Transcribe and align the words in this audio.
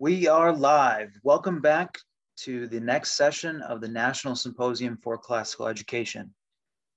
We 0.00 0.28
are 0.28 0.52
live. 0.52 1.10
Welcome 1.24 1.60
back 1.60 1.98
to 2.42 2.68
the 2.68 2.78
next 2.78 3.16
session 3.16 3.60
of 3.62 3.80
the 3.80 3.88
National 3.88 4.36
Symposium 4.36 4.96
for 4.96 5.18
Classical 5.18 5.66
Education. 5.66 6.32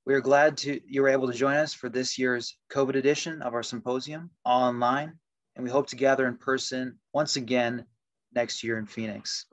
We 0.05 0.13
are 0.13 0.21
glad 0.21 0.55
to 0.57 0.79
you 0.85 1.01
were 1.01 1.09
able 1.09 1.25
to 1.25 1.33
join 1.33 1.55
us 1.55 1.73
for 1.73 1.89
this 1.89 2.19
year's 2.19 2.59
COVID 2.71 2.93
edition 2.93 3.41
of 3.41 3.55
our 3.55 3.63
symposium, 3.63 4.29
all 4.45 4.61
online, 4.61 5.13
and 5.55 5.63
we 5.63 5.71
hope 5.71 5.87
to 5.87 5.95
gather 5.95 6.27
in 6.27 6.37
person 6.37 6.99
once 7.11 7.37
again 7.37 7.85
next 8.35 8.63
year 8.63 8.77
in 8.77 8.85
Phoenix. 8.85 9.47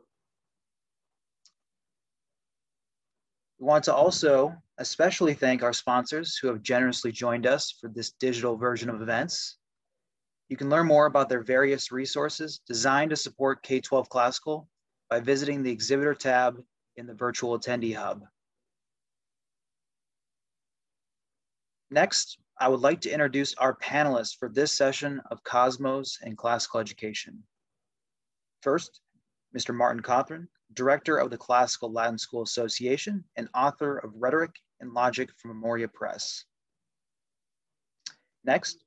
We 3.59 3.65
want 3.65 3.85
to 3.85 3.95
also 3.95 4.55
especially 4.77 5.33
thank 5.33 5.63
our 5.63 5.73
sponsors 5.73 6.37
who 6.37 6.49
have 6.49 6.63
generously 6.63 7.13
joined 7.13 7.47
us 7.47 7.75
for 7.81 7.89
this 7.89 8.11
digital 8.11 8.59
version 8.59 8.91
of 8.91 9.01
events. 9.01 9.58
You 10.49 10.57
can 10.57 10.71
learn 10.71 10.87
more 10.87 11.07
about 11.07 11.29
their 11.29 11.43
various 11.43 11.93
resources 11.93 12.61
designed 12.67 13.11
to 13.11 13.17
support 13.17 13.63
K-12 13.63 14.09
Classical 14.09 14.69
by 15.11 15.21
visiting 15.21 15.63
the 15.63 15.71
exhibitor 15.71 16.15
tab 16.15 16.63
in 16.97 17.07
the 17.07 17.15
virtual 17.15 17.59
attendee 17.59 17.95
hub. 17.95 18.25
Next, 21.91 22.39
I 22.59 22.69
would 22.69 22.81
like 22.81 23.03
to 23.03 23.11
introduce 23.11 23.55
our 23.55 23.77
panelists 23.77 24.37
for 24.37 24.49
this 24.49 24.73
session 24.73 25.21
of 25.31 25.45
Cosmos 25.45 26.19
and 26.23 26.37
Classical 26.37 26.81
Education. 26.81 27.43
First, 28.63 29.01
Mr. 29.57 29.75
Martin 29.75 30.03
Cothran, 30.03 30.49
Director 30.75 31.19
of 31.19 31.31
the 31.31 31.39
Classical 31.39 31.93
Latin 31.93 32.19
School 32.19 32.43
Association 32.43 33.25
and 33.37 33.49
author 33.55 33.99
of 33.99 34.13
Rhetoric 34.17 34.55
and 34.81 34.93
Logic 34.93 35.31
from 35.37 35.53
Memoria 35.53 35.89
Press. 35.89 36.45
Next, 38.45 38.85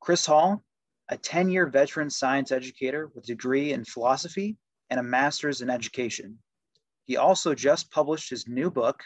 Chris 0.00 0.26
Hall, 0.26 0.62
a 1.10 1.16
10-year 1.16 1.66
veteran 1.66 2.10
science 2.10 2.52
educator 2.52 3.10
with 3.14 3.24
a 3.24 3.28
degree 3.28 3.72
in 3.72 3.84
philosophy 3.84 4.56
and 4.90 5.00
a 5.00 5.02
master's 5.02 5.60
in 5.62 5.70
education. 5.70 6.38
He 7.04 7.16
also 7.16 7.54
just 7.54 7.90
published 7.90 8.28
his 8.28 8.46
new 8.46 8.70
book 8.70 9.02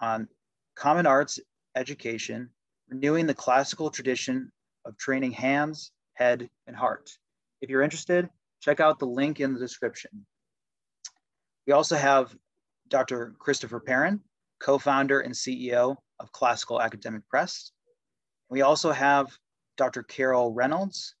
on 0.00 0.28
common 0.74 1.06
arts 1.06 1.38
education, 1.76 2.48
renewing 2.88 3.26
the 3.26 3.34
classical 3.34 3.90
tradition 3.90 4.50
of 4.84 4.96
training 4.96 5.32
hands, 5.32 5.92
head, 6.14 6.48
and 6.66 6.76
heart. 6.76 7.10
If 7.60 7.68
you're 7.68 7.82
interested, 7.82 8.28
check 8.60 8.80
out 8.80 8.98
the 8.98 9.06
link 9.06 9.40
in 9.40 9.52
the 9.52 9.60
description. 9.60 10.26
We 11.66 11.72
also 11.72 11.96
have 11.96 12.34
Dr. 12.88 13.34
Christopher 13.38 13.80
Perrin, 13.80 14.20
co-founder 14.60 15.20
and 15.20 15.34
CEO 15.34 15.96
of 16.20 16.32
Classical 16.32 16.80
Academic 16.80 17.28
Press. 17.28 17.72
We 18.48 18.62
also 18.62 18.92
have 18.92 19.28
Dr. 19.76 20.02
Carol 20.02 20.52
Reynolds, 20.52 21.14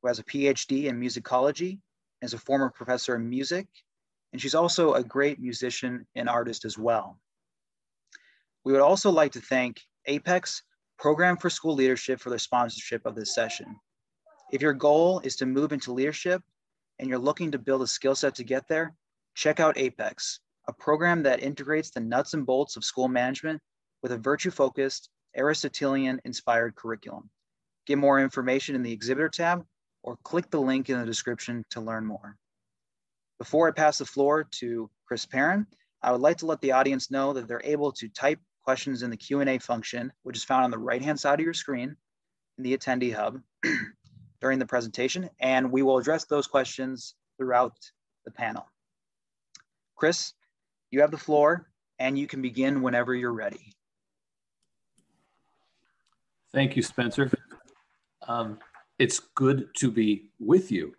who 0.00 0.08
has 0.08 0.18
a 0.18 0.24
PhD 0.24 0.84
in 0.84 1.00
musicology 1.00 1.78
and 2.20 2.28
is 2.28 2.34
a 2.34 2.38
former 2.38 2.70
professor 2.70 3.16
in 3.16 3.28
music. 3.28 3.66
And 4.32 4.40
she's 4.40 4.54
also 4.54 4.94
a 4.94 5.04
great 5.04 5.40
musician 5.40 6.06
and 6.14 6.28
artist 6.28 6.64
as 6.64 6.76
well. 6.76 7.18
We 8.64 8.72
would 8.72 8.82
also 8.82 9.10
like 9.10 9.32
to 9.32 9.40
thank 9.40 9.80
Apex 10.06 10.62
Program 10.98 11.36
for 11.36 11.50
School 11.50 11.74
Leadership 11.74 12.20
for 12.20 12.30
their 12.30 12.38
sponsorship 12.38 13.06
of 13.06 13.14
this 13.14 13.34
session. 13.34 13.76
If 14.52 14.62
your 14.62 14.72
goal 14.72 15.20
is 15.20 15.36
to 15.36 15.46
move 15.46 15.72
into 15.72 15.92
leadership 15.92 16.42
and 16.98 17.08
you're 17.08 17.18
looking 17.18 17.50
to 17.52 17.58
build 17.58 17.82
a 17.82 17.86
skill 17.86 18.14
set 18.14 18.34
to 18.36 18.44
get 18.44 18.68
there, 18.68 18.94
check 19.34 19.60
out 19.60 19.78
Apex, 19.78 20.40
a 20.68 20.72
program 20.72 21.22
that 21.24 21.42
integrates 21.42 21.90
the 21.90 22.00
nuts 22.00 22.34
and 22.34 22.46
bolts 22.46 22.76
of 22.76 22.84
school 22.84 23.08
management 23.08 23.60
with 24.02 24.12
a 24.12 24.18
virtue 24.18 24.50
focused, 24.50 25.10
Aristotelian 25.36 26.20
inspired 26.24 26.74
curriculum. 26.74 27.28
Get 27.86 27.98
more 27.98 28.20
information 28.20 28.74
in 28.74 28.82
the 28.82 28.92
exhibitor 28.92 29.28
tab 29.28 29.64
or 30.06 30.16
click 30.22 30.48
the 30.50 30.60
link 30.60 30.88
in 30.88 30.98
the 30.98 31.04
description 31.04 31.64
to 31.70 31.80
learn 31.80 32.06
more. 32.06 32.36
Before 33.38 33.68
I 33.68 33.72
pass 33.72 33.98
the 33.98 34.06
floor 34.06 34.46
to 34.60 34.88
Chris 35.06 35.26
Perrin, 35.26 35.66
I 36.00 36.12
would 36.12 36.20
like 36.20 36.38
to 36.38 36.46
let 36.46 36.60
the 36.60 36.72
audience 36.72 37.10
know 37.10 37.32
that 37.32 37.48
they're 37.48 37.60
able 37.64 37.92
to 37.92 38.08
type 38.08 38.38
questions 38.64 39.02
in 39.02 39.10
the 39.10 39.16
Q&A 39.16 39.58
function, 39.58 40.12
which 40.22 40.36
is 40.36 40.44
found 40.44 40.64
on 40.64 40.70
the 40.70 40.78
right-hand 40.78 41.18
side 41.18 41.40
of 41.40 41.44
your 41.44 41.52
screen 41.52 41.96
in 42.56 42.64
the 42.64 42.76
attendee 42.76 43.14
hub 43.14 43.40
during 44.40 44.58
the 44.58 44.66
presentation, 44.66 45.28
and 45.40 45.70
we 45.70 45.82
will 45.82 45.98
address 45.98 46.24
those 46.24 46.46
questions 46.46 47.16
throughout 47.36 47.76
the 48.24 48.30
panel. 48.30 48.66
Chris, 49.96 50.32
you 50.90 51.00
have 51.00 51.10
the 51.10 51.18
floor 51.18 51.68
and 51.98 52.18
you 52.18 52.26
can 52.26 52.42
begin 52.42 52.80
whenever 52.80 53.14
you're 53.14 53.32
ready. 53.32 53.72
Thank 56.52 56.76
you, 56.76 56.82
Spencer. 56.82 57.30
Um, 58.28 58.58
it's 58.98 59.20
good 59.34 59.68
to 59.76 59.90
be 59.90 60.30
with 60.38 60.70
you. 60.70 60.92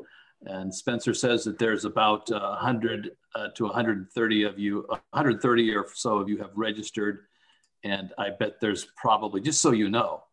And 0.45 0.73
Spencer 0.73 1.13
says 1.13 1.43
that 1.45 1.57
there's 1.57 1.85
about 1.85 2.29
100 2.29 3.11
uh, 3.35 3.47
to 3.55 3.63
130 3.65 4.43
of 4.43 4.59
you, 4.59 4.85
130 5.11 5.75
or 5.75 5.87
so 5.93 6.19
of 6.19 6.29
you 6.29 6.37
have 6.37 6.51
registered. 6.55 7.25
And 7.83 8.13
I 8.17 8.29
bet 8.29 8.59
there's 8.61 8.85
probably, 8.95 9.41
just 9.41 9.61
so 9.61 9.71
you 9.71 9.89
know, 9.89 10.23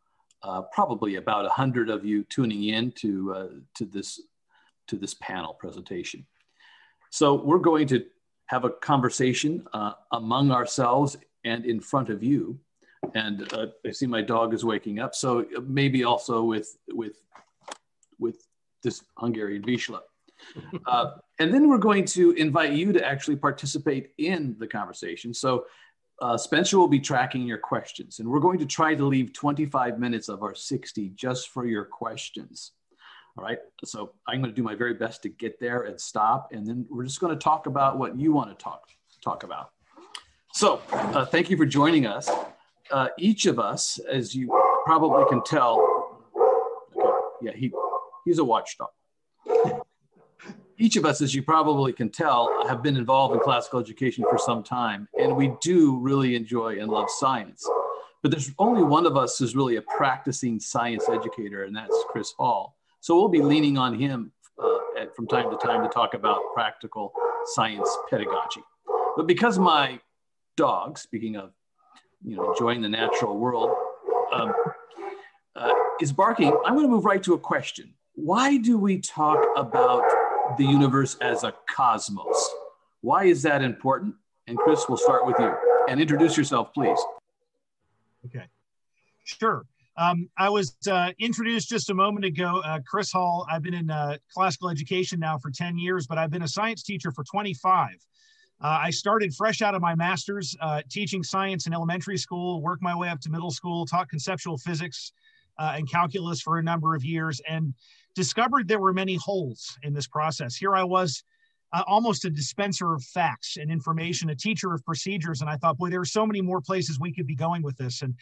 uh, 0.43 0.63
probably 0.73 1.17
about 1.17 1.45
100 1.45 1.89
of 1.89 2.05
you 2.05 2.25
tuning 2.25 2.65
in 2.65 2.93
to, 2.93 3.35
uh, 3.35 3.49
to, 3.77 3.87
this, 3.87 4.21
to 4.89 4.97
this 4.97 5.15
panel 5.15 5.55
presentation. 5.55 6.27
So 7.11 7.35
we're 7.35 7.59
going 7.59 7.87
to 7.89 8.05
have 8.47 8.65
a 8.65 8.71
conversation 8.71 9.67
uh, 9.73 9.93
among 10.13 10.51
ourselves 10.51 11.17
and 11.45 11.65
in 11.65 11.81
front 11.81 12.11
of 12.11 12.23
you. 12.23 12.59
And 13.15 13.51
uh, 13.53 13.67
I 13.87 13.91
see 13.91 14.07
my 14.07 14.23
dog 14.23 14.53
is 14.53 14.65
waking 14.65 14.99
up. 14.99 15.15
So 15.15 15.47
maybe 15.67 16.05
also 16.05 16.43
with, 16.43 16.77
with 16.93 17.21
with 18.19 18.37
this 18.83 19.03
Hungarian 19.19 19.63
Vizsla. 19.63 20.01
Uh, 20.87 21.13
and 21.39 21.55
then 21.55 21.69
we're 21.69 21.79
going 21.79 22.05
to 22.05 22.33
invite 22.33 22.73
you 22.73 22.93
to 22.93 23.05
actually 23.05 23.37
participate 23.37 24.11
in 24.19 24.57
the 24.59 24.67
conversation. 24.67 25.33
So 25.33 25.65
uh, 26.21 26.37
Spencer 26.37 26.79
will 26.79 26.89
be 26.89 27.01
tracking 27.01 27.43
your 27.43 27.59
questions, 27.59 28.19
and 28.19 28.29
we're 28.29 28.41
going 28.41 28.59
to 28.59 28.67
try 28.67 28.95
to 28.95 29.05
leave 29.05 29.33
25 29.33 29.99
minutes 29.99 30.29
of 30.29 30.43
our 30.43 30.55
60 30.55 31.11
just 31.11 31.49
for 31.49 31.67
your 31.67 31.85
questions. 31.85 32.73
All 33.37 33.45
right, 33.45 33.59
so 33.85 34.13
I'm 34.29 34.41
going 34.41 34.53
to 34.53 34.55
do 34.55 34.63
my 34.63 34.77
very 34.77 34.95
best 34.95 35.23
to 35.23 35.29
get 35.29 35.59
there 35.59 35.83
and 35.83 36.01
stop, 36.01 36.51
and 36.53 36.65
then 36.67 36.87
we're 36.89 37.05
just 37.05 37.19
going 37.19 37.37
to 37.37 37.43
talk 37.43 37.67
about 37.67 37.99
what 37.99 38.17
you 38.19 38.33
want 38.33 38.57
to 38.57 38.63
talk 38.63 38.83
talk 39.23 39.43
about. 39.43 39.71
So, 40.53 40.81
uh, 40.93 41.25
thank 41.25 41.51
you 41.51 41.57
for 41.57 41.67
joining 41.67 42.07
us. 42.07 42.31
Uh, 42.91 43.09
each 43.19 43.47
of 43.47 43.59
us, 43.59 43.99
as 44.09 44.37
you 44.37 44.49
probably 44.85 45.25
can 45.29 45.43
tell, 45.43 46.21
okay, 46.97 47.11
yeah, 47.43 47.53
he 47.57 47.73
He's 48.25 48.39
a 48.39 48.45
watchdog. 48.45 48.89
Each 50.77 50.97
of 50.97 51.05
us, 51.05 51.21
as 51.21 51.35
you 51.35 51.43
probably 51.43 51.93
can 51.93 52.11
tell, 52.11 52.67
have 52.67 52.83
been 52.83 52.97
involved 52.97 53.35
in 53.35 53.41
classical 53.41 53.79
education 53.79 54.25
for 54.29 54.39
some 54.39 54.63
time, 54.63 55.09
and 55.19 55.37
we 55.37 55.53
do 55.61 55.99
really 55.99 56.35
enjoy 56.35 56.81
and 56.81 56.91
love 56.91 57.09
science. 57.09 57.69
But 58.23 58.31
there's 58.31 58.51
only 58.59 58.83
one 58.83 59.07
of 59.07 59.17
us 59.17 59.39
who's 59.39 59.55
really 59.55 59.77
a 59.77 59.83
practicing 59.83 60.59
science 60.59 61.09
educator, 61.09 61.65
and 61.65 61.77
that's 61.77 61.95
Chris 62.09 62.33
Hall. 62.39 62.77
So 63.01 63.15
we'll 63.15 63.29
be 63.29 63.43
leaning 63.43 63.79
on 63.79 63.99
him 64.01 64.33
uh, 64.61 64.79
at, 64.99 65.15
from 65.15 65.29
time 65.29 65.51
to 65.51 65.57
time 65.59 65.83
to 65.83 65.89
talk 65.89 66.15
about 66.15 66.41
practical 66.55 67.13
science 67.53 67.89
pedagogy. 68.11 68.63
But 69.17 69.27
because 69.27 69.59
my 69.59 70.01
dog, 70.57 70.99
speaking 70.99 71.37
of, 71.37 71.53
you 72.25 72.37
know, 72.37 72.51
enjoying 72.51 72.81
the 72.81 72.89
natural 72.89 73.37
world, 73.37 73.71
um, 74.33 74.53
uh, 75.55 75.73
is 76.01 76.13
barking, 76.13 76.49
I'm 76.65 76.75
going 76.75 76.87
to 76.87 76.91
move 76.91 77.05
right 77.05 77.23
to 77.23 77.35
a 77.35 77.39
question 77.39 77.95
why 78.15 78.57
do 78.59 78.79
we 78.79 79.01
talk 79.01 79.45
about 79.57 80.03
the 80.57 80.65
universe 80.65 81.17
as 81.21 81.45
a 81.45 81.53
cosmos? 81.69 82.51
Why 83.01 83.25
is 83.25 83.43
that 83.43 83.63
important? 83.63 84.15
And 84.47 84.57
Chris, 84.59 84.85
we'll 84.89 84.99
start 84.99 85.27
with 85.27 85.37
you. 85.39 85.53
And 85.89 86.01
introduce 86.01 86.37
yourself, 86.37 86.73
please. 86.73 86.99
Okay, 88.27 88.45
sure. 89.25 89.67
Um, 89.97 90.29
I 90.37 90.49
was 90.49 90.77
uh, 90.91 91.13
introduced 91.19 91.69
just 91.69 91.91
a 91.91 91.95
moment 91.95 92.25
ago, 92.25 92.63
uh, 92.65 92.81
Chris 92.87 93.13
Hall. 93.13 93.47
I've 93.51 93.63
been 93.63 93.75
in 93.75 93.91
uh, 93.91 94.17
classical 94.33 94.69
education 94.69 95.21
now 95.21 95.39
for 95.39 95.51
10 95.51 95.79
years, 95.79 96.07
but 96.07 96.19
I've 96.19 96.31
been 96.31 96.43
a 96.43 96.49
science 96.49 96.83
teacher 96.83 97.13
for 97.13 97.23
25. 97.25 97.91
Uh, 98.61 98.67
I 98.83 98.91
started 98.91 99.35
fresh 99.35 99.63
out 99.63 99.75
of 99.75 99.83
my 99.83 99.95
master's 99.95 100.57
uh, 100.61 100.83
teaching 100.89 101.23
science 101.23 101.67
in 101.67 101.75
elementary 101.75 102.17
school, 102.17 102.63
worked 102.63 102.83
my 102.83 102.97
way 102.97 103.09
up 103.09 103.21
to 103.21 103.31
middle 103.31 103.51
school, 103.51 103.85
taught 103.87 104.09
conceptual 104.09 104.57
physics 104.57 105.13
uh, 105.59 105.75
and 105.77 105.91
calculus 105.91 106.41
for 106.41 106.59
a 106.59 106.63
number 106.63 106.95
of 106.95 107.05
years. 107.05 107.41
And 107.49 107.75
discovered 108.15 108.69
there 108.69 108.81
were 108.81 108.93
many 108.93 109.17
holes 109.17 109.79
in 109.83 109.93
this 109.93 110.07
process. 110.07 110.57
Here 110.57 110.75
I 110.75 110.85
was, 110.85 111.25
uh, 111.75 111.83
almost 111.89 112.25
a 112.25 112.31
dispenser 112.31 112.95
of 112.95 113.03
facts 113.03 113.57
and 113.57 113.71
information, 113.71 114.31
a 114.31 114.37
teacher 114.37 114.73
of 114.73 114.85
procedures. 114.85 115.41
And 115.41 115.51
I 115.51 115.57
thought, 115.57 115.77
boy, 115.77 115.91
there 115.91 116.01
are 116.01 116.05
so 116.05 116.25
many 116.25 116.41
more 116.41 116.61
places 116.61 117.01
we 117.01 117.13
could 117.13 117.27
be 117.27 117.35
going 117.35 117.63
with 117.63 117.77
this. 117.77 118.03
And 118.03 118.15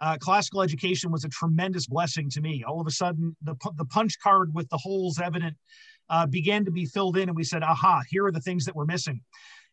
uh, 0.00 0.16
classical 0.18 0.62
education 0.62 1.10
was 1.10 1.24
a 1.24 1.28
tremendous 1.28 1.88
blessing 1.88 2.30
to 2.30 2.40
me. 2.40 2.62
All 2.66 2.80
of 2.80 2.86
a 2.86 2.92
sudden, 2.92 3.36
the, 3.42 3.56
the 3.76 3.84
punch 3.84 4.18
card 4.22 4.54
with 4.54 4.68
the 4.68 4.78
holes 4.78 5.20
evident 5.20 5.56
uh, 6.08 6.26
began 6.26 6.64
to 6.64 6.70
be 6.70 6.86
filled 6.86 7.16
in, 7.16 7.28
and 7.28 7.36
we 7.36 7.44
said, 7.44 7.62
aha, 7.64 8.02
here 8.08 8.24
are 8.26 8.32
the 8.32 8.40
things 8.40 8.64
that 8.64 8.76
we're 8.76 8.84
missing. 8.84 9.20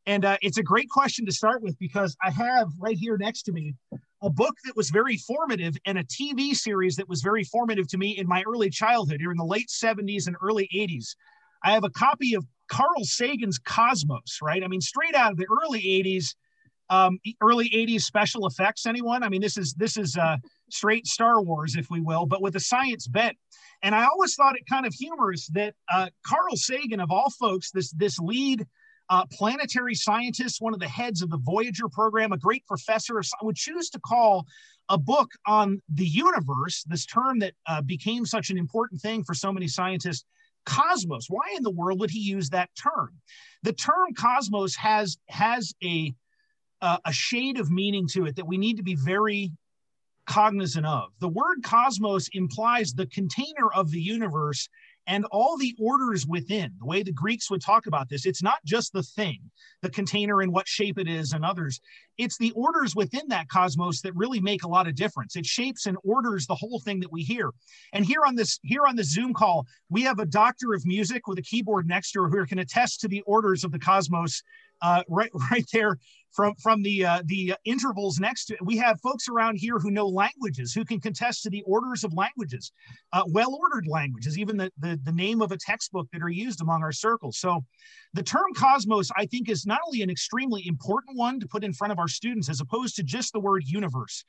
And 0.08 0.24
uh, 0.24 0.38
it's 0.42 0.58
a 0.58 0.64
great 0.64 0.90
question 0.90 1.26
to 1.26 1.34
start 1.34 1.62
with 1.62 1.78
because 1.80 2.16
I 2.24 2.32
have 2.32 2.70
right 2.80 2.98
here 2.98 3.18
next 3.18 3.44
to 3.44 3.52
me 3.52 3.76
a 4.24 4.30
book 4.30 4.56
that 4.64 4.76
was 4.76 4.90
very 4.90 5.18
formative 5.18 5.76
and 5.86 6.00
a 6.00 6.04
TV 6.06 6.56
series 6.56 6.96
that 6.96 7.10
was 7.10 7.22
very 7.22 7.44
formative 7.44 7.88
to 7.90 7.98
me 7.98 8.18
in 8.18 8.26
my 8.26 8.42
early 8.48 8.70
childhood, 8.70 9.20
here 9.20 9.32
in 9.32 9.38
the 9.38 9.44
late 9.44 9.68
70s 9.68 10.26
and 10.28 10.38
early 10.42 10.68
80s. 10.74 11.16
I 11.64 11.72
have 11.72 11.84
a 11.84 11.90
copy 11.90 12.34
of 12.36 12.46
Carl 12.70 13.04
Sagan's 13.04 13.60
Cosmos, 13.60 14.40
right? 14.42 14.64
I 14.64 14.68
mean, 14.68 14.82
straight 14.82 15.14
out 15.14 15.34
of 15.34 15.38
the 15.38 15.48
early 15.64 15.82
80s, 15.82 16.34
um, 16.90 17.20
early 17.42 17.70
80s 17.70 18.04
special 18.04 18.48
effects 18.48 18.86
anyone 18.86 19.22
i 19.22 19.28
mean 19.28 19.42
this 19.42 19.58
is 19.58 19.74
this 19.74 19.98
is 19.98 20.16
uh, 20.16 20.38
straight 20.70 21.06
star 21.06 21.42
wars 21.42 21.76
if 21.76 21.90
we 21.90 22.00
will 22.00 22.26
but 22.26 22.42
with 22.42 22.56
a 22.56 22.62
science 22.62 23.08
bent 23.08 23.36
and 23.84 23.94
i 23.94 24.06
always 24.06 24.36
thought 24.36 24.56
it 24.56 24.64
kind 24.70 24.86
of 24.86 24.94
humorous 24.94 25.50
that 25.50 25.74
uh, 25.92 26.08
carl 26.26 26.56
sagan 26.56 27.02
of 27.02 27.12
all 27.12 27.30
folks 27.30 27.72
this 27.72 27.92
this 27.92 28.18
lead 28.20 28.66
uh, 29.10 29.26
planetary 29.32 29.96
scientist 29.96 30.62
one 30.62 30.74
of 30.74 30.80
the 30.80 30.88
heads 30.88 31.22
of 31.22 31.30
the 31.30 31.38
voyager 31.38 31.88
program 31.88 32.32
a 32.32 32.38
great 32.38 32.66
professor. 32.66 33.20
I 33.20 33.46
would 33.46 33.56
choose 33.56 33.90
to 33.92 34.00
call 34.00 34.46
a 34.90 34.98
book 34.98 35.32
on 35.46 35.82
the 35.94 36.06
universe 36.06 36.84
this 36.88 37.06
term 37.06 37.40
that 37.40 37.54
uh, 37.68 37.82
became 37.82 38.26
such 38.26 38.50
an 38.50 38.58
important 38.58 39.02
thing 39.02 39.24
for 39.24 39.34
so 39.34 39.52
many 39.52 39.68
scientists 39.68 40.26
cosmos. 40.66 41.28
Why 41.30 41.54
in 41.56 41.64
the 41.64 41.72
world 41.72 42.00
would 42.00 42.12
he 42.12 42.20
use 42.20 42.50
that 42.50 42.70
term? 42.76 43.14
The 43.64 43.74
term 43.74 44.14
cosmos 44.16 44.76
has 44.76 45.18
has 45.30 45.74
a 45.84 46.14
uh, 46.82 46.98
a 47.06 47.12
shade 47.12 47.60
of 47.60 47.72
meaning 47.72 48.08
to 48.10 48.26
it 48.26 48.36
that 48.36 48.46
we 48.46 48.58
need 48.58 48.78
to 48.78 48.84
be 48.84 48.96
very 48.96 49.52
cognizant 50.28 50.86
of. 50.86 51.10
The 51.20 51.30
word 51.30 51.64
cosmos 51.64 52.30
implies 52.34 52.94
the 52.94 53.08
container 53.08 53.72
of 53.74 53.90
the 53.90 54.02
universe 54.02 54.70
and 55.08 55.26
all 55.32 55.58
the 55.58 55.76
orders 55.80 56.28
within. 56.28 56.74
The 56.80 56.86
way 56.86 57.02
the 57.02 57.14
Greeks 57.14 57.50
would 57.50 57.62
talk 57.62 57.88
about 57.88 58.10
this, 58.10 58.26
it's 58.26 58.44
not 58.44 58.60
just 58.66 58.92
the 58.92 59.04
thing, 59.04 59.40
the 59.82 59.90
container 59.90 60.42
and 60.42 60.52
what 60.52 60.68
shape 60.68 61.00
it 61.00 61.08
is 61.08 61.32
and 61.32 61.46
others. 61.46 61.80
It's 62.18 62.38
the 62.38 62.52
orders 62.52 62.96
within 62.96 63.28
that 63.30 63.48
cosmos 63.48 64.02
that 64.02 64.16
really 64.16 64.42
make 64.42 64.64
a 64.64 64.68
lot 64.68 64.88
of 64.88 64.96
difference. 64.96 65.36
It 65.36 65.46
shapes 65.46 65.86
and 65.86 65.98
orders 66.04 66.46
the 66.46 66.56
whole 66.56 66.80
thing 66.80 67.00
that 67.00 67.12
we 67.12 67.24
hear. 67.24 67.52
And 67.94 68.06
here 68.06 68.22
on 68.26 68.36
this 68.36 68.60
here 68.64 68.86
on 68.86 68.96
the 68.96 69.04
Zoom 69.04 69.34
call, 69.34 69.66
we 69.90 70.02
have 70.04 70.20
a 70.20 70.26
doctor 70.26 70.74
of 70.74 70.86
music 70.86 71.28
with 71.28 71.40
a 71.40 71.44
keyboard 71.44 71.88
next 71.88 72.12
to 72.12 72.24
her 72.24 72.30
who 72.30 72.46
can 72.46 72.60
attest 72.60 73.00
to 73.02 73.08
the 73.08 73.22
orders 73.22 73.64
of 73.64 73.72
the 73.72 73.80
cosmos 73.80 74.44
uh, 74.82 75.04
right 75.08 75.32
right 75.52 75.66
there 75.72 75.98
from 76.32 76.56
from 76.56 76.82
the 76.82 77.06
uh, 77.06 77.22
the 77.26 77.56
intervals 77.66 78.20
next 78.20 78.46
to 78.46 78.54
it. 78.54 78.66
We 78.66 78.78
have 78.78 79.00
folks 79.02 79.28
around 79.28 79.58
here 79.58 79.80
who 79.80 79.92
know 79.92 80.08
languages, 80.08 80.74
who 80.74 80.86
can 80.86 81.00
contest 81.00 81.44
to 81.44 81.50
the 81.50 81.64
orders 81.64 82.04
of 82.04 82.14
languages, 82.14 82.72
uh, 83.14 83.24
well-ordered 83.28 83.88
languages, 83.88 84.38
even 84.38 84.58
the, 84.58 84.72
the 84.80 85.00
the 85.04 85.12
name 85.12 85.42
of 85.42 85.52
a 85.52 85.58
textbook 85.58 86.08
that 86.14 86.22
are 86.22 86.30
used 86.30 86.62
among 86.62 86.84
our 86.84 86.92
circles. 86.92 87.38
So, 87.38 87.64
the 88.14 88.24
term 88.24 88.54
cosmos, 88.56 89.10
I 89.18 89.26
think, 89.26 89.50
is 89.50 89.66
not 89.66 89.80
only 89.88 90.02
an 90.02 90.10
extremely 90.10 90.68
important 90.68 91.18
one 91.18 91.40
to 91.40 91.48
put 91.48 91.64
in 91.64 91.74
front 91.74 91.92
of 91.92 92.00
our 92.00 92.08
students, 92.08 92.50
as 92.50 92.62
opposed 92.62 92.96
to 92.98 93.04
just 93.04 93.34
the 93.34 93.40
word 93.40 93.64
universe. 93.66 94.24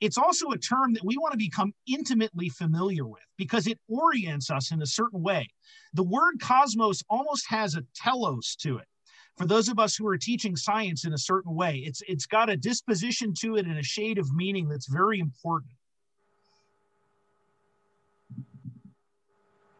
It's 0.00 0.18
also 0.18 0.50
a 0.50 0.58
term 0.58 0.92
that 0.94 1.04
we 1.04 1.16
want 1.16 1.32
to 1.32 1.38
become 1.38 1.72
intimately 1.86 2.48
familiar 2.48 3.06
with 3.06 3.22
because 3.38 3.66
it 3.66 3.78
orients 3.88 4.50
us 4.50 4.72
in 4.72 4.82
a 4.82 4.86
certain 4.86 5.22
way. 5.22 5.48
The 5.94 6.02
word 6.02 6.40
cosmos 6.40 7.02
almost 7.08 7.48
has 7.48 7.76
a 7.76 7.84
telos 7.94 8.56
to 8.56 8.78
it 8.78 8.88
for 9.36 9.46
those 9.46 9.68
of 9.68 9.78
us 9.78 9.96
who 9.96 10.06
are 10.06 10.16
teaching 10.16 10.56
science 10.56 11.04
in 11.04 11.12
a 11.12 11.18
certain 11.18 11.54
way. 11.54 11.78
It's 11.78 12.02
it's 12.06 12.26
got 12.26 12.48
a 12.48 12.56
disposition 12.56 13.34
to 13.40 13.56
it 13.56 13.66
and 13.66 13.78
a 13.78 13.82
shade 13.82 14.18
of 14.18 14.32
meaning 14.34 14.68
that's 14.68 14.86
very 14.86 15.18
important. 15.18 15.72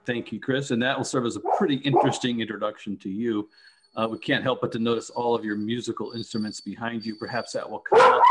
Thank 0.07 0.33
you, 0.33 0.41
Chris. 0.41 0.71
And 0.71 0.83
that 0.83 0.97
will 0.97 1.05
serve 1.05 1.25
as 1.25 1.37
a 1.37 1.41
pretty 1.57 1.77
interesting 1.77 2.41
introduction 2.41 2.97
to 2.99 3.09
you. 3.09 3.49
Uh, 3.97 4.09
we 4.11 4.19
can't 4.19 4.43
help 4.43 4.61
but 4.61 4.73
to 4.73 4.79
notice 4.79 5.09
all 5.09 5.35
of 5.35 5.45
your 5.45 5.57
musical 5.57 6.13
instruments 6.13 6.61
behind 6.61 7.07
you. 7.07 7.15
Perhaps 7.15 7.53
that 7.53 7.69
will 7.69 7.79
come 7.79 8.01
up 8.01 8.23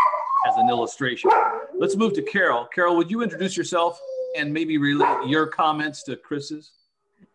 as 0.48 0.56
an 0.58 0.70
illustration. 0.70 1.31
Let's 1.75 1.96
move 1.96 2.14
to 2.14 2.22
Carol. 2.22 2.68
Carol, 2.75 2.96
would 2.98 3.10
you 3.10 3.24
introduce 3.24 3.58
yourself 3.58 4.00
and 4.38 4.54
maybe 4.54 4.78
relate 4.78 5.28
your 5.28 5.48
comments 5.48 6.04
to 6.04 6.16
Chris's? 6.18 6.74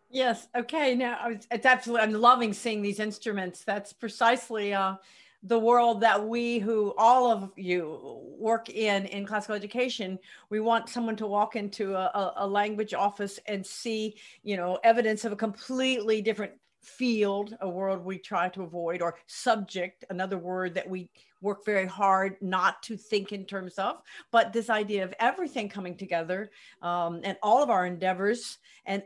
Yes. 0.09 0.47
Okay. 0.55 0.95
Now 0.95 1.29
it's 1.51 1.65
absolutely. 1.65 2.03
I'm 2.03 2.13
loving 2.13 2.51
seeing 2.53 2.81
these 2.81 2.99
instruments. 2.99 3.63
That's 3.63 3.93
precisely 3.93 4.73
uh, 4.73 4.95
the 5.43 5.59
world 5.59 6.01
that 6.01 6.27
we, 6.27 6.57
who 6.59 6.93
all 6.97 7.31
of 7.31 7.51
you 7.55 8.19
work 8.37 8.69
in 8.69 9.05
in 9.05 9.25
classical 9.25 9.55
education, 9.55 10.17
we 10.49 10.59
want 10.59 10.89
someone 10.89 11.15
to 11.17 11.27
walk 11.27 11.55
into 11.55 11.95
a, 11.95 12.33
a 12.37 12.47
language 12.47 12.93
office 12.93 13.39
and 13.45 13.65
see, 13.65 14.15
you 14.43 14.57
know, 14.57 14.79
evidence 14.83 15.25
of 15.25 15.31
a 15.31 15.35
completely 15.35 16.21
different 16.21 16.53
field, 16.81 17.55
a 17.61 17.69
world 17.69 18.03
we 18.03 18.17
try 18.17 18.49
to 18.49 18.63
avoid, 18.63 19.01
or 19.01 19.15
subject, 19.27 20.05
another 20.09 20.37
word 20.37 20.73
that 20.73 20.89
we 20.89 21.09
work 21.41 21.63
very 21.65 21.85
hard 21.85 22.35
not 22.41 22.81
to 22.83 22.97
think 22.97 23.31
in 23.31 23.45
terms 23.45 23.75
of. 23.75 24.01
But 24.31 24.53
this 24.53 24.69
idea 24.69 25.03
of 25.03 25.13
everything 25.19 25.69
coming 25.69 25.95
together 25.95 26.49
um, 26.81 27.21
and 27.23 27.37
all 27.43 27.61
of 27.61 27.69
our 27.69 27.85
endeavors 27.85 28.57
and 28.85 29.03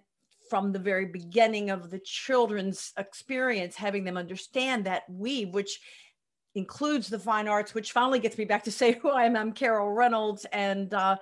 from 0.53 0.71
the 0.71 0.77
very 0.77 1.07
beginning 1.07 1.71
of 1.71 1.89
the 1.89 1.97
children's 1.97 2.93
experience, 2.99 3.75
having 3.75 4.03
them 4.03 4.17
understand 4.17 4.85
that 4.85 5.01
we, 5.09 5.45
which 5.45 5.79
includes 6.53 7.07
the 7.09 7.17
fine 7.17 7.47
arts, 7.47 7.73
which 7.73 7.91
finally 7.91 8.19
gets 8.19 8.37
me 8.37 8.45
back 8.45 8.63
to 8.63 8.69
say 8.71 8.91
who 8.91 9.09
I 9.09 9.23
am. 9.23 9.35
I'm 9.35 9.51
Carol 9.51 9.89
Reynolds, 9.89 10.45
and 10.53 10.93
uh, 10.93 11.15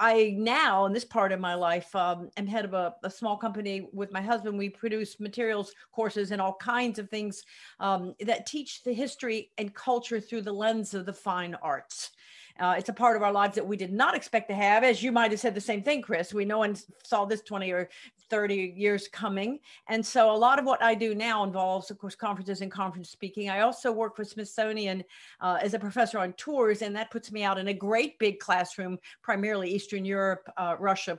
I 0.00 0.34
now, 0.36 0.84
in 0.86 0.92
this 0.92 1.04
part 1.04 1.30
of 1.30 1.38
my 1.38 1.54
life, 1.54 1.94
um, 1.94 2.28
am 2.36 2.48
head 2.48 2.64
of 2.64 2.74
a, 2.74 2.92
a, 3.04 3.10
small 3.10 3.36
company 3.36 3.88
with 3.92 4.10
my 4.10 4.20
husband. 4.20 4.58
We 4.58 4.68
produce 4.68 5.20
materials 5.20 5.72
courses 5.92 6.32
and 6.32 6.42
all 6.42 6.54
kinds 6.54 6.98
of 6.98 7.08
things 7.08 7.44
um, 7.78 8.16
that 8.18 8.46
teach 8.46 8.82
the 8.82 8.92
history 8.92 9.52
and 9.58 9.72
culture 9.72 10.18
through 10.18 10.42
the 10.42 10.52
lens 10.52 10.92
of 10.92 11.06
the 11.06 11.12
fine 11.12 11.54
arts. 11.62 12.10
Uh, 12.58 12.74
it's 12.78 12.88
a 12.88 12.92
part 12.92 13.16
of 13.16 13.22
our 13.22 13.32
lives 13.32 13.54
that 13.54 13.66
we 13.66 13.76
did 13.76 13.92
not 13.92 14.16
expect 14.16 14.48
to 14.48 14.54
have, 14.54 14.82
as 14.82 15.02
you 15.02 15.12
might 15.12 15.30
have 15.30 15.40
said 15.40 15.54
the 15.54 15.60
same 15.60 15.82
thing, 15.82 16.00
Chris. 16.00 16.32
We 16.32 16.44
no 16.44 16.58
one 16.58 16.76
saw 17.04 17.26
this 17.26 17.42
20 17.42 17.70
or 17.70 17.88
30 18.30 18.74
years 18.76 19.08
coming. 19.08 19.58
And 19.88 20.04
so 20.04 20.30
a 20.30 20.36
lot 20.36 20.58
of 20.58 20.64
what 20.64 20.82
I 20.82 20.94
do 20.94 21.14
now 21.14 21.44
involves, 21.44 21.90
of 21.90 21.98
course, 21.98 22.14
conferences 22.14 22.60
and 22.60 22.70
conference 22.70 23.10
speaking. 23.10 23.50
I 23.50 23.60
also 23.60 23.92
work 23.92 24.16
for 24.16 24.24
Smithsonian 24.24 25.04
uh, 25.40 25.58
as 25.60 25.74
a 25.74 25.78
professor 25.78 26.18
on 26.18 26.32
tours, 26.34 26.82
and 26.82 26.94
that 26.96 27.10
puts 27.10 27.32
me 27.32 27.42
out 27.42 27.58
in 27.58 27.68
a 27.68 27.74
great 27.74 28.18
big 28.18 28.38
classroom, 28.38 28.98
primarily 29.22 29.70
Eastern 29.70 30.04
Europe, 30.04 30.48
uh, 30.56 30.76
Russia, 30.78 31.18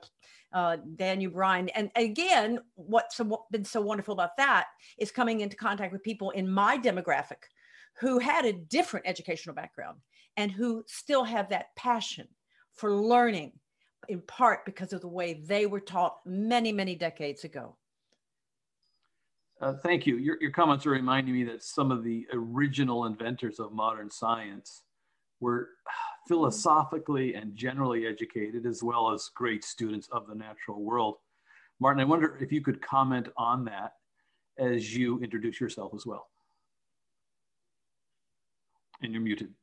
uh, 0.54 0.78
Danube 0.96 1.36
Rhine. 1.36 1.70
And 1.70 1.92
again, 1.96 2.60
what's 2.76 3.20
been 3.52 3.66
so 3.66 3.82
wonderful 3.82 4.14
about 4.14 4.38
that 4.38 4.68
is 4.98 5.12
coming 5.12 5.42
into 5.42 5.56
contact 5.56 5.92
with 5.92 6.04
people 6.04 6.32
in 6.32 6.50
my 6.50 6.78
demographic 6.78 7.44
who 8.00 8.20
had 8.20 8.46
a 8.46 8.54
different 8.54 9.08
educational 9.08 9.56
background 9.56 9.98
and 10.38 10.52
who 10.52 10.84
still 10.88 11.24
have 11.24 11.50
that 11.50 11.76
passion 11.76 12.28
for 12.74 12.96
learning 12.96 13.52
in 14.10 14.22
part 14.22 14.66
because 14.66 14.94
of 14.94 15.02
the 15.02 15.08
way 15.08 15.34
they 15.34 15.66
were 15.66 15.80
taught 15.80 16.18
many, 16.26 16.72
many 16.72 16.96
decades 16.96 17.44
ago. 17.44 17.76
Uh, 19.60 19.74
thank 19.74 20.06
you. 20.06 20.18
Your, 20.18 20.38
your 20.40 20.52
comments 20.52 20.86
are 20.86 20.92
reminding 20.92 21.34
me 21.34 21.44
that 21.46 21.64
some 21.64 21.92
of 21.92 22.04
the 22.04 22.28
original 22.32 23.06
inventors 23.06 23.60
of 23.60 23.74
modern 23.74 24.10
science 24.10 24.84
were 25.40 25.70
philosophically 26.28 27.34
and 27.36 27.56
generally 27.56 28.06
educated, 28.06 28.66
as 28.66 28.84
well 28.84 29.12
as 29.12 29.30
great 29.34 29.64
students 29.64 30.10
of 30.12 30.28
the 30.28 30.36
natural 30.36 30.82
world. 30.84 31.16
Martin, 31.80 32.02
I 32.02 32.06
wonder 32.06 32.38
if 32.42 32.52
you 32.52 32.62
could 32.62 32.82
comment 32.82 33.30
on 33.38 33.66
that 33.66 33.94
as 34.60 34.96
you 34.96 35.20
introduce 35.22 35.60
yourself 35.60 35.94
as 35.96 36.06
well. 36.06 36.28
And 39.02 39.14
you're 39.14 39.22
muted. 39.22 39.54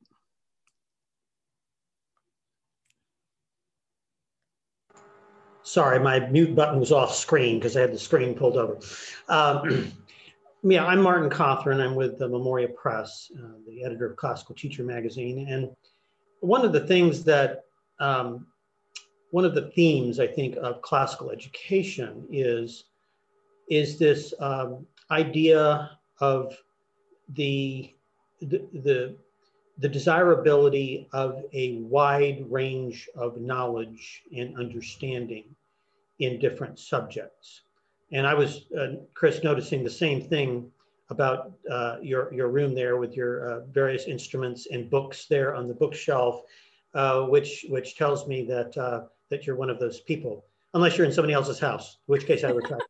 Sorry, 5.64 5.98
my 5.98 6.20
mute 6.20 6.54
button 6.54 6.78
was 6.78 6.92
off 6.92 7.14
screen 7.14 7.58
because 7.58 7.74
I 7.76 7.80
had 7.80 7.92
the 7.92 7.98
screen 7.98 8.34
pulled 8.34 8.58
over. 8.58 8.78
Um, 9.28 9.92
yeah, 10.62 10.84
I'm 10.84 11.00
Martin 11.00 11.30
Cothran. 11.30 11.82
I'm 11.82 11.94
with 11.94 12.18
the 12.18 12.28
Memoria 12.28 12.68
Press, 12.68 13.32
uh, 13.38 13.54
the 13.66 13.82
editor 13.82 14.10
of 14.10 14.16
Classical 14.16 14.54
Teacher 14.54 14.82
magazine. 14.84 15.48
And 15.48 15.74
one 16.40 16.66
of 16.66 16.74
the 16.74 16.86
things 16.86 17.24
that, 17.24 17.64
um, 17.98 18.46
one 19.30 19.46
of 19.46 19.54
the 19.54 19.70
themes 19.70 20.20
I 20.20 20.26
think 20.26 20.56
of 20.56 20.82
classical 20.82 21.30
education 21.30 22.26
is, 22.30 22.84
is 23.70 23.98
this 23.98 24.34
um, 24.40 24.86
idea 25.10 25.90
of 26.20 26.56
the, 27.30 27.94
the, 28.40 28.62
the 28.74 29.16
the 29.78 29.88
desirability 29.88 31.08
of 31.12 31.44
a 31.52 31.78
wide 31.78 32.44
range 32.48 33.08
of 33.16 33.40
knowledge 33.40 34.22
and 34.36 34.56
understanding 34.56 35.44
in 36.20 36.38
different 36.38 36.78
subjects. 36.78 37.62
And 38.12 38.26
I 38.26 38.34
was, 38.34 38.66
uh, 38.78 38.96
Chris, 39.14 39.42
noticing 39.42 39.82
the 39.82 39.90
same 39.90 40.20
thing 40.20 40.70
about 41.10 41.52
uh, 41.70 41.96
your, 42.00 42.32
your 42.32 42.48
room 42.48 42.74
there 42.74 42.96
with 42.96 43.16
your 43.16 43.48
uh, 43.48 43.60
various 43.66 44.04
instruments 44.04 44.68
and 44.70 44.88
books 44.88 45.26
there 45.26 45.54
on 45.54 45.66
the 45.66 45.74
bookshelf, 45.74 46.42
uh, 46.94 47.22
which, 47.22 47.66
which 47.68 47.96
tells 47.96 48.28
me 48.28 48.44
that, 48.44 48.76
uh, 48.78 49.02
that 49.30 49.46
you're 49.46 49.56
one 49.56 49.70
of 49.70 49.80
those 49.80 50.00
people, 50.00 50.44
unless 50.74 50.96
you're 50.96 51.06
in 51.06 51.12
somebody 51.12 51.34
else's 51.34 51.58
house, 51.58 51.98
in 52.06 52.12
which 52.12 52.26
case 52.26 52.44
I 52.44 52.52
would 52.52 52.64
try 52.64 52.78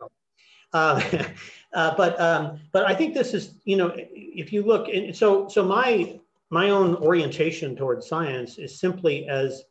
uh, 0.75 1.01
uh, 1.73 1.95
but 1.97 2.21
um, 2.21 2.61
but 2.73 2.85
I 2.85 2.95
think 2.95 3.15
this 3.15 3.33
is 3.33 3.55
you 3.65 3.77
know 3.77 3.95
if 3.95 4.53
you 4.53 4.63
look 4.63 4.89
and 4.89 5.17
so 5.17 5.49
so 5.49 5.65
my 5.65 6.19
my 6.55 6.71
own 6.71 6.95
orientation 6.95 7.75
towards 7.75 8.07
science 8.07 8.59
is 8.59 8.79
simply 8.79 9.27
as 9.27 9.65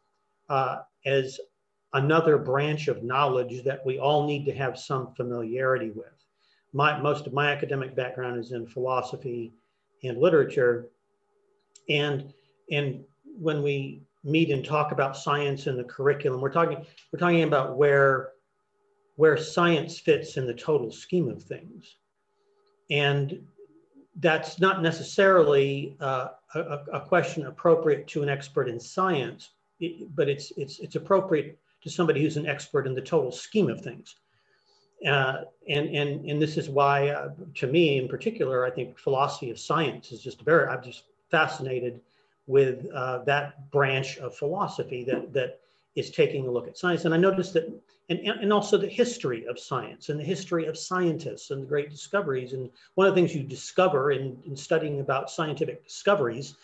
uh, 0.50 0.80
as 1.06 1.40
another 1.94 2.38
branch 2.38 2.90
of 2.90 3.04
knowledge 3.04 3.64
that 3.64 3.86
we 3.86 4.00
all 4.00 4.28
need 4.28 4.44
to 4.44 4.52
have 4.52 4.78
some 4.78 5.14
familiarity 5.16 5.92
with. 5.92 6.18
my 6.74 7.00
most 7.00 7.26
of 7.26 7.32
my 7.32 7.50
academic 7.50 7.96
background 7.96 8.38
is 8.38 8.52
in 8.52 8.68
philosophy 8.68 9.54
and 10.04 10.18
literature, 10.18 10.90
and 11.88 12.34
and 12.70 13.06
when 13.48 13.64
we 13.64 14.04
meet 14.26 14.50
and 14.52 14.66
talk 14.66 14.92
about 14.92 15.16
science 15.16 15.68
in 15.68 15.78
the 15.78 15.86
curriculum, 15.86 16.42
we're 16.42 16.58
talking 16.60 16.86
we're 17.14 17.20
talking 17.20 17.44
about 17.44 17.78
where 17.78 18.32
where 19.16 19.38
science 19.38 19.98
fits 20.00 20.36
in 20.36 20.46
the 20.46 20.60
total 20.70 20.92
scheme 20.92 21.30
of 21.30 21.42
things, 21.42 21.96
and 22.90 23.42
that's 24.20 24.60
not 24.60 24.82
necessarily 24.82 25.96
uh, 26.00 26.30
a, 26.56 26.80
a, 26.94 27.02
question 27.02 27.48
appropriate 27.48 28.08
to 28.08 28.22
an 28.22 28.30
expert 28.30 28.70
in 28.70 28.80
science, 28.80 29.52
but 30.14 30.30
it's 30.30 30.52
it's 30.56 30.80
it's 30.80 30.96
appropriate 30.96 31.58
to 31.82 31.90
somebody 31.90 32.22
who's 32.22 32.38
an 32.38 32.48
expert 32.48 32.86
in 32.86 32.94
the 32.94 33.02
total 33.02 33.32
scheme 33.32 33.70
of 33.70 33.82
things. 33.82 34.16
Uh, 35.08 35.42
and, 35.68 35.90
and, 35.90 36.26
and 36.30 36.42
this 36.42 36.58
is 36.58 36.70
why, 36.70 37.10
uh, 37.10 37.30
to 37.56 37.68
me 37.68 37.98
in 37.98 38.08
particular, 38.08 38.66
I 38.66 38.70
think 38.70 38.98
philosophy 38.98 39.50
of 39.50 39.60
science 39.60 40.14
is 40.14 40.22
just 40.22 40.42
very, 40.44 40.66
I'm 40.68 40.82
just 40.82 41.04
fascinated 41.30 42.00
with 42.48 42.86
uh, 42.94 43.24
that 43.26 43.70
branch 43.70 44.18
of 44.20 44.34
philosophy 44.34 45.04
that, 45.06 45.34
that 45.34 45.60
is 45.96 46.10
taking 46.10 46.48
a 46.48 46.52
look 46.52 46.68
at 46.68 46.78
science. 46.78 47.06
And 47.06 47.14
I 47.14 47.18
noticed 47.18 47.54
that, 47.54 47.72
and, 48.10 48.20
and 48.20 48.52
also 48.52 48.78
the 48.78 48.88
history 48.88 49.46
of 49.46 49.60
science 49.60 50.10
and 50.10 50.20
the 50.20 50.24
history 50.24 50.66
of 50.66 50.78
scientists 50.78 51.52
and 51.52 51.62
the 51.62 51.68
great 51.68 51.90
discoveries. 51.90 52.54
And 52.54 52.70
one 52.96 53.08
of 53.08 53.14
the 53.14 53.22
things 53.22 53.36
you 53.36 53.44
discover 53.44 54.12
in, 54.12 54.38
in 54.46 54.56
studying 54.56 55.00
about 55.00 55.30
scientific 55.30 55.84
discoveries 55.84 56.56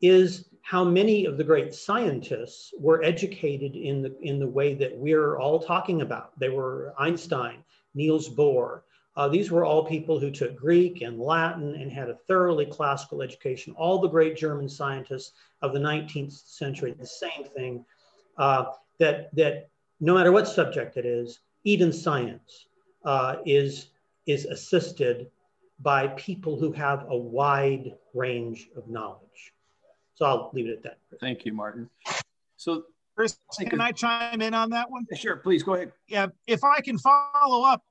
is 0.00 0.48
how 0.62 0.82
many 0.84 1.26
of 1.26 1.36
the 1.36 1.44
great 1.44 1.74
scientists 1.74 2.72
were 2.78 3.02
educated 3.04 3.76
in 3.76 4.02
the, 4.02 4.18
in 4.20 4.38
the 4.38 4.46
way 4.46 4.74
that 4.74 4.96
we're 4.96 5.38
all 5.38 5.60
talking 5.60 6.02
about. 6.02 6.38
They 6.38 6.48
were 6.48 6.94
Einstein, 6.98 7.62
Niels 7.94 8.28
Bohr. 8.28 8.82
Uh, 9.14 9.28
these 9.28 9.50
were 9.50 9.64
all 9.64 9.84
people 9.84 10.18
who 10.18 10.30
took 10.30 10.56
Greek 10.56 11.02
and 11.02 11.20
Latin 11.20 11.74
and 11.74 11.92
had 11.92 12.08
a 12.08 12.16
thoroughly 12.26 12.64
classical 12.64 13.20
education. 13.20 13.74
All 13.76 13.98
the 13.98 14.08
great 14.08 14.36
German 14.36 14.68
scientists 14.68 15.32
of 15.60 15.74
the 15.74 15.78
19th 15.78 16.32
century, 16.32 16.94
the 16.98 17.06
same 17.06 17.44
thing, 17.54 17.84
uh, 18.38 18.64
that, 18.98 19.34
that 19.34 19.68
no 20.00 20.14
matter 20.14 20.32
what 20.32 20.48
subject 20.48 20.96
it 20.96 21.06
is, 21.06 21.40
even 21.64 21.92
science 21.92 22.66
uh, 23.04 23.36
is, 23.46 23.88
is 24.26 24.44
assisted 24.46 25.30
by 25.80 26.08
people 26.08 26.58
who 26.58 26.72
have 26.72 27.06
a 27.08 27.16
wide 27.16 27.92
range 28.14 28.68
of 28.76 28.88
knowledge. 28.88 29.52
So 30.14 30.26
I'll 30.26 30.50
leave 30.52 30.66
it 30.66 30.72
at 30.72 30.82
that. 30.84 30.98
Thank 31.20 31.44
you, 31.44 31.52
Martin. 31.52 31.88
So 32.56 32.84
Chris, 33.14 33.38
can 33.58 33.80
I 33.80 33.92
chime 33.92 34.40
in 34.40 34.54
on 34.54 34.70
that 34.70 34.90
one? 34.90 35.06
Sure, 35.14 35.36
please 35.36 35.62
go 35.62 35.74
ahead. 35.74 35.92
Yeah, 36.06 36.28
if 36.46 36.64
I 36.64 36.80
can 36.80 36.98
follow 36.98 37.64
up. 37.64 37.82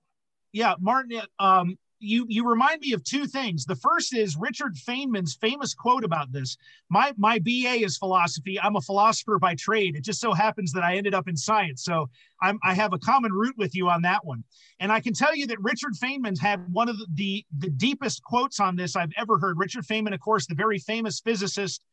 Yeah, 0.53 0.75
Martin, 0.79 1.21
um, 1.39 1.77
you 2.01 2.25
you 2.27 2.47
remind 2.47 2.81
me 2.81 2.93
of 2.93 3.03
two 3.03 3.25
things. 3.25 3.65
The 3.65 3.75
first 3.75 4.13
is 4.13 4.35
Richard 4.37 4.75
Feynman's 4.75 5.35
famous 5.35 5.73
quote 5.73 6.03
about 6.03 6.31
this. 6.31 6.57
My 6.89 7.13
my 7.17 7.39
BA 7.39 7.83
is 7.83 7.97
philosophy. 7.97 8.59
I'm 8.59 8.75
a 8.75 8.81
philosopher 8.81 9.39
by 9.39 9.55
trade. 9.55 9.95
It 9.95 10.03
just 10.03 10.19
so 10.19 10.33
happens 10.33 10.71
that 10.73 10.83
I 10.83 10.97
ended 10.97 11.13
up 11.13 11.27
in 11.27 11.37
science, 11.37 11.83
so 11.83 12.09
I'm, 12.41 12.59
I 12.63 12.73
have 12.73 12.93
a 12.93 12.99
common 12.99 13.31
root 13.31 13.55
with 13.57 13.75
you 13.75 13.89
on 13.89 14.01
that 14.01 14.25
one. 14.25 14.43
And 14.79 14.91
I 14.91 14.99
can 14.99 15.13
tell 15.13 15.35
you 15.35 15.45
that 15.47 15.61
Richard 15.61 15.93
Feynman's 15.93 16.39
had 16.39 16.61
one 16.73 16.89
of 16.89 16.97
the, 16.97 17.07
the 17.13 17.45
the 17.59 17.69
deepest 17.69 18.23
quotes 18.23 18.59
on 18.59 18.75
this 18.75 18.95
I've 18.95 19.13
ever 19.17 19.37
heard. 19.37 19.57
Richard 19.57 19.85
Feynman, 19.85 20.13
of 20.13 20.19
course, 20.19 20.47
the 20.47 20.55
very 20.55 20.79
famous 20.79 21.19
physicist 21.19 21.83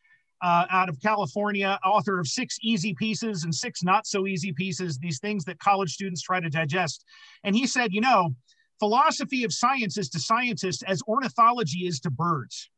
uh, 0.41 0.67
out 0.71 0.89
of 0.89 1.01
California, 1.01 1.79
author 1.85 2.19
of 2.19 2.27
Six 2.27 2.59
Easy 2.63 2.95
Pieces 2.95 3.45
and 3.45 3.55
Six 3.55 3.83
Not 3.83 4.07
So 4.07 4.27
Easy 4.27 4.53
Pieces, 4.53 4.99
these 4.99 5.19
things 5.19 5.45
that 5.45 5.59
college 5.59 5.93
students 5.93 6.23
try 6.23 6.41
to 6.41 6.49
digest. 6.49 7.05
And 7.45 7.57
he 7.57 7.67
said, 7.67 7.93
you 7.93 8.01
know, 8.01 8.35
philosophy 8.79 9.45
of 9.45 9.53
science 9.53 9.99
is 9.99 10.09
to 10.11 10.21
scientists 10.21 10.83
as 10.83 11.03
ornithology 11.07 11.87
is 11.87 12.01
to 12.01 12.11
birds. 12.11 12.71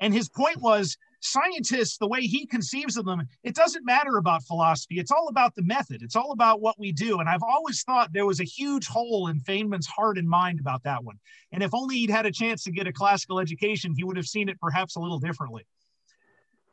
And 0.00 0.14
his 0.14 0.28
point 0.28 0.60
was 0.60 0.96
scientists, 1.20 1.98
the 1.98 2.06
way 2.06 2.20
he 2.22 2.46
conceives 2.46 2.96
of 2.96 3.04
them, 3.04 3.26
it 3.42 3.54
doesn't 3.54 3.84
matter 3.84 4.16
about 4.18 4.44
philosophy. 4.44 5.00
It's 5.00 5.10
all 5.10 5.28
about 5.28 5.54
the 5.56 5.62
method, 5.62 6.02
it's 6.02 6.14
all 6.14 6.32
about 6.32 6.60
what 6.60 6.78
we 6.78 6.92
do. 6.92 7.18
And 7.18 7.28
I've 7.28 7.42
always 7.42 7.82
thought 7.82 8.12
there 8.12 8.26
was 8.26 8.40
a 8.40 8.44
huge 8.44 8.86
hole 8.86 9.28
in 9.28 9.40
Feynman's 9.40 9.86
heart 9.86 10.18
and 10.18 10.28
mind 10.28 10.60
about 10.60 10.84
that 10.84 11.02
one. 11.02 11.18
And 11.52 11.62
if 11.62 11.74
only 11.74 11.96
he'd 11.96 12.10
had 12.10 12.26
a 12.26 12.32
chance 12.32 12.62
to 12.64 12.70
get 12.70 12.86
a 12.86 12.92
classical 12.92 13.40
education, 13.40 13.94
he 13.96 14.04
would 14.04 14.16
have 14.16 14.26
seen 14.26 14.48
it 14.48 14.60
perhaps 14.60 14.96
a 14.96 15.00
little 15.00 15.18
differently. 15.18 15.66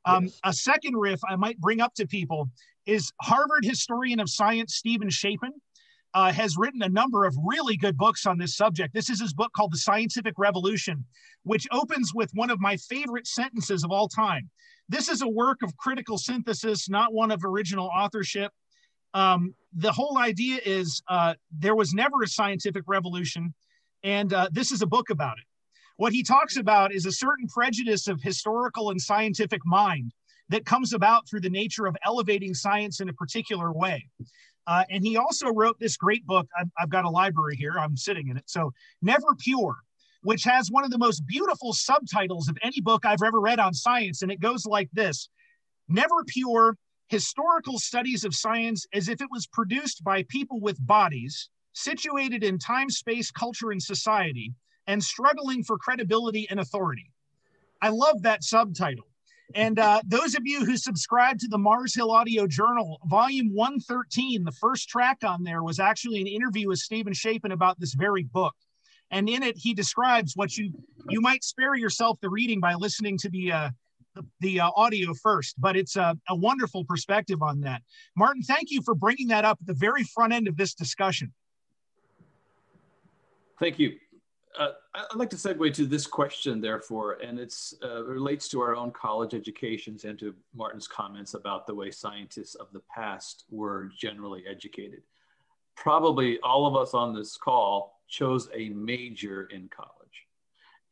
Um, 0.05 0.25
yes. 0.25 0.39
A 0.43 0.53
second 0.53 0.95
riff 0.95 1.19
I 1.27 1.35
might 1.35 1.59
bring 1.59 1.81
up 1.81 1.95
to 1.95 2.05
people 2.05 2.50
is 2.85 3.12
Harvard 3.21 3.65
historian 3.65 4.19
of 4.19 4.29
science 4.29 4.75
Stephen 4.75 5.09
Shapin 5.09 5.53
uh, 6.15 6.31
has 6.31 6.55
written 6.57 6.81
a 6.81 6.89
number 6.89 7.25
of 7.25 7.36
really 7.45 7.75
good 7.75 7.98
books 7.98 8.25
on 8.25 8.38
this 8.38 8.55
subject. 8.55 8.93
This 8.93 9.10
is 9.10 9.19
his 9.19 9.34
book 9.34 9.51
called 9.53 9.74
The 9.74 9.77
Scientific 9.77 10.36
Revolution, 10.38 11.03
which 11.43 11.67
opens 11.72 12.13
with 12.15 12.31
one 12.34 12.50
of 12.50 12.62
my 12.62 12.77
favorite 12.77 13.27
sentences 13.27 13.84
of 13.84 13.91
all 13.91 14.07
time. 14.07 14.50
This 14.88 15.10
is 15.10 15.22
a 15.22 15.27
work 15.27 15.62
of 15.62 15.75
critical 15.75 16.17
synthesis, 16.17 16.88
not 16.88 17.13
one 17.13 17.31
of 17.31 17.43
original 17.43 17.88
authorship. 17.93 18.53
Um, 19.13 19.53
the 19.74 19.91
whole 19.91 20.17
idea 20.17 20.62
is 20.65 21.01
uh, 21.10 21.34
there 21.51 21.75
was 21.75 21.93
never 21.93 22.24
a 22.24 22.27
scientific 22.27 22.84
revolution, 22.88 23.53
and 24.03 24.34
uh, 24.34 24.48
this 24.53 24.72
is 24.72 24.81
a 24.81 24.88
book 24.88 25.10
about 25.10 25.38
it. 25.38 25.43
What 25.98 26.13
he 26.13 26.24
talks 26.24 26.55
about 26.55 26.93
is 26.93 27.05
a 27.05 27.12
certain 27.12 27.48
prejudice 27.48 28.07
of 28.07 28.22
historical 28.22 28.91
and 28.91 29.01
scientific 29.01 29.62
mind 29.65 30.13
that 30.48 30.65
comes 30.65 30.93
about 30.93 31.27
through 31.27 31.41
the 31.41 31.50
nature 31.50 31.88
of 31.88 31.98
elevating 32.05 32.53
science 32.53 33.01
in 33.01 33.10
a 33.10 33.13
particular 33.13 33.74
way. 33.74 34.07
Uh, 34.67 34.84
and 34.89 35.03
he 35.03 35.17
also 35.17 35.50
wrote 35.50 35.79
this 35.79 35.98
great 35.98 36.25
book. 36.25 36.48
I've, 36.60 36.69
I've, 36.79 36.89
got 36.89 37.05
a 37.05 37.10
library 37.10 37.55
here, 37.55 37.75
I'm 37.79 37.95
sitting 37.95 38.29
in 38.29 38.38
it. 38.38 38.43
So, 38.48 38.74
Never 39.01 39.36
Pure, 39.38 39.75
which 40.24 40.43
has 40.43 40.72
one 40.72 40.84
of 40.84 40.91
the 40.91 40.98
most 40.98 41.25
beautiful 41.27 41.74
subtitles 41.74 42.50
of 42.50 42.57
any 42.63 42.81
book 42.81 43.05
I've 43.05 43.22
ever 43.24 43.39
read 43.39 43.60
on 43.60 43.74
science. 43.74 44.22
And 44.22 44.31
it 44.31 44.39
goes 44.39 44.65
like 44.65 44.89
this 44.91 45.29
Never 45.88 46.24
Pure 46.27 46.77
Historical 47.10 47.77
Studies 47.77 48.24
of 48.24 48.34
Science 48.34 48.86
as 48.93 49.07
if 49.07 49.22
it 49.22 49.27
was 49.31 49.45
produced 49.48 50.03
by 50.03 50.24
people 50.29 50.60
with 50.60 50.86
bodies 50.86 51.50
situated 51.74 52.43
in 52.43 52.57
time, 52.57 52.89
space, 52.89 53.29
culture, 53.29 53.72
and 53.72 53.81
society 53.84 54.53
and 54.88 55.03
struggling 55.03 55.63
for 55.63 55.77
credibility 55.77 56.48
and 56.50 56.60
authority. 56.60 57.12
I 57.81 57.89
love 57.89 58.22
that 58.24 58.43
subtitle. 58.43 59.07
And 59.54 59.78
uh, 59.78 60.02
those 60.06 60.36
of 60.36 60.42
you 60.46 60.66
who 60.66 60.75
subscribe 60.75 61.38
to 61.40 61.48
the 61.48 61.58
Mars 61.58 61.94
Hill 61.94 62.12
Audio 62.12 62.48
Journal, 62.48 63.00
volume 63.06 63.54
113, 63.54 64.44
the 64.44 64.52
first 64.52 64.90
track 64.90 65.20
on 65.24 65.44
there 65.44 65.64
was 65.64 65.80
actually 65.80 66.20
an 66.20 66.28
interview 66.28 66.70
with 66.70 66.80
Stephen 66.80 67.14
Shapin 67.14 67.52
about 67.52 67.80
this 67.80 67.94
very 67.94 68.24
book. 68.24 68.56
And 69.12 69.30
in 69.30 69.44
it, 69.44 69.56
he 69.56 69.74
describes 69.74 70.34
what 70.36 70.58
you 70.58 70.72
you 71.10 71.22
might 71.22 71.44
spare 71.44 71.75
yourself 71.75 72.18
the 72.22 72.30
reading 72.30 72.60
by 72.60 72.74
listening 72.74 73.20
to 73.20 73.30
the 73.30 73.52
uh, 73.52 73.70
the, 74.16 74.25
the 74.40 74.60
uh, 74.62 74.72
audio 74.75 75.14
first, 75.14 75.56
but 75.60 75.75
it's 75.75 75.96
a, 75.96 76.18
a 76.30 76.36
wonderful 76.36 76.86
perspective 76.86 77.44
on 77.44 77.62
that. 77.62 77.84
Martin, 78.16 78.42
thank 78.42 78.72
you 78.72 78.82
for 78.82 78.96
bringing 78.96 79.28
that 79.28 79.46
up 79.46 79.60
at 79.62 79.68
the 79.68 79.74
very 79.74 80.04
front 80.04 80.34
end 80.34 80.48
of 80.48 80.58
this 80.58 80.74
discussion. 80.74 81.32
Thank 83.60 83.78
you 83.78 84.00
uh, 84.57 84.71
I'd 84.93 85.17
like 85.17 85.29
to 85.31 85.35
segue 85.35 85.74
to 85.74 85.85
this 85.85 86.07
question, 86.07 86.62
therefore, 86.62 87.13
and 87.13 87.39
it 87.39 87.53
uh, 87.83 88.03
relates 88.03 88.47
to 88.50 88.62
our 88.62 88.75
own 88.75 88.91
college 88.91 89.33
educations 89.33 90.05
and 90.05 90.17
to 90.19 90.33
Martin's 90.53 90.88
comments 90.88 91.33
about 91.33 91.67
the 91.67 91.75
way 91.75 91.91
scientists 91.91 92.55
of 92.55 92.67
the 92.74 92.81
past 92.93 93.45
were 93.50 93.89
generally 93.97 94.43
educated. 94.50 95.01
Probably 95.75 96.39
all 96.39 96.67
of 96.67 96.75
us 96.75 96.93
on 96.93 97.13
this 97.13 97.38
call 97.38 98.01
chose 98.07 98.50
a 98.53 98.69
major 98.69 99.45
in 99.45 99.67
college. 99.69 99.91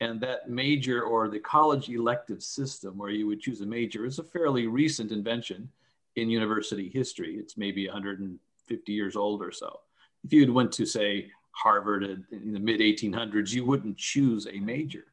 And 0.01 0.19
that 0.21 0.49
major 0.49 1.03
or 1.03 1.29
the 1.29 1.39
college 1.39 1.89
elective 1.89 2.43
system 2.43 2.97
where 2.97 3.11
you 3.11 3.27
would 3.27 3.39
choose 3.39 3.61
a 3.61 3.65
major 3.65 4.05
is 4.05 4.19
a 4.19 4.23
fairly 4.23 4.67
recent 4.67 5.11
invention 5.11 5.69
in 6.15 6.29
university 6.29 6.89
history. 6.89 7.37
It's 7.37 7.57
maybe 7.57 7.87
150 7.87 8.91
years 8.91 9.15
old 9.15 9.41
or 9.41 9.51
so. 9.51 9.79
If 10.23 10.33
you'd 10.33 10.49
went 10.49 10.71
to 10.73 10.85
say 10.85 11.31
Harvard 11.53 12.03
in 12.31 12.53
the 12.53 12.59
mid 12.59 12.79
1800s, 12.79 13.51
you 13.51 13.65
wouldn't 13.65 13.97
choose 13.97 14.47
a 14.47 14.59
major. 14.59 15.05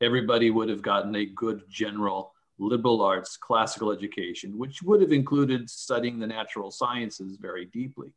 Everybody 0.00 0.50
would 0.50 0.68
have 0.68 0.82
gotten 0.82 1.14
a 1.14 1.24
good 1.24 1.62
general 1.68 2.32
liberal 2.58 3.02
arts 3.02 3.36
classical 3.36 3.90
education, 3.90 4.58
which 4.58 4.82
would 4.82 5.00
have 5.00 5.12
included 5.12 5.68
studying 5.68 6.18
the 6.18 6.26
natural 6.26 6.70
sciences 6.70 7.36
very 7.40 7.64
deeply. 7.66 8.12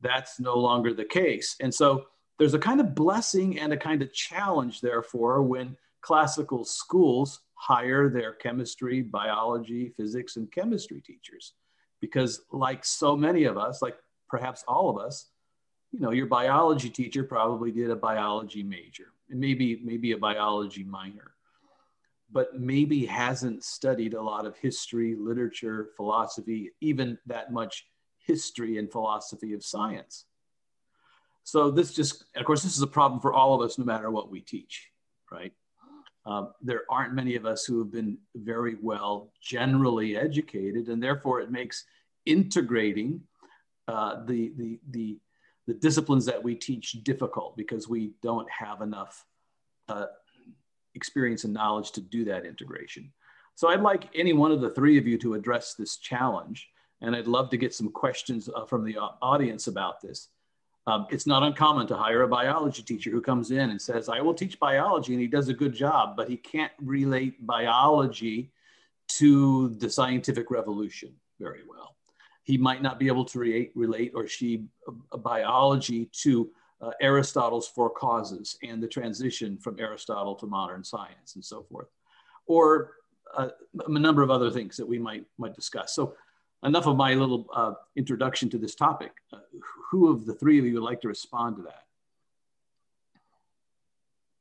That's 0.00 0.38
no 0.38 0.56
longer 0.56 0.92
the 0.92 1.04
case. 1.04 1.56
And 1.60 1.72
so 1.72 2.06
there's 2.38 2.54
a 2.54 2.58
kind 2.58 2.80
of 2.80 2.94
blessing 2.94 3.58
and 3.58 3.72
a 3.72 3.76
kind 3.76 4.02
of 4.02 4.12
challenge, 4.12 4.80
therefore, 4.80 5.42
when 5.42 5.76
classical 6.02 6.64
schools 6.64 7.40
hire 7.54 8.10
their 8.10 8.32
chemistry, 8.32 9.00
biology, 9.00 9.94
physics, 9.96 10.36
and 10.36 10.50
chemistry 10.50 11.00
teachers. 11.00 11.54
Because, 12.00 12.42
like 12.52 12.84
so 12.84 13.16
many 13.16 13.44
of 13.44 13.56
us, 13.56 13.80
like 13.80 13.96
perhaps 14.28 14.64
all 14.68 14.90
of 14.90 14.98
us, 14.98 15.30
you 15.94 16.00
know, 16.00 16.10
your 16.10 16.26
biology 16.26 16.90
teacher 16.90 17.22
probably 17.22 17.70
did 17.70 17.88
a 17.88 17.94
biology 17.94 18.64
major 18.64 19.12
and 19.30 19.38
maybe, 19.38 19.80
maybe 19.84 20.10
a 20.10 20.18
biology 20.18 20.82
minor, 20.82 21.34
but 22.32 22.58
maybe 22.58 23.06
hasn't 23.06 23.62
studied 23.62 24.14
a 24.14 24.20
lot 24.20 24.44
of 24.44 24.56
history, 24.56 25.14
literature, 25.14 25.90
philosophy, 25.96 26.72
even 26.80 27.16
that 27.26 27.52
much 27.52 27.86
history 28.18 28.78
and 28.78 28.90
philosophy 28.90 29.54
of 29.54 29.64
science. 29.64 30.24
So 31.44 31.70
this 31.70 31.94
just, 31.94 32.24
of 32.34 32.44
course, 32.44 32.64
this 32.64 32.74
is 32.74 32.82
a 32.82 32.88
problem 32.88 33.20
for 33.20 33.32
all 33.32 33.54
of 33.54 33.60
us, 33.64 33.78
no 33.78 33.84
matter 33.84 34.10
what 34.10 34.32
we 34.32 34.40
teach, 34.40 34.90
right? 35.30 35.52
Um, 36.26 36.54
there 36.60 36.82
aren't 36.90 37.14
many 37.14 37.36
of 37.36 37.46
us 37.46 37.66
who 37.66 37.78
have 37.78 37.92
been 37.92 38.18
very 38.34 38.74
well 38.82 39.30
generally 39.40 40.16
educated, 40.16 40.88
and 40.88 41.00
therefore 41.00 41.40
it 41.40 41.52
makes 41.52 41.84
integrating 42.26 43.20
uh, 43.86 44.24
the, 44.24 44.52
the, 44.56 44.80
the, 44.90 45.18
the 45.66 45.74
disciplines 45.74 46.26
that 46.26 46.42
we 46.42 46.54
teach 46.54 46.92
difficult 47.04 47.56
because 47.56 47.88
we 47.88 48.12
don't 48.22 48.48
have 48.50 48.82
enough 48.82 49.24
uh, 49.88 50.06
experience 50.94 51.44
and 51.44 51.54
knowledge 51.54 51.92
to 51.92 52.00
do 52.00 52.24
that 52.26 52.44
integration. 52.44 53.12
So 53.54 53.68
I'd 53.68 53.80
like 53.80 54.08
any 54.14 54.32
one 54.32 54.52
of 54.52 54.60
the 54.60 54.70
three 54.70 54.98
of 54.98 55.06
you 55.06 55.16
to 55.18 55.34
address 55.34 55.74
this 55.74 55.96
challenge, 55.96 56.68
and 57.00 57.14
I'd 57.14 57.26
love 57.26 57.50
to 57.50 57.56
get 57.56 57.74
some 57.74 57.90
questions 57.90 58.48
uh, 58.54 58.64
from 58.66 58.84
the 58.84 58.96
audience 58.98 59.66
about 59.66 60.00
this. 60.00 60.28
Um, 60.86 61.06
it's 61.10 61.26
not 61.26 61.42
uncommon 61.42 61.86
to 61.86 61.96
hire 61.96 62.22
a 62.22 62.28
biology 62.28 62.82
teacher 62.82 63.10
who 63.10 63.22
comes 63.22 63.50
in 63.50 63.70
and 63.70 63.80
says, 63.80 64.08
I 64.08 64.20
will 64.20 64.34
teach 64.34 64.60
biology, 64.60 65.12
and 65.12 65.22
he 65.22 65.28
does 65.28 65.48
a 65.48 65.54
good 65.54 65.72
job, 65.72 66.16
but 66.16 66.28
he 66.28 66.36
can't 66.36 66.72
relate 66.82 67.46
biology 67.46 68.52
to 69.08 69.70
the 69.76 69.88
scientific 69.88 70.50
revolution 70.50 71.14
very 71.40 71.62
well. 71.68 71.96
He 72.44 72.58
might 72.58 72.82
not 72.82 72.98
be 72.98 73.08
able 73.08 73.24
to 73.26 73.38
re 73.38 73.70
relate 73.74 74.12
or 74.14 74.28
she 74.28 74.64
biology 75.18 76.08
to 76.22 76.50
uh, 76.80 76.90
Aristotle's 77.00 77.66
four 77.66 77.90
causes 77.90 78.58
and 78.62 78.82
the 78.82 78.88
transition 78.88 79.56
from 79.56 79.76
Aristotle 79.80 80.34
to 80.36 80.46
modern 80.46 80.84
science 80.84 81.34
and 81.34 81.44
so 81.44 81.62
forth, 81.62 81.88
or 82.46 82.92
uh, 83.36 83.48
a 83.86 83.98
number 83.98 84.22
of 84.22 84.30
other 84.30 84.50
things 84.50 84.76
that 84.76 84.86
we 84.86 84.98
might 84.98 85.24
might 85.38 85.54
discuss. 85.54 85.94
So 85.94 86.14
enough 86.62 86.86
of 86.86 86.96
my 86.96 87.14
little 87.14 87.46
uh, 87.54 87.74
introduction 87.96 88.48
to 88.50 88.58
this 88.58 88.74
topic. 88.74 89.12
Uh, 89.32 89.38
who 89.90 90.10
of 90.10 90.26
the 90.26 90.34
three 90.34 90.58
of 90.58 90.64
you 90.64 90.74
would 90.74 90.82
like 90.82 91.00
to 91.02 91.08
respond 91.08 91.56
to 91.56 91.62
that? 91.62 91.84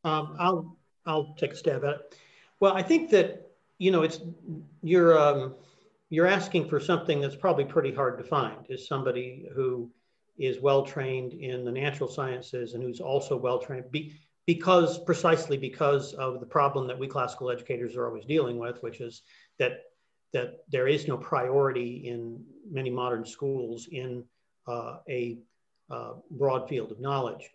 Um, 0.04 0.36
I'll 0.40 0.78
I'll 1.06 1.36
take 1.38 1.54
a 1.54 1.56
stab 1.56 1.84
at 1.86 1.96
it. 1.96 2.20
Well, 2.60 2.74
I 2.74 2.82
think 2.82 3.10
that 3.12 3.52
you 3.78 3.92
know 3.92 4.04
it's 4.04 4.20
you're 4.82 5.18
um, 5.18 5.56
you're 6.14 6.28
asking 6.28 6.70
for 6.70 6.80
something 6.80 7.20
that's 7.20 7.36
probably 7.36 7.66
pretty 7.66 7.92
hard 7.92 8.20
to 8.20 8.24
find. 8.24 8.68
Is 8.70 8.88
somebody 8.88 9.48
who 9.56 9.90
is 10.38 10.60
well 10.60 10.84
trained 10.84 11.34
in 11.34 11.66
the 11.66 11.72
natural 11.72 12.08
sciences 12.08 12.76
and 12.76 12.84
who's 12.84 13.00
also 13.00 13.36
well 13.36 13.58
trained 13.58 13.90
be, 13.90 14.14
because 14.46 15.04
precisely 15.06 15.58
because 15.58 16.14
of 16.14 16.40
the 16.40 16.46
problem 16.46 16.86
that 16.86 17.00
we 17.00 17.08
classical 17.08 17.50
educators 17.50 17.96
are 17.96 18.06
always 18.06 18.26
dealing 18.26 18.60
with, 18.60 18.78
which 18.84 19.02
is 19.02 19.24
that 19.58 19.86
that 20.34 20.60
there 20.70 20.88
is 20.88 21.08
no 21.08 21.18
priority 21.18 22.08
in 22.08 22.44
many 22.70 22.92
modern 22.92 23.26
schools 23.26 23.88
in 23.92 24.24
uh, 24.68 24.98
a 25.10 25.40
uh, 25.90 26.14
broad 26.30 26.70
field 26.70 26.92
of 26.92 27.00
knowledge. 27.00 27.50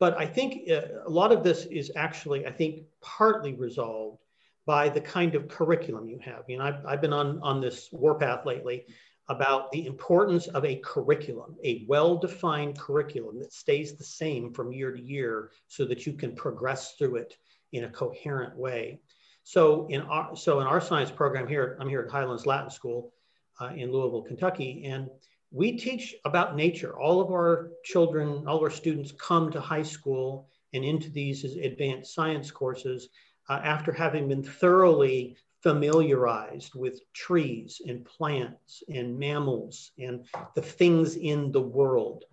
But 0.00 0.18
I 0.18 0.24
think 0.24 0.70
uh, 0.70 1.04
a 1.06 1.10
lot 1.10 1.30
of 1.30 1.44
this 1.44 1.66
is 1.66 1.92
actually, 1.94 2.46
I 2.46 2.52
think, 2.52 2.84
partly 3.02 3.52
resolved 3.52 4.22
by 4.68 4.86
the 4.86 5.00
kind 5.00 5.34
of 5.34 5.48
curriculum 5.48 6.06
you 6.06 6.18
have. 6.22 6.44
You 6.46 6.58
know, 6.58 6.64
I've, 6.64 6.84
I've 6.84 7.00
been 7.00 7.14
on, 7.14 7.40
on 7.40 7.58
this 7.58 7.88
warpath 7.90 8.44
lately 8.44 8.84
about 9.30 9.72
the 9.72 9.86
importance 9.86 10.46
of 10.48 10.62
a 10.66 10.76
curriculum, 10.84 11.56
a 11.64 11.86
well-defined 11.88 12.78
curriculum 12.78 13.38
that 13.38 13.50
stays 13.50 13.96
the 13.96 14.04
same 14.04 14.52
from 14.52 14.70
year 14.70 14.92
to 14.92 15.00
year 15.00 15.52
so 15.68 15.86
that 15.86 16.04
you 16.04 16.12
can 16.12 16.36
progress 16.36 16.96
through 16.96 17.16
it 17.16 17.38
in 17.72 17.84
a 17.84 17.88
coherent 17.88 18.54
way. 18.58 19.00
So 19.42 19.86
in 19.88 20.02
our, 20.02 20.36
so 20.36 20.60
in 20.60 20.66
our 20.66 20.82
science 20.82 21.10
program 21.10 21.48
here, 21.48 21.78
I'm 21.80 21.88
here 21.88 22.02
at 22.02 22.10
Highlands 22.10 22.44
Latin 22.44 22.70
School 22.70 23.14
uh, 23.58 23.70
in 23.74 23.90
Louisville, 23.90 24.22
Kentucky, 24.22 24.82
and 24.84 25.08
we 25.50 25.78
teach 25.78 26.14
about 26.26 26.56
nature. 26.56 26.94
All 27.00 27.22
of 27.22 27.30
our 27.30 27.70
children, 27.84 28.44
all 28.46 28.58
of 28.58 28.62
our 28.62 28.70
students 28.70 29.12
come 29.12 29.50
to 29.52 29.62
high 29.62 29.82
school 29.82 30.50
and 30.74 30.84
into 30.84 31.08
these 31.08 31.42
advanced 31.44 32.14
science 32.14 32.50
courses 32.50 33.08
uh, 33.48 33.60
after 33.62 33.92
having 33.92 34.28
been 34.28 34.42
thoroughly 34.42 35.36
familiarized 35.62 36.74
with 36.74 37.00
trees 37.12 37.82
and 37.86 38.04
plants 38.04 38.82
and 38.88 39.18
mammals 39.18 39.90
and 39.98 40.24
the 40.54 40.62
things 40.62 41.16
in 41.16 41.50
the 41.50 41.60
world, 41.60 42.24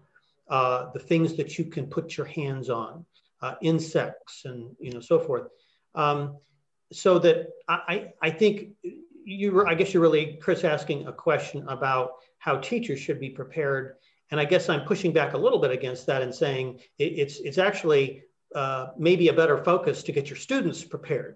uh, 0.49 0.91
the 0.93 0.99
things 0.99 1.35
that 1.35 1.57
you 1.57 1.65
can 1.65 1.87
put 1.87 2.17
your 2.17 2.27
hands 2.27 2.69
on, 2.69 3.05
uh, 3.41 3.55
insects 3.61 4.43
and 4.45 4.75
you 4.79 4.91
know 4.91 4.99
so 4.99 5.19
forth. 5.19 5.47
Um, 5.95 6.37
so 6.91 7.17
that 7.19 7.47
I, 7.67 8.11
I 8.21 8.29
think 8.29 8.69
you 9.25 9.51
were, 9.51 9.67
I 9.67 9.73
guess 9.73 9.93
you're 9.93 10.03
really, 10.03 10.37
Chris, 10.39 10.63
asking 10.63 11.07
a 11.07 11.11
question 11.11 11.67
about 11.67 12.11
how 12.37 12.57
teachers 12.57 12.99
should 12.99 13.19
be 13.19 13.29
prepared. 13.29 13.95
And 14.31 14.39
I 14.39 14.45
guess 14.45 14.69
I'm 14.69 14.85
pushing 14.85 15.11
back 15.11 15.33
a 15.33 15.37
little 15.37 15.59
bit 15.59 15.71
against 15.71 16.05
that 16.07 16.21
and 16.21 16.33
saying 16.33 16.79
it, 16.99 17.03
it's, 17.03 17.39
it's 17.39 17.57
actually 17.57 18.23
uh, 18.55 18.91
maybe 18.97 19.27
a 19.27 19.33
better 19.33 19.63
focus 19.63 20.01
to 20.03 20.11
get 20.11 20.29
your 20.29 20.37
students 20.37 20.83
prepared 20.83 21.35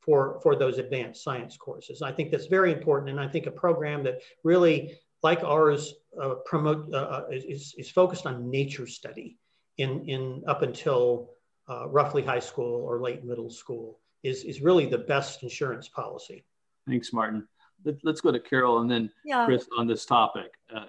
for, 0.00 0.38
for 0.42 0.54
those 0.54 0.78
advanced 0.78 1.24
science 1.24 1.56
courses. 1.56 2.02
I 2.02 2.12
think 2.12 2.30
that's 2.30 2.46
very 2.46 2.70
important. 2.72 3.10
And 3.10 3.18
I 3.18 3.26
think 3.26 3.46
a 3.46 3.50
program 3.50 4.04
that 4.04 4.20
really, 4.42 4.98
like 5.22 5.42
ours, 5.42 5.94
uh, 6.20 6.34
promote 6.44 6.92
uh, 6.92 6.96
uh 6.96 7.24
is, 7.32 7.74
is 7.78 7.90
focused 7.90 8.26
on 8.26 8.50
nature 8.50 8.86
study 8.86 9.38
in, 9.78 10.06
in 10.06 10.42
up 10.46 10.62
until 10.62 11.30
uh, 11.68 11.88
roughly 11.88 12.22
high 12.22 12.40
school 12.40 12.84
or 12.84 13.00
late 13.00 13.24
middle 13.24 13.50
school 13.50 13.98
is, 14.22 14.44
is 14.44 14.60
really 14.60 14.86
the 14.86 14.98
best 14.98 15.42
insurance 15.42 15.88
policy. 15.88 16.44
Thanks, 16.86 17.12
Martin. 17.12 17.48
Let, 17.84 18.04
us 18.04 18.20
go 18.20 18.32
to 18.32 18.40
Carol 18.40 18.80
and 18.80 18.90
then 18.90 19.10
yeah. 19.24 19.46
Chris 19.46 19.66
on 19.76 19.86
this 19.86 20.04
topic. 20.04 20.52
Uh, 20.74 20.84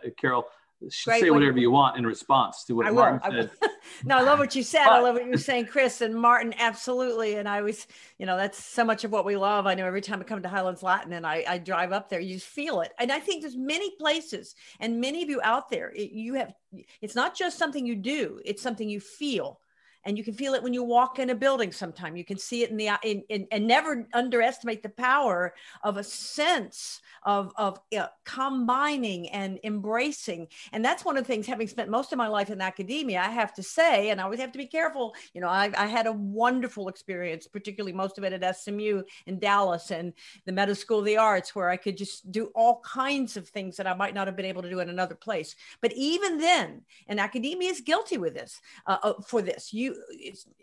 Carol, 0.79 1.19
say 1.19 1.29
whatever 1.29 1.57
you 1.57 1.71
want 1.71 1.97
in 1.97 2.05
response 2.05 2.63
to 2.65 2.73
what 2.73 2.85
I 2.85 2.91
Martin 2.91 3.35
will. 3.35 3.43
said. 3.43 3.51
I 3.63 3.69
no, 4.03 4.17
I 4.17 4.21
love 4.21 4.39
what 4.39 4.55
you 4.55 4.63
said. 4.63 4.85
I 4.85 4.99
love 4.99 5.15
what 5.15 5.25
you 5.25 5.31
were 5.31 5.37
saying, 5.37 5.67
Chris 5.67 6.01
and 6.01 6.13
Martin. 6.13 6.53
Absolutely. 6.57 7.35
And 7.35 7.47
I 7.47 7.61
was, 7.61 7.87
you 8.17 8.25
know, 8.25 8.37
that's 8.37 8.63
so 8.63 8.83
much 8.83 9.03
of 9.03 9.11
what 9.11 9.25
we 9.25 9.35
love. 9.37 9.65
I 9.67 9.73
know 9.73 9.85
every 9.85 10.01
time 10.01 10.19
I 10.19 10.23
come 10.23 10.41
to 10.41 10.49
Highlands 10.49 10.83
Latin 10.83 11.13
and 11.13 11.25
I, 11.25 11.43
I 11.47 11.57
drive 11.57 11.91
up 11.91 12.09
there, 12.09 12.19
you 12.19 12.39
feel 12.39 12.81
it. 12.81 12.93
And 12.99 13.11
I 13.11 13.19
think 13.19 13.41
there's 13.41 13.57
many 13.57 13.91
places 13.97 14.55
and 14.79 14.99
many 14.99 15.23
of 15.23 15.29
you 15.29 15.41
out 15.43 15.69
there, 15.69 15.91
it, 15.95 16.11
you 16.11 16.33
have, 16.35 16.53
it's 17.01 17.15
not 17.15 17.35
just 17.35 17.57
something 17.57 17.85
you 17.85 17.95
do, 17.95 18.39
it's 18.43 18.61
something 18.61 18.89
you 18.89 18.99
feel 18.99 19.59
and 20.05 20.17
you 20.17 20.23
can 20.23 20.33
feel 20.33 20.53
it 20.53 20.63
when 20.63 20.73
you 20.73 20.83
walk 20.83 21.19
in 21.19 21.29
a 21.29 21.35
building 21.35 21.71
sometime. 21.71 22.15
You 22.15 22.25
can 22.25 22.37
see 22.37 22.63
it 22.63 22.69
in 22.69 22.77
the 22.77 22.89
in, 23.03 23.23
in 23.29 23.47
and 23.51 23.67
never 23.67 24.07
underestimate 24.13 24.83
the 24.83 24.89
power 24.89 25.53
of 25.83 25.97
a 25.97 26.03
sense 26.03 27.01
of 27.23 27.51
of 27.57 27.79
uh, 27.97 28.07
combining 28.23 29.29
and 29.29 29.59
embracing. 29.63 30.47
And 30.71 30.83
that's 30.83 31.05
one 31.05 31.17
of 31.17 31.23
the 31.23 31.27
things 31.27 31.47
having 31.47 31.67
spent 31.67 31.89
most 31.89 32.11
of 32.11 32.17
my 32.17 32.27
life 32.27 32.49
in 32.49 32.61
academia 32.61 33.19
i 33.19 33.29
have 33.29 33.53
to 33.53 33.63
say 33.63 34.09
and 34.09 34.19
i 34.19 34.23
always 34.23 34.39
have 34.39 34.51
to 34.51 34.57
be 34.57 34.65
careful 34.65 35.15
you 35.33 35.41
know 35.41 35.47
i, 35.47 35.71
I 35.77 35.87
had 35.87 36.07
a 36.07 36.11
wonderful 36.11 36.87
experience 36.87 37.47
particularly 37.47 37.93
most 37.93 38.17
of 38.17 38.23
it 38.23 38.33
at 38.33 38.57
smu 38.57 39.03
in 39.25 39.39
dallas 39.39 39.91
and 39.91 40.13
the 40.45 40.51
Meadows 40.51 40.79
school 40.79 40.99
of 40.99 41.05
the 41.05 41.17
arts 41.17 41.55
where 41.55 41.69
i 41.69 41.77
could 41.77 41.97
just 41.97 42.31
do 42.31 42.51
all 42.55 42.81
kinds 42.81 43.37
of 43.37 43.47
things 43.47 43.77
that 43.77 43.87
i 43.87 43.93
might 43.93 44.13
not 44.13 44.27
have 44.27 44.35
been 44.35 44.45
able 44.45 44.61
to 44.61 44.69
do 44.69 44.79
in 44.79 44.89
another 44.89 45.15
place. 45.15 45.55
But 45.81 45.93
even 45.93 46.37
then 46.37 46.81
and 47.07 47.19
academia 47.19 47.71
is 47.71 47.81
guilty 47.81 48.17
with 48.17 48.33
this 48.33 48.61
uh, 48.87 48.97
uh 49.03 49.13
for 49.21 49.41
this. 49.41 49.73
You 49.73 49.94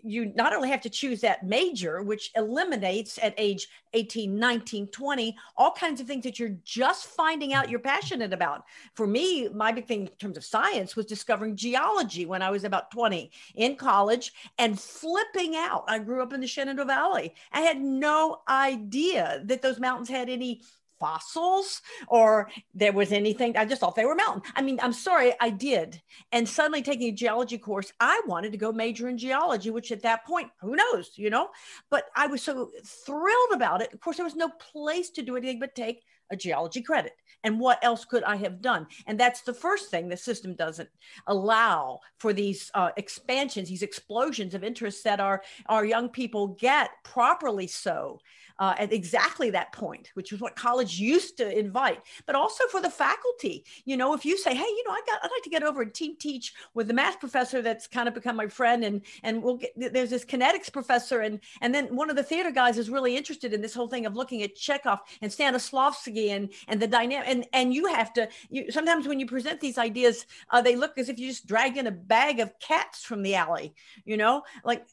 you 0.02 0.32
not 0.34 0.54
only 0.54 0.68
have 0.68 0.80
to 0.80 0.90
choose 0.90 1.20
that 1.20 1.46
major 1.46 2.02
which 2.02 2.30
eliminates 2.36 3.18
at 3.22 3.34
age 3.36 3.68
18 3.94 4.38
19 4.38 4.86
20 4.88 5.36
all 5.56 5.72
kinds 5.72 6.00
of 6.00 6.06
things 6.06 6.24
that 6.24 6.38
you're 6.38 6.56
just 6.64 7.06
finding 7.06 7.52
out 7.52 7.70
you're 7.70 7.80
passionate 7.80 8.32
about. 8.32 8.64
For 8.94 9.06
me 9.06 9.48
my 9.48 9.72
big 9.72 9.86
thing 9.86 10.02
in 10.02 10.12
terms 10.18 10.36
of 10.36 10.44
science 10.44 10.96
was 10.96 11.06
discovering 11.06 11.56
geology 11.56 12.26
when 12.26 12.42
i 12.42 12.50
was 12.50 12.64
about 12.64 12.90
20 12.90 13.30
in 13.54 13.76
college 13.76 14.32
and 14.58 14.78
flipping 14.78 15.56
out. 15.56 15.84
I 15.88 15.98
grew 15.98 16.22
up 16.22 16.32
in 16.32 16.40
the 16.40 16.46
shenandoah 16.46 16.86
valley. 16.86 17.34
I 17.52 17.60
had 17.60 17.80
no 17.80 18.42
idea 18.48 19.42
that 19.44 19.62
those 19.62 19.78
mountains 19.78 20.08
had 20.08 20.28
any 20.28 20.62
fossils 21.02 21.82
or 22.06 22.48
there 22.74 22.92
was 22.92 23.10
anything. 23.10 23.56
I 23.56 23.64
just 23.64 23.80
thought 23.80 23.96
they 23.96 24.04
were 24.04 24.14
mountain. 24.14 24.42
I 24.54 24.62
mean, 24.62 24.78
I'm 24.80 24.92
sorry, 24.92 25.34
I 25.40 25.50
did. 25.50 26.00
And 26.30 26.48
suddenly 26.48 26.80
taking 26.80 27.08
a 27.08 27.16
geology 27.24 27.58
course, 27.58 27.92
I 27.98 28.22
wanted 28.28 28.52
to 28.52 28.58
go 28.58 28.70
major 28.70 29.08
in 29.08 29.18
geology, 29.18 29.70
which 29.70 29.90
at 29.90 30.02
that 30.02 30.24
point, 30.24 30.48
who 30.60 30.76
knows, 30.76 31.10
you 31.16 31.28
know? 31.28 31.48
But 31.90 32.04
I 32.14 32.28
was 32.28 32.42
so 32.42 32.70
thrilled 33.04 33.52
about 33.52 33.82
it. 33.82 33.92
Of 33.92 34.00
course, 34.00 34.16
there 34.16 34.24
was 34.24 34.36
no 34.36 34.50
place 34.72 35.10
to 35.10 35.22
do 35.22 35.36
anything 35.36 35.58
but 35.58 35.74
take 35.74 36.04
a 36.30 36.36
geology 36.36 36.82
credit. 36.82 37.12
And 37.44 37.58
what 37.58 37.82
else 37.82 38.04
could 38.04 38.22
I 38.22 38.36
have 38.36 38.62
done? 38.62 38.86
And 39.06 39.18
that's 39.18 39.42
the 39.42 39.52
first 39.52 39.90
thing 39.90 40.08
the 40.08 40.16
system 40.16 40.54
doesn't 40.54 40.88
allow 41.26 41.98
for 42.18 42.32
these 42.32 42.70
uh, 42.74 42.90
expansions, 42.96 43.68
these 43.68 43.82
explosions 43.82 44.54
of 44.54 44.62
interest 44.62 45.02
that 45.02 45.18
our, 45.18 45.42
our 45.66 45.84
young 45.84 46.08
people 46.08 46.48
get 46.48 46.90
properly 47.02 47.66
so 47.66 48.20
uh, 48.62 48.76
at 48.78 48.92
exactly 48.92 49.50
that 49.50 49.72
point, 49.72 50.12
which 50.14 50.30
is 50.30 50.40
what 50.40 50.54
college 50.54 50.96
used 51.00 51.36
to 51.36 51.58
invite, 51.58 52.00
but 52.26 52.36
also 52.36 52.64
for 52.68 52.80
the 52.80 52.88
faculty. 52.88 53.64
You 53.84 53.96
know, 53.96 54.14
if 54.14 54.24
you 54.24 54.38
say, 54.38 54.54
hey, 54.54 54.62
you 54.62 54.84
know, 54.86 54.92
I 54.92 55.00
got, 55.04 55.18
I'd 55.20 55.32
like 55.32 55.42
to 55.42 55.50
get 55.50 55.64
over 55.64 55.82
and 55.82 55.92
team 55.92 56.14
teach 56.16 56.54
with 56.72 56.86
the 56.86 56.94
math 56.94 57.18
professor 57.18 57.60
that's 57.60 57.88
kind 57.88 58.06
of 58.06 58.14
become 58.14 58.36
my 58.36 58.46
friend, 58.46 58.84
and 58.84 59.02
and 59.24 59.42
we'll 59.42 59.56
get 59.56 59.72
there's 59.76 60.10
this 60.10 60.24
kinetics 60.24 60.72
professor, 60.72 61.22
and 61.22 61.40
and 61.60 61.74
then 61.74 61.96
one 61.96 62.08
of 62.08 62.14
the 62.14 62.22
theater 62.22 62.52
guys 62.52 62.78
is 62.78 62.88
really 62.88 63.16
interested 63.16 63.52
in 63.52 63.60
this 63.60 63.74
whole 63.74 63.88
thing 63.88 64.06
of 64.06 64.14
looking 64.14 64.44
at 64.44 64.54
Chekhov 64.54 65.00
and 65.20 65.32
Stanislavski 65.32 66.28
and 66.28 66.52
and 66.68 66.80
the 66.80 66.86
dynamic 66.86 67.26
and 67.28 67.44
and 67.52 67.74
you 67.74 67.86
have 67.86 68.12
to 68.12 68.28
you 68.48 68.70
sometimes 68.70 69.08
when 69.08 69.18
you 69.18 69.26
present 69.26 69.58
these 69.58 69.76
ideas 69.76 70.24
uh, 70.50 70.62
they 70.62 70.76
look 70.76 70.98
as 70.98 71.08
if 71.08 71.18
you 71.18 71.26
just 71.26 71.48
dragged 71.48 71.78
in 71.78 71.88
a 71.88 71.90
bag 71.90 72.38
of 72.38 72.56
cats 72.60 73.02
from 73.02 73.22
the 73.22 73.34
alley 73.34 73.74
you 74.04 74.16
know 74.16 74.42
like 74.64 74.86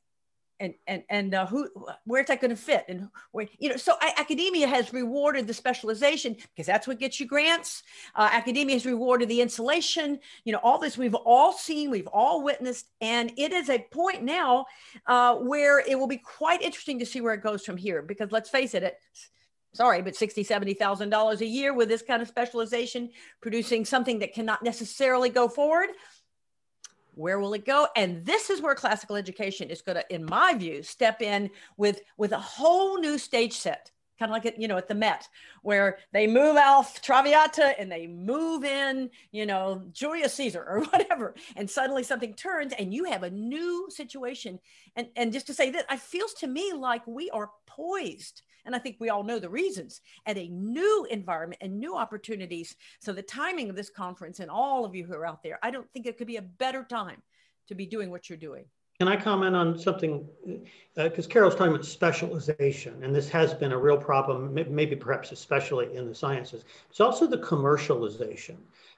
and 0.60 0.74
and 0.88 1.04
and 1.10 1.34
uh, 1.34 1.46
who 1.46 1.70
where's 2.06 2.28
that 2.28 2.42
going 2.42 2.52
to 2.52 2.58
fit? 2.58 2.86
And 2.88 3.10
where 3.32 3.48
you 3.58 3.70
know 3.70 3.78
so 3.78 3.96
I, 4.02 4.14
academia 4.18 4.68
has 4.68 4.94
rewarded 4.94 5.48
the 5.48 5.54
specialization 5.54 6.36
because 6.36 6.66
that's 6.66 6.88
what 6.88 7.00
gets 7.00 7.20
you 7.20 7.26
grants. 7.26 7.84
Uh, 8.16 8.30
academia 8.32 8.76
has 8.76 8.86
rewarded 8.86 9.30
the 9.30 9.42
insulation 9.42 10.20
you 10.44 10.54
know 10.54 10.60
all 10.64 10.80
this 10.80 10.98
we've 10.98 11.16
all 11.16 11.54
seen 11.54 11.90
we've 11.90 12.08
all 12.08 12.44
witnessed 12.44 12.88
and 13.02 13.32
it 13.38 13.52
is 13.52 13.70
a 13.70 13.80
point 13.92 14.24
now 14.24 14.66
uh, 15.08 15.36
where 15.36 15.80
it 15.80 15.98
will 15.98 16.08
be 16.08 16.18
quite 16.18 16.62
interesting 16.62 17.00
to 17.00 17.06
see 17.06 17.22
where 17.22 17.34
it 17.34 17.44
goes 17.44 17.66
from 17.66 17.78
here 17.78 18.02
because 18.02 18.32
let's 18.32 18.50
face 18.50 18.74
it 18.74 18.84
it's 18.84 19.30
sorry 19.74 20.02
but 20.02 20.16
60 20.16 20.44
70 20.44 20.74
thousand 20.74 21.10
dollars 21.10 21.42
a 21.42 21.46
year 21.46 21.74
with 21.74 21.90
this 21.90 22.02
kind 22.02 22.22
of 22.22 22.28
specialization 22.28 23.10
producing 23.42 23.86
something 23.86 24.20
that 24.20 24.34
cannot 24.34 24.64
necessarily 24.64 25.30
go 25.30 25.48
forward 25.48 25.90
where 27.20 27.40
will 27.40 27.54
it 27.54 27.66
go 27.66 27.88
and 27.96 28.26
this 28.26 28.50
is 28.50 28.62
where 28.62 28.76
classical 28.76 29.16
education 29.16 29.70
is 29.70 29.82
going 29.82 29.96
to 29.96 30.14
in 30.14 30.26
my 30.26 30.54
view 30.54 30.82
step 30.82 31.22
in 31.22 31.50
with 31.78 32.02
with 32.18 32.32
a 32.32 32.40
whole 32.40 33.00
new 33.00 33.18
stage 33.18 33.54
set 33.54 33.92
kind 34.20 34.30
of 34.30 34.34
like 34.34 34.46
it, 34.46 34.60
you 34.60 34.68
know, 34.68 34.78
at 34.78 34.90
the 34.90 34.96
Met, 34.96 35.28
where 35.64 36.00
they 36.12 36.28
move 36.28 36.58
out 36.58 36.94
Traviata 37.02 37.80
and 37.80 37.90
they 37.90 38.06
move 38.06 38.66
in, 38.66 39.10
you 39.32 39.46
know, 39.46 39.84
Julius 39.94 40.34
Caesar 40.34 40.64
or 40.68 40.82
whatever, 40.92 41.34
and 41.56 41.70
suddenly 41.70 42.04
something 42.04 42.34
turns 42.34 42.74
and 42.78 42.94
you 42.94 43.06
have 43.06 43.24
a 43.24 43.30
new 43.30 43.88
situation. 43.90 44.60
And 44.96 45.08
and 45.16 45.32
just 45.32 45.48
to 45.48 45.54
say 45.54 45.72
that, 45.72 45.86
it 45.90 46.00
feels 46.02 46.34
to 46.36 46.48
me 46.48 46.74
like 46.74 47.08
we 47.08 47.30
are 47.30 47.50
poised 47.66 48.42
and 48.66 48.76
I 48.76 48.80
think 48.80 48.98
we 49.00 49.10
all 49.10 49.24
know 49.24 49.40
the 49.40 49.50
reasons, 49.50 50.02
at 50.26 50.38
a 50.38 50.48
new 50.48 51.08
environment 51.10 51.62
and 51.62 51.80
new 51.80 51.96
opportunities. 51.96 52.76
So 53.00 53.14
the 53.14 53.22
timing 53.22 53.70
of 53.70 53.76
this 53.76 53.90
conference 53.90 54.40
and 54.40 54.50
all 54.50 54.86
of 54.86 54.96
you 54.96 55.06
who 55.06 55.14
are 55.14 55.26
out 55.26 55.44
there, 55.44 55.60
I 55.64 55.72
don't 55.72 55.90
think 55.92 56.06
it 56.06 56.18
could 56.18 56.28
be 56.28 56.38
a 56.38 56.42
better 56.42 56.84
time 56.84 57.22
to 57.68 57.76
be 57.76 57.86
doing 57.86 58.10
what 58.12 58.30
you're 58.30 58.38
doing. 58.38 58.66
Can 59.00 59.08
I 59.08 59.16
comment 59.16 59.56
on 59.56 59.80
something? 59.80 60.28
Because 60.94 61.26
uh, 61.26 61.30
Carol's 61.30 61.56
talking 61.56 61.72
about 61.72 61.86
specialization, 61.86 63.02
and 63.02 63.16
this 63.16 63.30
has 63.30 63.54
been 63.54 63.72
a 63.72 63.78
real 63.78 63.96
problem, 63.96 64.54
maybe 64.54 64.94
perhaps 64.94 65.32
especially 65.32 65.96
in 65.96 66.06
the 66.06 66.14
sciences. 66.14 66.66
It's 66.90 67.00
also 67.00 67.26
the 67.26 67.38
commercialization. 67.38 68.58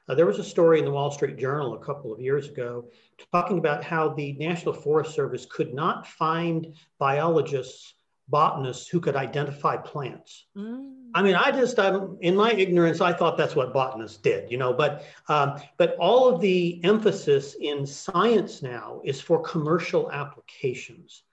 Uh, 0.09 0.15
there 0.15 0.25
was 0.25 0.39
a 0.39 0.43
story 0.43 0.79
in 0.79 0.85
the 0.85 0.91
Wall 0.91 1.11
Street 1.11 1.37
Journal 1.37 1.75
a 1.75 1.85
couple 1.85 2.11
of 2.11 2.19
years 2.19 2.49
ago 2.49 2.85
talking 3.31 3.59
about 3.59 3.83
how 3.83 4.09
the 4.09 4.33
National 4.33 4.73
Forest 4.73 5.13
Service 5.13 5.45
could 5.45 5.71
not 5.71 6.07
find 6.07 6.73
biologists 6.97 7.93
botanists 8.31 8.87
who 8.87 8.99
could 8.99 9.15
identify 9.15 9.75
plants. 9.77 10.45
Mm. 10.57 10.95
I 11.13 11.21
mean, 11.21 11.35
I 11.35 11.51
just, 11.51 11.77
um, 11.77 12.17
in 12.21 12.35
my 12.35 12.51
ignorance, 12.53 13.01
I 13.01 13.11
thought 13.11 13.37
that's 13.37 13.55
what 13.55 13.73
botanists 13.73 14.17
did, 14.17 14.49
you 14.49 14.57
know. 14.57 14.73
But, 14.73 15.05
um, 15.27 15.61
but 15.77 15.95
all 15.97 16.33
of 16.33 16.39
the 16.39 16.81
emphasis 16.83 17.55
in 17.59 17.85
science 17.85 18.61
now 18.61 19.01
is 19.03 19.19
for 19.19 19.41
commercial 19.41 20.09
applications, 20.11 21.23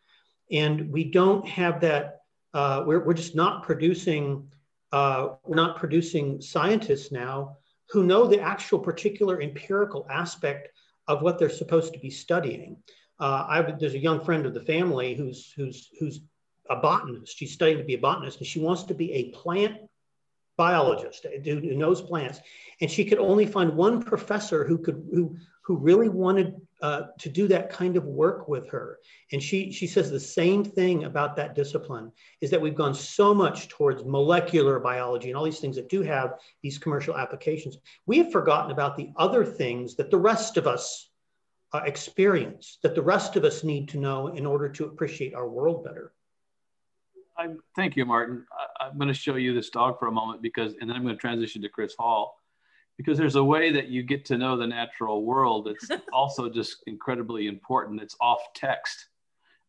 and 0.50 0.90
we 0.90 1.04
don't 1.04 1.46
have 1.46 1.80
that. 1.82 2.22
Uh, 2.52 2.82
we're 2.86 3.04
we're 3.04 3.14
just 3.14 3.36
not 3.36 3.62
producing. 3.62 4.50
Uh, 4.90 5.28
we're 5.46 5.62
not 5.64 5.76
producing 5.76 6.40
scientists 6.40 7.12
now 7.12 7.58
who 7.90 8.04
know 8.04 8.26
the 8.26 8.40
actual 8.40 8.78
particular 8.78 9.40
empirical 9.40 10.06
aspect 10.10 10.68
of 11.06 11.22
what 11.22 11.38
they're 11.38 11.50
supposed 11.50 11.92
to 11.92 11.98
be 11.98 12.10
studying. 12.10 12.76
Uh, 13.20 13.44
I, 13.48 13.62
there's 13.78 13.94
a 13.94 13.98
young 13.98 14.24
friend 14.24 14.46
of 14.46 14.54
the 14.54 14.60
family 14.62 15.14
who's 15.14 15.52
who's 15.56 15.90
who's 15.98 16.20
a 16.70 16.76
botanist. 16.76 17.36
She's 17.36 17.52
studying 17.52 17.78
to 17.78 17.84
be 17.84 17.94
a 17.94 17.98
botanist, 17.98 18.38
and 18.38 18.46
she 18.46 18.60
wants 18.60 18.84
to 18.84 18.94
be 18.94 19.12
a 19.12 19.30
plant 19.30 19.76
biologist 20.56 21.24
who 21.44 21.60
knows 21.74 22.02
plants. 22.02 22.40
And 22.80 22.90
she 22.90 23.04
could 23.04 23.18
only 23.18 23.46
find 23.46 23.74
one 23.74 24.02
professor 24.02 24.64
who 24.64 24.78
could 24.78 25.08
who 25.12 25.36
who 25.62 25.76
really 25.76 26.08
wanted 26.08 26.54
uh, 26.80 27.02
to 27.18 27.28
do 27.28 27.46
that 27.46 27.68
kind 27.68 27.96
of 27.96 28.04
work 28.04 28.48
with 28.48 28.68
her. 28.70 28.98
And 29.32 29.42
she 29.42 29.70
she 29.70 29.86
says 29.86 30.10
the 30.10 30.20
same 30.20 30.64
thing 30.64 31.04
about 31.04 31.36
that 31.36 31.54
discipline 31.54 32.10
is 32.40 32.50
that 32.50 32.60
we've 32.60 32.74
gone 32.74 32.94
so 32.94 33.32
much 33.32 33.68
towards 33.68 34.04
molecular 34.04 34.80
biology 34.80 35.28
and 35.28 35.36
all 35.36 35.44
these 35.44 35.60
things 35.60 35.76
that 35.76 35.88
do 35.88 36.02
have 36.02 36.34
these 36.62 36.78
commercial 36.78 37.16
applications. 37.16 37.78
We 38.06 38.18
have 38.18 38.32
forgotten 38.32 38.72
about 38.72 38.96
the 38.96 39.10
other 39.16 39.44
things 39.44 39.94
that 39.96 40.10
the 40.10 40.18
rest 40.18 40.56
of 40.56 40.66
us 40.66 41.08
uh, 41.72 41.82
experience, 41.84 42.78
that 42.82 42.94
the 42.94 43.02
rest 43.02 43.36
of 43.36 43.44
us 43.44 43.62
need 43.62 43.90
to 43.90 43.98
know 43.98 44.28
in 44.28 44.46
order 44.46 44.68
to 44.70 44.86
appreciate 44.86 45.34
our 45.34 45.48
world 45.48 45.84
better. 45.84 46.12
I, 47.38 47.46
thank 47.76 47.96
you, 47.96 48.04
Martin. 48.04 48.44
I, 48.80 48.88
am 48.88 48.98
going 48.98 49.08
to 49.08 49.14
show 49.14 49.36
you 49.36 49.54
this 49.54 49.70
dog 49.70 49.98
for 49.98 50.08
a 50.08 50.12
moment 50.12 50.42
because, 50.42 50.74
and 50.80 50.90
then 50.90 50.96
I'm 50.96 51.04
going 51.04 51.14
to 51.14 51.20
transition 51.20 51.62
to 51.62 51.68
Chris 51.68 51.94
Hall 51.96 52.36
because 52.96 53.16
there's 53.16 53.36
a 53.36 53.44
way 53.44 53.70
that 53.72 53.88
you 53.88 54.02
get 54.02 54.24
to 54.26 54.36
know 54.36 54.56
the 54.56 54.66
natural 54.66 55.24
world 55.24 55.68
that's 55.68 56.02
also 56.12 56.50
just 56.50 56.82
incredibly 56.88 57.46
important. 57.46 58.02
It's 58.02 58.16
off 58.20 58.40
text, 58.56 59.08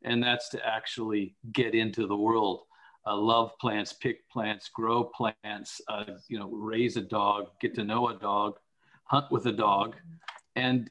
and 0.04 0.22
that's 0.22 0.50
to 0.50 0.66
actually 0.66 1.36
get 1.54 1.76
into 1.76 2.08
the 2.08 2.18
world. 2.18 2.62
Uh, 3.06 3.16
love 3.16 3.52
plants, 3.62 3.94
pick 3.94 4.28
plants, 4.30 4.70
grow 4.74 5.04
plants, 5.04 5.80
uh, 5.88 6.06
you 6.28 6.40
know, 6.40 6.50
raise 6.50 6.98
a 6.98 7.02
dog, 7.02 7.50
get 7.62 7.76
to 7.76 7.84
know 7.84 8.10
a 8.10 8.16
dog, 8.16 8.58
hunt 9.06 9.32
with 9.32 9.46
a 9.46 9.52
dog, 9.52 9.96
and 10.56 10.90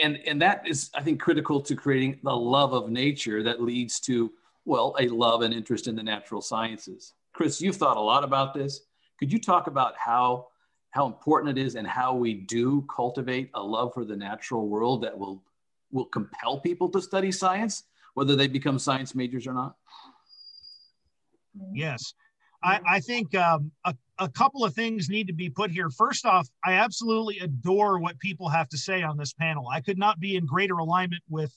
and 0.00 0.18
and 0.26 0.42
that 0.42 0.68
is, 0.68 0.90
I 0.94 1.02
think, 1.02 1.20
critical 1.20 1.62
to 1.62 1.74
creating 1.74 2.20
the 2.22 2.36
love 2.36 2.74
of 2.74 2.90
nature 2.90 3.42
that 3.42 3.62
leads 3.62 3.98
to 4.00 4.30
well, 4.66 4.94
a 4.98 5.08
love 5.08 5.40
and 5.42 5.54
interest 5.54 5.86
in 5.86 5.96
the 5.96 6.02
natural 6.02 6.42
sciences. 6.42 7.14
Chris, 7.32 7.62
you've 7.62 7.76
thought 7.76 7.96
a 7.96 8.00
lot 8.00 8.24
about 8.24 8.52
this. 8.52 8.80
Could 9.18 9.32
you 9.32 9.40
talk 9.40 9.68
about 9.68 9.94
how 9.96 10.48
how 10.90 11.06
important 11.06 11.56
it 11.58 11.62
is 11.62 11.74
and 11.74 11.86
how 11.86 12.14
we 12.14 12.32
do 12.32 12.86
cultivate 12.94 13.50
a 13.54 13.62
love 13.62 13.92
for 13.92 14.04
the 14.04 14.16
natural 14.16 14.68
world 14.68 15.02
that 15.02 15.16
will 15.16 15.42
will 15.92 16.06
compel 16.06 16.60
people 16.60 16.88
to 16.90 17.00
study 17.00 17.30
science, 17.30 17.84
whether 18.14 18.34
they 18.34 18.48
become 18.48 18.78
science 18.78 19.14
majors 19.14 19.46
or 19.46 19.54
not? 19.54 19.76
Yes, 21.72 22.14
I, 22.62 22.80
I 22.86 23.00
think 23.00 23.34
um, 23.34 23.70
a, 23.84 23.94
a 24.18 24.28
couple 24.28 24.64
of 24.64 24.74
things 24.74 25.08
need 25.08 25.26
to 25.28 25.32
be 25.32 25.48
put 25.48 25.70
here. 25.70 25.88
First 25.90 26.26
off, 26.26 26.48
I 26.64 26.72
absolutely 26.72 27.38
adore 27.38 27.98
what 27.98 28.18
people 28.18 28.48
have 28.48 28.68
to 28.70 28.78
say 28.78 29.02
on 29.02 29.16
this 29.16 29.32
panel. 29.32 29.68
I 29.68 29.80
could 29.80 29.98
not 29.98 30.18
be 30.18 30.36
in 30.36 30.44
greater 30.44 30.74
alignment 30.74 31.22
with 31.28 31.54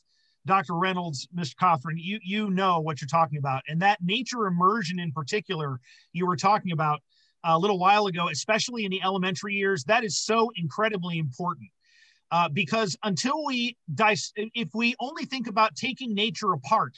Dr. 0.50 0.76
Reynolds, 0.76 1.28
Mr. 1.36 1.56
Cothran, 1.56 1.94
you 1.98 2.20
you 2.24 2.50
know 2.50 2.80
what 2.80 3.00
you're 3.00 3.08
talking 3.08 3.38
about, 3.38 3.62
and 3.68 3.80
that 3.84 4.00
nature 4.02 4.48
immersion 4.48 5.00
in 5.00 5.12
particular 5.12 5.80
you 6.12 6.26
were 6.26 6.36
talking 6.36 6.72
about 6.72 7.02
a 7.44 7.58
little 7.58 7.78
while 7.78 8.08
ago, 8.08 8.30
especially 8.30 8.84
in 8.84 8.90
the 8.90 9.02
elementary 9.04 9.54
years, 9.54 9.84
that 9.84 10.04
is 10.04 10.20
so 10.20 10.52
incredibly 10.56 11.20
important. 11.20 11.70
Uh, 12.32 12.50
because 12.50 12.98
until 13.04 13.46
we 13.46 13.78
dice, 13.94 14.34
if 14.36 14.70
we 14.74 14.96
only 15.00 15.24
think 15.26 15.48
about 15.48 15.76
taking 15.76 16.16
nature 16.16 16.52
apart 16.54 16.98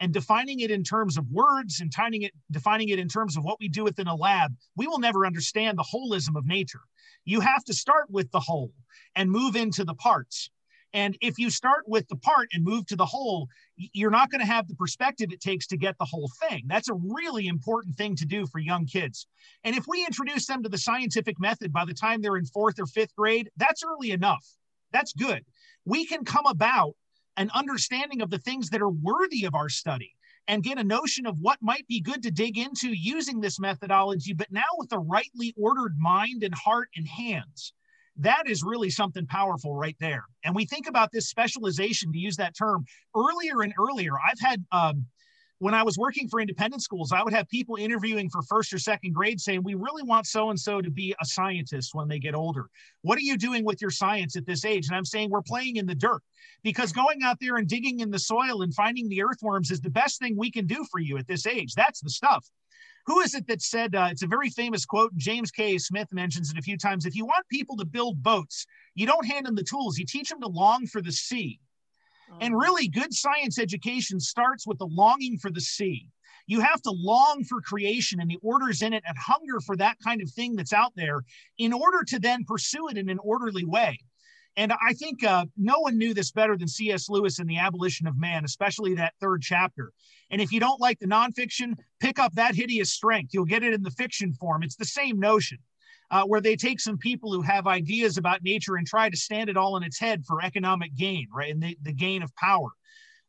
and 0.00 0.12
defining 0.12 0.60
it 0.60 0.70
in 0.70 0.84
terms 0.84 1.16
of 1.16 1.24
words 1.30 1.80
and 1.80 1.90
defining 1.90 2.22
it, 2.22 2.32
defining 2.50 2.90
it 2.90 2.98
in 2.98 3.08
terms 3.08 3.34
of 3.34 3.44
what 3.44 3.58
we 3.60 3.68
do 3.68 3.82
within 3.82 4.08
a 4.08 4.14
lab, 4.14 4.52
we 4.76 4.86
will 4.86 4.98
never 4.98 5.24
understand 5.24 5.78
the 5.78 5.90
holism 5.94 6.36
of 6.36 6.46
nature. 6.46 6.82
You 7.24 7.40
have 7.40 7.64
to 7.64 7.72
start 7.72 8.10
with 8.10 8.30
the 8.30 8.40
whole 8.40 8.72
and 9.16 9.30
move 9.30 9.56
into 9.56 9.84
the 9.84 9.94
parts. 9.94 10.50
And 10.92 11.16
if 11.20 11.38
you 11.38 11.50
start 11.50 11.84
with 11.86 12.08
the 12.08 12.16
part 12.16 12.48
and 12.52 12.64
move 12.64 12.86
to 12.86 12.96
the 12.96 13.06
whole, 13.06 13.48
you're 13.76 14.10
not 14.10 14.30
going 14.30 14.40
to 14.40 14.46
have 14.46 14.66
the 14.66 14.74
perspective 14.74 15.32
it 15.32 15.40
takes 15.40 15.66
to 15.68 15.76
get 15.76 15.96
the 15.98 16.04
whole 16.04 16.30
thing. 16.48 16.64
That's 16.66 16.88
a 16.88 16.94
really 16.94 17.46
important 17.46 17.96
thing 17.96 18.16
to 18.16 18.26
do 18.26 18.46
for 18.46 18.58
young 18.58 18.86
kids. 18.86 19.26
And 19.62 19.76
if 19.76 19.86
we 19.86 20.04
introduce 20.04 20.46
them 20.46 20.62
to 20.62 20.68
the 20.68 20.78
scientific 20.78 21.38
method 21.38 21.72
by 21.72 21.84
the 21.84 21.94
time 21.94 22.20
they're 22.20 22.36
in 22.36 22.46
fourth 22.46 22.80
or 22.80 22.86
fifth 22.86 23.14
grade, 23.14 23.50
that's 23.56 23.84
early 23.84 24.10
enough. 24.10 24.44
That's 24.92 25.12
good. 25.12 25.44
We 25.84 26.06
can 26.06 26.24
come 26.24 26.46
about 26.46 26.94
an 27.36 27.50
understanding 27.54 28.20
of 28.20 28.30
the 28.30 28.38
things 28.38 28.70
that 28.70 28.82
are 28.82 28.90
worthy 28.90 29.44
of 29.44 29.54
our 29.54 29.68
study 29.68 30.12
and 30.48 30.64
get 30.64 30.78
a 30.78 30.84
notion 30.84 31.26
of 31.26 31.38
what 31.38 31.58
might 31.62 31.86
be 31.86 32.00
good 32.00 32.22
to 32.24 32.30
dig 32.32 32.58
into 32.58 32.88
using 32.88 33.40
this 33.40 33.60
methodology, 33.60 34.32
but 34.32 34.50
now 34.50 34.64
with 34.76 34.92
a 34.92 34.98
rightly 34.98 35.54
ordered 35.56 35.96
mind 35.98 36.42
and 36.42 36.54
heart 36.54 36.88
and 36.96 37.06
hands 37.06 37.72
that 38.20 38.44
is 38.46 38.62
really 38.62 38.90
something 38.90 39.26
powerful 39.26 39.74
right 39.74 39.96
there. 39.98 40.24
And 40.44 40.54
we 40.54 40.66
think 40.66 40.88
about 40.88 41.10
this 41.12 41.28
specialization, 41.28 42.12
to 42.12 42.18
use 42.18 42.36
that 42.36 42.56
term, 42.56 42.84
earlier 43.16 43.62
and 43.62 43.72
earlier. 43.78 44.12
I've 44.14 44.38
had, 44.38 44.64
um, 44.72 45.06
when 45.58 45.74
I 45.74 45.82
was 45.82 45.98
working 45.98 46.28
for 46.28 46.40
independent 46.40 46.82
schools, 46.82 47.12
I 47.12 47.22
would 47.22 47.34
have 47.34 47.48
people 47.48 47.76
interviewing 47.76 48.30
for 48.30 48.42
first 48.42 48.72
or 48.72 48.78
second 48.78 49.14
grade 49.14 49.40
saying, 49.40 49.62
We 49.62 49.74
really 49.74 50.02
want 50.02 50.26
so 50.26 50.50
and 50.50 50.58
so 50.58 50.80
to 50.80 50.90
be 50.90 51.14
a 51.20 51.24
scientist 51.24 51.94
when 51.94 52.08
they 52.08 52.18
get 52.18 52.34
older. 52.34 52.66
What 53.02 53.18
are 53.18 53.22
you 53.22 53.36
doing 53.36 53.64
with 53.64 53.80
your 53.80 53.90
science 53.90 54.36
at 54.36 54.46
this 54.46 54.64
age? 54.64 54.88
And 54.88 54.96
I'm 54.96 55.04
saying, 55.04 55.30
We're 55.30 55.42
playing 55.42 55.76
in 55.76 55.86
the 55.86 55.94
dirt 55.94 56.22
because 56.62 56.92
going 56.92 57.22
out 57.22 57.38
there 57.40 57.56
and 57.56 57.68
digging 57.68 58.00
in 58.00 58.10
the 58.10 58.18
soil 58.18 58.62
and 58.62 58.74
finding 58.74 59.08
the 59.08 59.22
earthworms 59.22 59.70
is 59.70 59.80
the 59.80 59.90
best 59.90 60.18
thing 60.18 60.34
we 60.36 60.50
can 60.50 60.66
do 60.66 60.84
for 60.90 60.98
you 60.98 61.18
at 61.18 61.26
this 61.26 61.46
age. 61.46 61.74
That's 61.74 62.00
the 62.00 62.10
stuff 62.10 62.46
who 63.10 63.18
is 63.18 63.34
it 63.34 63.44
that 63.48 63.60
said 63.60 63.96
uh, 63.96 64.08
it's 64.08 64.22
a 64.22 64.26
very 64.26 64.50
famous 64.50 64.86
quote 64.86 65.14
james 65.16 65.50
k 65.50 65.76
smith 65.78 66.06
mentions 66.12 66.50
it 66.50 66.58
a 66.58 66.62
few 66.62 66.76
times 66.76 67.06
if 67.06 67.16
you 67.16 67.24
want 67.24 67.44
people 67.48 67.76
to 67.76 67.84
build 67.84 68.22
boats 68.22 68.66
you 68.94 69.04
don't 69.04 69.26
hand 69.26 69.46
them 69.46 69.56
the 69.56 69.64
tools 69.64 69.98
you 69.98 70.06
teach 70.06 70.28
them 70.28 70.40
to 70.40 70.46
long 70.46 70.86
for 70.86 71.02
the 71.02 71.10
sea 71.10 71.58
oh. 72.30 72.36
and 72.40 72.56
really 72.56 72.86
good 72.86 73.12
science 73.12 73.58
education 73.58 74.20
starts 74.20 74.64
with 74.64 74.78
the 74.78 74.86
longing 74.86 75.36
for 75.38 75.50
the 75.50 75.60
sea 75.60 76.06
You 76.46 76.60
have 76.60 76.82
to 76.82 76.90
long 76.90 77.44
for 77.44 77.60
creation 77.60 78.20
and 78.20 78.30
the 78.30 78.38
orders 78.42 78.82
in 78.82 78.92
it 78.92 79.04
and 79.06 79.16
hunger 79.16 79.60
for 79.60 79.76
that 79.76 79.96
kind 80.02 80.20
of 80.20 80.30
thing 80.30 80.56
that's 80.56 80.72
out 80.72 80.92
there 80.96 81.22
in 81.58 81.72
order 81.72 82.02
to 82.08 82.18
then 82.18 82.44
pursue 82.44 82.88
it 82.88 82.96
in 82.98 83.08
an 83.08 83.20
orderly 83.22 83.64
way. 83.64 83.98
And 84.56 84.72
I 84.72 84.92
think 84.94 85.22
uh, 85.22 85.46
no 85.56 85.78
one 85.78 85.96
knew 85.96 86.12
this 86.12 86.32
better 86.32 86.56
than 86.56 86.66
C.S. 86.66 87.08
Lewis 87.08 87.38
in 87.38 87.46
The 87.46 87.58
Abolition 87.58 88.08
of 88.08 88.18
Man, 88.18 88.44
especially 88.44 88.94
that 88.94 89.14
third 89.20 89.42
chapter. 89.42 89.92
And 90.30 90.40
if 90.40 90.52
you 90.52 90.60
don't 90.60 90.80
like 90.80 90.98
the 90.98 91.06
nonfiction, 91.06 91.74
pick 92.00 92.18
up 92.18 92.32
That 92.34 92.54
Hideous 92.54 92.92
Strength. 92.92 93.34
You'll 93.34 93.44
get 93.44 93.62
it 93.62 93.74
in 93.74 93.82
the 93.82 93.90
fiction 93.90 94.32
form. 94.32 94.62
It's 94.62 94.76
the 94.76 94.84
same 94.84 95.18
notion. 95.18 95.58
Uh, 96.12 96.24
where 96.24 96.40
they 96.40 96.56
take 96.56 96.80
some 96.80 96.98
people 96.98 97.32
who 97.32 97.40
have 97.40 97.68
ideas 97.68 98.16
about 98.16 98.42
nature 98.42 98.74
and 98.74 98.84
try 98.84 99.08
to 99.08 99.16
stand 99.16 99.48
it 99.48 99.56
all 99.56 99.76
on 99.76 99.84
its 99.84 99.96
head 99.96 100.24
for 100.26 100.42
economic 100.42 100.92
gain, 100.96 101.28
right? 101.32 101.52
And 101.52 101.62
the, 101.62 101.78
the 101.82 101.92
gain 101.92 102.24
of 102.24 102.34
power. 102.34 102.70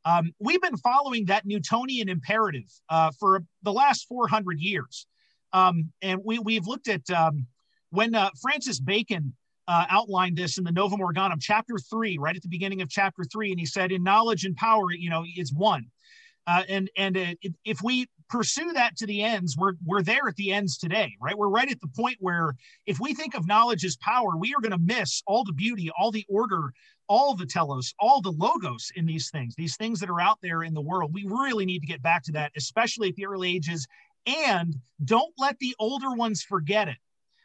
Um, 0.03 0.31
we've 0.39 0.61
been 0.61 0.77
following 0.77 1.25
that 1.25 1.45
Newtonian 1.45 2.09
imperative 2.09 2.71
uh, 2.89 3.11
for 3.19 3.43
the 3.61 3.71
last 3.71 4.07
400 4.07 4.59
years. 4.59 5.05
Um, 5.53 5.91
and 6.01 6.21
we, 6.23 6.39
we've 6.39 6.65
looked 6.65 6.87
at 6.87 7.07
um, 7.11 7.45
when 7.91 8.15
uh, 8.15 8.29
Francis 8.41 8.79
Bacon 8.79 9.35
uh, 9.67 9.85
outlined 9.89 10.37
this 10.37 10.57
in 10.57 10.63
the 10.63 10.71
Novum 10.71 11.01
Organum, 11.01 11.39
chapter 11.39 11.77
three, 11.77 12.17
right 12.17 12.35
at 12.35 12.41
the 12.41 12.47
beginning 12.47 12.81
of 12.81 12.89
chapter 12.89 13.23
three. 13.23 13.51
And 13.51 13.59
he 13.59 13.65
said, 13.65 13.91
in 13.91 14.03
knowledge 14.03 14.43
and 14.43 14.55
power, 14.55 14.91
you 14.91 15.09
know, 15.09 15.23
is 15.37 15.53
one. 15.53 15.85
Uh, 16.47 16.63
and 16.67 16.89
and 16.97 17.17
uh, 17.17 17.33
if 17.65 17.81
we 17.83 18.07
pursue 18.29 18.71
that 18.73 18.97
to 18.97 19.05
the 19.05 19.21
ends, 19.21 19.55
we're 19.57 19.73
we're 19.85 20.01
there 20.01 20.27
at 20.27 20.35
the 20.35 20.51
ends 20.51 20.77
today, 20.77 21.15
right? 21.21 21.37
We're 21.37 21.49
right 21.49 21.69
at 21.69 21.81
the 21.81 21.87
point 21.87 22.17
where 22.19 22.55
if 22.85 22.99
we 22.99 23.13
think 23.13 23.35
of 23.35 23.45
knowledge 23.45 23.85
as 23.85 23.97
power, 23.97 24.35
we 24.37 24.53
are 24.55 24.61
going 24.61 24.71
to 24.71 24.95
miss 24.95 25.21
all 25.27 25.43
the 25.43 25.53
beauty, 25.53 25.91
all 25.97 26.11
the 26.11 26.25
order, 26.29 26.73
all 27.07 27.35
the 27.35 27.45
telos, 27.45 27.93
all 27.99 28.21
the 28.21 28.31
logos 28.31 28.91
in 28.95 29.05
these 29.05 29.29
things, 29.29 29.53
these 29.55 29.75
things 29.75 29.99
that 29.99 30.09
are 30.09 30.21
out 30.21 30.39
there 30.41 30.63
in 30.63 30.73
the 30.73 30.81
world. 30.81 31.13
We 31.13 31.25
really 31.27 31.65
need 31.65 31.81
to 31.81 31.87
get 31.87 32.01
back 32.01 32.23
to 32.23 32.31
that, 32.31 32.53
especially 32.55 33.09
at 33.09 33.15
the 33.15 33.25
early 33.25 33.55
ages. 33.55 33.85
And 34.25 34.75
don't 35.03 35.33
let 35.37 35.59
the 35.59 35.75
older 35.77 36.11
ones 36.13 36.41
forget 36.41 36.87
it. 36.87 36.97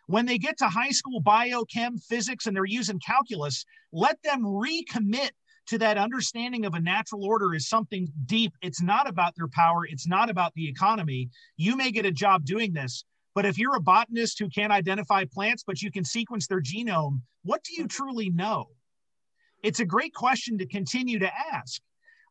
When 0.07 0.25
they 0.25 0.39
get 0.39 0.59
to 0.59 0.69
high 0.69 0.91
school 0.91 1.21
biochem, 1.21 2.01
physics, 2.01 2.47
and 2.47 2.57
they're 2.57 2.65
using 2.65 3.01
calculus, 3.01 3.65
let 3.93 4.23
them 4.23 4.43
recommit 4.43 5.31
to 5.67 5.79
that 5.79 5.99
understanding 5.99 6.65
of 6.65 6.75
a 6.75 6.81
natural 6.81 7.25
order 7.25 7.55
is 7.55 7.69
something 7.69 8.13
deep. 8.27 8.53
It's 8.63 8.83
not 8.83 9.09
about 9.09 9.35
their 9.37 9.49
power, 9.49 9.85
it's 9.87 10.07
not 10.07 10.31
about 10.31 10.55
the 10.55 10.69
economy. 10.69 11.31
You 11.57 11.77
may 11.77 11.91
get 11.91 12.07
a 12.07 12.13
job 12.13 12.45
doing 12.45 12.73
this, 12.73 13.05
but 13.35 13.45
if 13.45 13.59
you're 13.59 13.77
a 13.77 13.81
botanist 13.81 14.39
who 14.39 14.49
can't 14.49 14.73
identify 14.73 15.25
plants, 15.25 15.65
but 15.67 15.83
you 15.83 15.91
can 15.91 16.05
sequence 16.05 16.47
their 16.47 16.61
genome, 16.61 17.21
what 17.43 17.63
do 17.65 17.75
you 17.75 17.87
truly 17.87 18.31
know? 18.31 18.67
It's 19.63 19.81
a 19.81 19.85
great 19.85 20.15
question 20.15 20.59
to 20.59 20.67
continue 20.67 21.19
to 21.19 21.31
ask. 21.53 21.81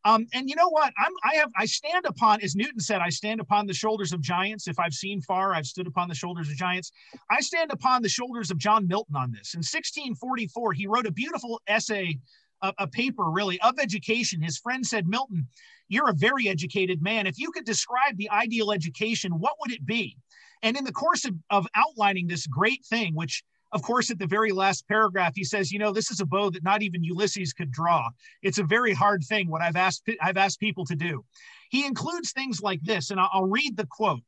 Um, 0.06 0.28
and 0.34 0.48
you 0.48 0.56
know 0.56 0.70
what? 0.70 0.94
I'm, 1.00 1.12
I 1.24 1.36
have, 1.38 1.52
I 1.58 1.66
stand 1.66 2.06
upon, 2.06 2.40
as 2.44 2.56
Newton 2.56 2.80
said, 2.80 3.02
I 3.02 3.10
stand 3.10 3.40
upon 3.40 3.66
the 3.66 3.74
shoulders 3.74 4.14
of 4.14 4.22
giants. 4.22 4.68
If 4.68 4.80
I've 4.80 4.94
seen 4.94 5.20
far, 5.20 5.56
I've 5.56 5.66
stood 5.66 5.88
upon 5.88 6.08
the 6.08 6.14
shoulders 6.14 6.48
of 6.48 6.56
giants. 6.56 6.92
I 7.32 7.42
stand 7.42 7.72
upon 7.72 8.04
the 8.04 8.10
shoulders 8.10 8.52
of 8.52 8.60
John 8.60 8.88
Milton 8.88 9.16
on 9.16 9.32
this. 9.32 9.56
In 9.56 9.60
1644, 9.60 10.74
he 10.74 10.86
wrote 10.86 11.08
a 11.08 11.12
beautiful 11.12 11.60
essay, 11.68 12.20
a, 12.62 12.74
a 12.80 12.88
paper 12.88 13.26
really 13.30 13.60
of 13.62 13.80
education. 13.80 14.42
His 14.42 14.58
friend 14.58 14.86
said, 14.86 15.08
Milton, 15.08 15.48
you're 15.88 16.10
a 16.10 16.16
very 16.16 16.48
educated 16.48 17.02
man. 17.02 17.28
If 17.28 17.40
you 17.40 17.52
could 17.52 17.66
describe 17.66 18.18
the 18.18 18.30
ideal 18.30 18.72
education, 18.72 19.34
what 19.34 19.56
would 19.60 19.72
it 19.72 19.86
be? 19.86 20.18
And 20.64 20.76
in 20.78 20.84
the 20.84 20.92
course 20.92 21.26
of, 21.26 21.36
of 21.50 21.68
outlining 21.76 22.28
this 22.28 22.48
great 22.48 22.84
thing, 22.86 23.14
which 23.16 23.44
of 23.72 23.82
course, 23.82 24.10
at 24.10 24.20
the 24.20 24.28
very 24.28 24.54
last 24.54 24.88
paragraph, 24.88 25.34
he 25.36 25.44
says, 25.44 25.70
"You 25.70 25.80
know, 25.80 25.92
this 25.92 26.10
is 26.10 26.22
a 26.22 26.26
bow 26.26 26.50
that 26.52 26.64
not 26.64 26.82
even 26.82 27.04
Ulysses 27.04 27.52
could 27.52 27.72
draw. 27.72 28.10
It's 28.42 28.58
a 28.58 28.64
very 28.64 28.94
hard 28.94 29.22
thing. 29.28 29.50
What 29.50 29.62
I've 29.62 29.76
asked 29.76 30.10
I've 30.22 30.38
asked 30.38 30.62
people 30.62 30.86
to 30.86 30.96
do." 30.96 31.26
He 31.72 31.86
includes 31.86 32.32
things 32.32 32.62
like 32.62 32.82
this, 32.84 33.10
and 33.10 33.20
I'll 33.20 33.48
read 33.48 33.76
the 33.76 33.86
quote. 33.86 34.24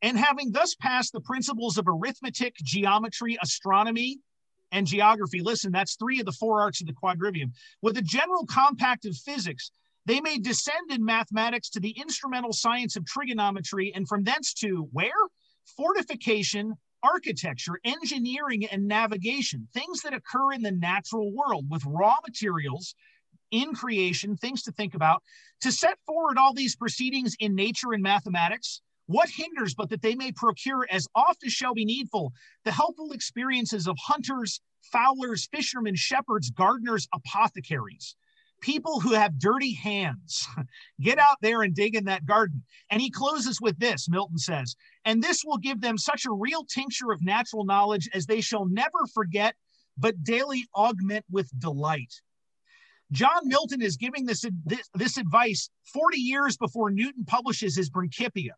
And 0.00 0.16
having 0.16 0.50
thus 0.50 0.74
passed 0.74 1.12
the 1.12 1.20
principles 1.20 1.76
of 1.76 1.86
arithmetic, 1.88 2.54
geometry, 2.62 3.36
astronomy, 3.42 4.20
and 4.72 4.86
geography, 4.86 5.40
listen, 5.40 5.72
that's 5.72 5.96
three 5.96 6.20
of 6.20 6.26
the 6.26 6.32
four 6.32 6.60
arts 6.60 6.80
of 6.80 6.86
the 6.86 6.92
quadrivium, 6.92 7.52
with 7.82 7.96
a 7.98 8.02
general 8.02 8.46
compact 8.46 9.04
of 9.04 9.16
physics, 9.16 9.70
they 10.06 10.20
may 10.20 10.38
descend 10.38 10.90
in 10.90 11.04
mathematics 11.04 11.68
to 11.70 11.80
the 11.80 11.90
instrumental 11.90 12.52
science 12.52 12.96
of 12.96 13.04
trigonometry, 13.04 13.92
and 13.94 14.08
from 14.08 14.24
thence 14.24 14.54
to 14.54 14.88
where? 14.92 15.10
Fortification, 15.76 16.74
architecture, 17.02 17.78
engineering, 17.84 18.66
and 18.66 18.86
navigation, 18.86 19.68
things 19.72 20.02
that 20.02 20.14
occur 20.14 20.52
in 20.52 20.62
the 20.62 20.72
natural 20.72 21.32
world 21.32 21.66
with 21.70 21.84
raw 21.86 22.16
materials 22.26 22.94
in 23.50 23.74
creation, 23.74 24.36
things 24.36 24.62
to 24.62 24.72
think 24.72 24.94
about, 24.94 25.22
to 25.60 25.72
set 25.72 25.98
forward 26.06 26.38
all 26.38 26.54
these 26.54 26.76
proceedings 26.76 27.34
in 27.40 27.54
nature 27.54 27.92
and 27.92 28.02
mathematics. 28.02 28.80
What 29.10 29.28
hinders 29.28 29.74
but 29.74 29.90
that 29.90 30.02
they 30.02 30.14
may 30.14 30.30
procure 30.30 30.86
as 30.88 31.08
oft 31.16 31.44
as 31.44 31.52
shall 31.52 31.74
be 31.74 31.84
needful 31.84 32.32
the 32.64 32.70
helpful 32.70 33.10
experiences 33.10 33.88
of 33.88 33.96
hunters, 34.00 34.60
fowlers, 34.92 35.48
fishermen, 35.52 35.96
shepherds, 35.96 36.50
gardeners, 36.50 37.08
apothecaries, 37.12 38.14
people 38.60 39.00
who 39.00 39.14
have 39.14 39.40
dirty 39.40 39.74
hands. 39.74 40.46
Get 41.00 41.18
out 41.18 41.38
there 41.42 41.62
and 41.62 41.74
dig 41.74 41.96
in 41.96 42.04
that 42.04 42.24
garden. 42.24 42.62
And 42.88 43.02
he 43.02 43.10
closes 43.10 43.60
with 43.60 43.80
this 43.80 44.08
Milton 44.08 44.38
says, 44.38 44.76
and 45.04 45.20
this 45.20 45.42
will 45.44 45.58
give 45.58 45.80
them 45.80 45.98
such 45.98 46.24
a 46.24 46.32
real 46.32 46.64
tincture 46.64 47.10
of 47.10 47.20
natural 47.20 47.64
knowledge 47.64 48.08
as 48.14 48.26
they 48.26 48.40
shall 48.40 48.66
never 48.66 49.08
forget, 49.12 49.56
but 49.98 50.22
daily 50.22 50.68
augment 50.72 51.24
with 51.28 51.50
delight. 51.58 52.14
John 53.10 53.48
Milton 53.48 53.82
is 53.82 53.96
giving 53.96 54.26
this, 54.26 54.44
this, 54.64 54.88
this 54.94 55.16
advice 55.16 55.68
40 55.92 56.16
years 56.16 56.56
before 56.56 56.92
Newton 56.92 57.24
publishes 57.24 57.74
his 57.74 57.90
Principia. 57.90 58.54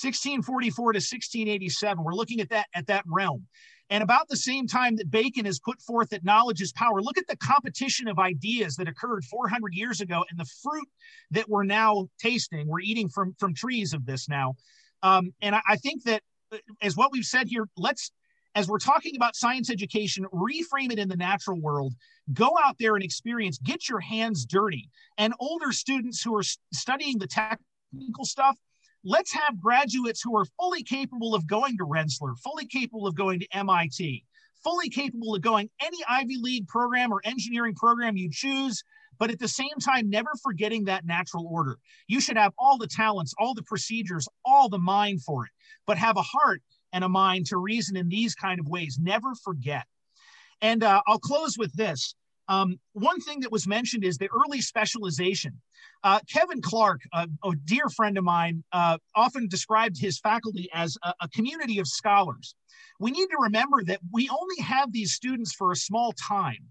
1644 0.00 0.92
to 0.92 0.96
1687. 0.98 2.04
We're 2.04 2.14
looking 2.14 2.40
at 2.40 2.50
that 2.50 2.66
at 2.74 2.86
that 2.86 3.04
realm. 3.06 3.46
And 3.90 4.02
about 4.02 4.28
the 4.28 4.36
same 4.36 4.66
time 4.66 4.96
that 4.96 5.10
Bacon 5.10 5.46
has 5.46 5.58
put 5.58 5.80
forth 5.80 6.10
that 6.10 6.24
knowledge 6.24 6.60
is 6.60 6.72
power, 6.72 7.00
look 7.00 7.16
at 7.16 7.26
the 7.26 7.36
competition 7.36 8.06
of 8.06 8.18
ideas 8.18 8.76
that 8.76 8.86
occurred 8.86 9.24
400 9.24 9.72
years 9.72 10.00
ago 10.00 10.24
and 10.30 10.38
the 10.38 10.44
fruit 10.62 10.88
that 11.30 11.48
we're 11.48 11.64
now 11.64 12.08
tasting. 12.20 12.68
We're 12.68 12.80
eating 12.80 13.08
from, 13.08 13.34
from 13.38 13.54
trees 13.54 13.94
of 13.94 14.04
this 14.04 14.28
now. 14.28 14.56
Um, 15.02 15.32
and 15.40 15.54
I, 15.54 15.62
I 15.66 15.76
think 15.76 16.04
that, 16.04 16.22
uh, 16.52 16.58
as 16.82 16.96
what 16.96 17.12
we've 17.12 17.24
said 17.24 17.48
here, 17.48 17.66
let's, 17.78 18.12
as 18.54 18.68
we're 18.68 18.78
talking 18.78 19.16
about 19.16 19.36
science 19.36 19.70
education, 19.70 20.26
reframe 20.34 20.92
it 20.92 20.98
in 20.98 21.08
the 21.08 21.16
natural 21.16 21.58
world. 21.58 21.94
Go 22.34 22.50
out 22.62 22.76
there 22.78 22.94
and 22.94 23.04
experience, 23.04 23.58
get 23.58 23.88
your 23.88 24.00
hands 24.00 24.44
dirty. 24.44 24.90
And 25.16 25.32
older 25.40 25.72
students 25.72 26.22
who 26.22 26.36
are 26.36 26.42
studying 26.74 27.18
the 27.18 27.26
technical 27.26 28.24
stuff, 28.24 28.58
let's 29.04 29.32
have 29.32 29.60
graduates 29.60 30.20
who 30.22 30.36
are 30.36 30.44
fully 30.58 30.82
capable 30.82 31.34
of 31.34 31.46
going 31.46 31.76
to 31.78 31.84
Rensselaer, 31.84 32.34
fully 32.36 32.66
capable 32.66 33.06
of 33.06 33.14
going 33.14 33.40
to 33.40 33.56
MIT, 33.56 34.24
fully 34.62 34.88
capable 34.88 35.34
of 35.34 35.42
going 35.42 35.70
any 35.80 35.98
Ivy 36.08 36.36
League 36.40 36.68
program 36.68 37.12
or 37.12 37.20
engineering 37.24 37.74
program 37.74 38.16
you 38.16 38.30
choose, 38.30 38.82
but 39.18 39.30
at 39.30 39.38
the 39.38 39.48
same 39.48 39.68
time, 39.82 40.08
never 40.08 40.30
forgetting 40.42 40.84
that 40.84 41.04
natural 41.04 41.46
order. 41.50 41.78
You 42.06 42.20
should 42.20 42.36
have 42.36 42.52
all 42.58 42.78
the 42.78 42.86
talents, 42.86 43.34
all 43.38 43.54
the 43.54 43.62
procedures, 43.62 44.28
all 44.44 44.68
the 44.68 44.78
mind 44.78 45.22
for 45.22 45.44
it, 45.44 45.50
but 45.86 45.98
have 45.98 46.16
a 46.16 46.22
heart 46.22 46.62
and 46.92 47.04
a 47.04 47.08
mind 47.08 47.46
to 47.46 47.58
reason 47.58 47.96
in 47.96 48.08
these 48.08 48.34
kind 48.34 48.60
of 48.60 48.68
ways. 48.68 48.98
Never 49.00 49.34
forget. 49.34 49.84
And 50.60 50.82
uh, 50.82 51.02
I'll 51.06 51.18
close 51.18 51.56
with 51.56 51.72
this. 51.74 52.14
Um, 52.48 52.78
one 52.92 53.20
thing 53.20 53.40
that 53.40 53.52
was 53.52 53.66
mentioned 53.66 54.04
is 54.04 54.16
the 54.16 54.30
early 54.30 54.60
specialization. 54.60 55.60
Uh, 56.02 56.20
Kevin 56.32 56.62
Clark, 56.62 57.02
a 57.12 57.26
dear 57.64 57.88
friend 57.90 58.16
of 58.16 58.24
mine, 58.24 58.64
uh, 58.72 58.98
often 59.14 59.48
described 59.48 59.98
his 59.98 60.18
faculty 60.18 60.68
as 60.72 60.96
a, 61.02 61.12
a 61.20 61.28
community 61.28 61.78
of 61.78 61.86
scholars. 61.86 62.54
We 63.00 63.10
need 63.10 63.28
to 63.28 63.38
remember 63.40 63.84
that 63.84 64.00
we 64.12 64.28
only 64.28 64.62
have 64.62 64.92
these 64.92 65.12
students 65.12 65.54
for 65.54 65.72
a 65.72 65.76
small 65.76 66.12
time. 66.12 66.68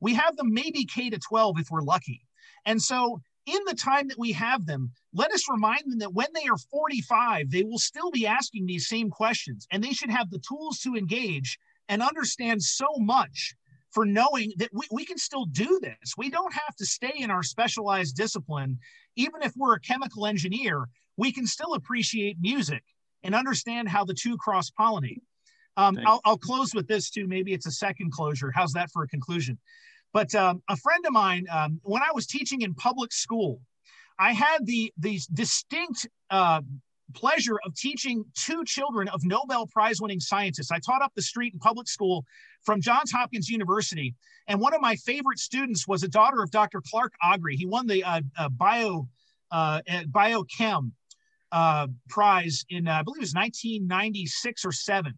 We 0.00 0.14
have 0.14 0.36
them 0.36 0.52
maybe 0.52 0.84
K 0.84 1.10
to 1.10 1.18
12 1.18 1.60
if 1.60 1.70
we're 1.70 1.82
lucky. 1.82 2.26
And 2.66 2.82
so, 2.82 3.20
in 3.46 3.60
the 3.66 3.74
time 3.74 4.08
that 4.08 4.18
we 4.18 4.32
have 4.32 4.66
them, 4.66 4.92
let 5.14 5.32
us 5.32 5.48
remind 5.50 5.82
them 5.86 5.98
that 5.98 6.12
when 6.12 6.28
they 6.34 6.46
are 6.46 6.58
45, 6.70 7.50
they 7.50 7.62
will 7.62 7.78
still 7.78 8.10
be 8.10 8.26
asking 8.26 8.66
these 8.66 8.88
same 8.88 9.10
questions 9.10 9.66
and 9.70 9.82
they 9.82 9.92
should 9.92 10.10
have 10.10 10.30
the 10.30 10.42
tools 10.46 10.78
to 10.80 10.94
engage 10.94 11.58
and 11.88 12.02
understand 12.02 12.62
so 12.62 12.86
much 12.98 13.54
for 13.92 14.04
knowing 14.04 14.52
that 14.56 14.70
we, 14.72 14.86
we 14.90 15.04
can 15.04 15.18
still 15.18 15.44
do 15.46 15.80
this. 15.82 16.14
We 16.16 16.30
don't 16.30 16.52
have 16.52 16.76
to 16.76 16.86
stay 16.86 17.12
in 17.16 17.30
our 17.30 17.42
specialized 17.42 18.16
discipline. 18.16 18.78
Even 19.16 19.42
if 19.42 19.52
we're 19.56 19.74
a 19.74 19.80
chemical 19.80 20.26
engineer, 20.26 20.88
we 21.16 21.32
can 21.32 21.46
still 21.46 21.74
appreciate 21.74 22.36
music 22.40 22.82
and 23.22 23.34
understand 23.34 23.88
how 23.88 24.04
the 24.04 24.14
two 24.14 24.36
cross 24.36 24.70
pollinate. 24.70 25.22
Um, 25.76 25.98
I'll, 26.04 26.20
I'll, 26.24 26.38
close 26.38 26.74
with 26.74 26.88
this 26.88 27.10
too. 27.10 27.26
Maybe 27.26 27.52
it's 27.52 27.66
a 27.66 27.70
second 27.70 28.12
closure. 28.12 28.52
How's 28.54 28.72
that 28.72 28.90
for 28.92 29.02
a 29.02 29.08
conclusion? 29.08 29.58
But 30.12 30.34
um, 30.34 30.62
a 30.68 30.76
friend 30.76 31.04
of 31.06 31.12
mine, 31.12 31.46
um, 31.50 31.80
when 31.82 32.02
I 32.02 32.10
was 32.12 32.26
teaching 32.26 32.62
in 32.62 32.74
public 32.74 33.12
school, 33.12 33.60
I 34.18 34.32
had 34.32 34.66
the, 34.66 34.92
the 34.98 35.20
distinct 35.32 36.06
uh, 36.28 36.60
pleasure 37.10 37.58
of 37.64 37.74
teaching 37.74 38.24
two 38.34 38.64
children 38.64 39.08
of 39.08 39.24
Nobel 39.24 39.66
Prize 39.66 40.00
winning 40.00 40.20
scientists. 40.20 40.70
I 40.70 40.78
taught 40.78 41.02
up 41.02 41.12
the 41.14 41.22
street 41.22 41.52
in 41.52 41.58
public 41.58 41.88
school 41.88 42.24
from 42.62 42.80
Johns 42.80 43.10
Hopkins 43.12 43.48
University. 43.48 44.14
And 44.48 44.60
one 44.60 44.74
of 44.74 44.80
my 44.80 44.96
favorite 44.96 45.38
students 45.38 45.86
was 45.86 46.02
a 46.02 46.08
daughter 46.08 46.42
of 46.42 46.50
Dr. 46.50 46.82
Clark 46.90 47.12
Agre. 47.22 47.54
He 47.54 47.66
won 47.66 47.86
the 47.86 48.02
uh, 48.04 48.20
uh, 48.38 48.48
bio 48.48 49.08
uh, 49.50 49.80
biochem 50.08 50.92
uh, 51.52 51.88
prize 52.08 52.64
in, 52.68 52.88
uh, 52.88 52.92
I 52.92 53.02
believe 53.02 53.18
it 53.18 53.22
was 53.22 53.34
1996 53.34 54.64
or 54.64 54.72
seven. 54.72 55.14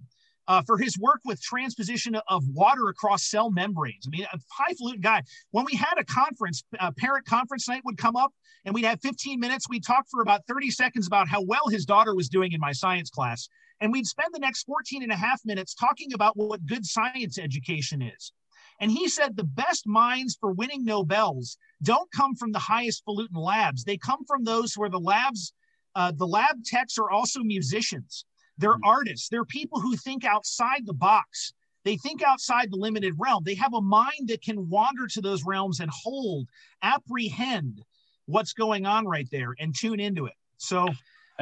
Uh, 0.48 0.61
for 0.66 0.76
his 0.76 0.98
work 0.98 1.20
with 1.24 1.40
transposition 1.40 2.16
of 2.28 2.42
water 2.48 2.88
across 2.88 3.24
cell 3.24 3.48
membranes. 3.48 4.09
I 4.09 4.11
mean, 4.11 4.26
a 4.33 4.38
highfalutin 4.50 5.00
guy. 5.00 5.22
When 5.52 5.64
we 5.64 5.76
had 5.76 5.94
a 5.98 6.05
conference, 6.05 6.64
a 6.81 6.92
parent 6.92 7.26
conference 7.26 7.68
night 7.68 7.83
would 7.85 7.96
come 7.96 8.16
up 8.16 8.33
and 8.64 8.74
we'd 8.74 8.85
have 8.85 9.00
15 9.00 9.38
minutes. 9.38 9.68
We'd 9.68 9.85
talk 9.85 10.07
for 10.11 10.20
about 10.20 10.44
30 10.48 10.70
seconds 10.72 11.07
about 11.07 11.28
how 11.28 11.42
well 11.42 11.68
his 11.70 11.85
daughter 11.85 12.14
was 12.14 12.28
doing 12.28 12.52
in 12.52 12.61
my 12.61 12.72
science 12.72 13.09
class. 13.09 13.48
And 13.81 13.92
we'd 13.92 14.07
spend 14.07 14.28
the 14.33 14.40
next 14.40 14.64
14 14.64 15.02
and 15.02 15.12
a 15.12 15.16
half 15.16 15.40
minutes 15.44 15.74
talking 15.74 16.12
about 16.12 16.37
what 16.37 16.66
good 16.66 16.85
science 16.85 17.38
education 17.38 18.02
is. 18.02 18.33
And 18.81 18.90
he 18.90 19.09
said 19.09 19.37
the 19.37 19.44
best 19.44 19.87
minds 19.87 20.37
for 20.38 20.52
winning 20.52 20.85
Nobels 20.85 21.57
don't 21.83 22.11
come 22.11 22.35
from 22.35 22.52
the 22.52 22.59
highest 22.59 23.05
falutin 23.05 23.37
labs. 23.37 23.85
They 23.85 23.96
come 23.96 24.24
from 24.24 24.44
those 24.44 24.74
where 24.74 24.88
the 24.88 25.00
labs, 25.00 25.52
uh, 25.94 26.12
the 26.12 26.26
lab 26.26 26.64
techs 26.64 26.98
are 26.98 27.11
also 27.11 27.40
musicians. 27.40 28.24
They're 28.59 28.75
mm-hmm. 28.75 28.85
artists. 28.85 29.29
They're 29.29 29.45
people 29.45 29.81
who 29.81 29.97
think 29.97 30.25
outside 30.25 30.87
the 30.87 30.95
box. 30.95 31.53
They 31.85 31.97
think 31.97 32.23
outside 32.23 32.71
the 32.71 32.77
limited 32.77 33.15
realm. 33.19 33.43
They 33.45 33.55
have 33.55 33.75
a 33.75 33.81
mind 33.81 34.29
that 34.29 34.43
can 34.43 34.69
wander 34.69 35.07
to 35.09 35.21
those 35.21 35.45
realms 35.45 35.81
and 35.81 35.91
hold, 35.91 36.49
apprehend 36.83 37.83
what's 38.27 38.53
going 38.53 38.87
on 38.87 39.07
right 39.07 39.29
there 39.33 39.55
and 39.59 39.75
tune 39.75 39.99
into 39.99 40.27
it. 40.27 40.35
So 40.59 40.88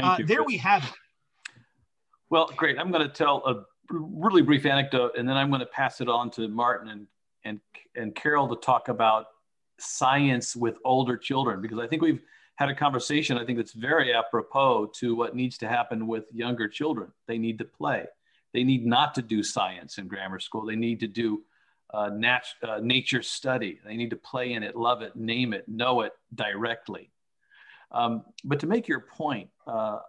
uh, 0.02 0.16
you, 0.18 0.26
there 0.26 0.38
Chris. 0.38 0.46
we 0.46 0.56
have 0.58 0.84
it. 0.84 0.90
Well, 2.30 2.50
great. 2.56 2.78
I'm 2.78 2.90
going 2.90 3.06
to 3.06 3.12
tell 3.12 3.44
a 3.46 3.64
really 3.90 4.40
brief 4.40 4.64
anecdote 4.64 5.12
and 5.18 5.28
then 5.28 5.36
I'm 5.36 5.50
going 5.50 5.60
to 5.60 5.66
pass 5.66 6.00
it 6.00 6.08
on 6.08 6.30
to 6.30 6.48
Martin 6.48 6.88
and 6.90 7.06
and 7.44 7.60
and 7.96 8.14
Carol 8.14 8.48
to 8.54 8.56
talk 8.56 8.88
about 8.88 9.26
science 9.78 10.54
with 10.54 10.76
older 10.84 11.16
children 11.16 11.60
because 11.60 11.78
I 11.78 11.86
think 11.86 12.02
we've 12.02 12.20
had 12.60 12.68
a 12.68 12.74
conversation 12.74 13.38
I 13.38 13.44
think 13.46 13.56
that's 13.56 13.72
very 13.72 14.14
apropos 14.14 14.90
to 14.96 15.16
what 15.16 15.34
needs 15.34 15.56
to 15.58 15.68
happen 15.68 16.06
with 16.06 16.26
younger 16.30 16.68
children. 16.68 17.10
They 17.26 17.38
need 17.38 17.58
to 17.58 17.64
play. 17.64 18.04
They 18.52 18.64
need 18.64 18.84
not 18.84 19.14
to 19.14 19.22
do 19.22 19.42
science 19.42 19.96
in 19.96 20.08
grammar 20.08 20.38
school. 20.38 20.66
They 20.66 20.76
need 20.76 21.00
to 21.00 21.06
do 21.06 21.42
uh, 21.94 22.10
nat- 22.10 22.44
uh, 22.62 22.80
nature 22.82 23.22
study. 23.22 23.80
They 23.84 23.96
need 23.96 24.10
to 24.10 24.16
play 24.16 24.52
in 24.52 24.62
it, 24.62 24.76
love 24.76 25.00
it, 25.00 25.16
name 25.16 25.54
it, 25.54 25.66
know 25.68 26.02
it 26.02 26.12
directly. 26.34 27.10
Um, 27.92 28.24
but 28.44 28.60
to 28.60 28.66
make 28.66 28.86
your 28.86 29.00
point, 29.00 29.48
uh, 29.66 30.00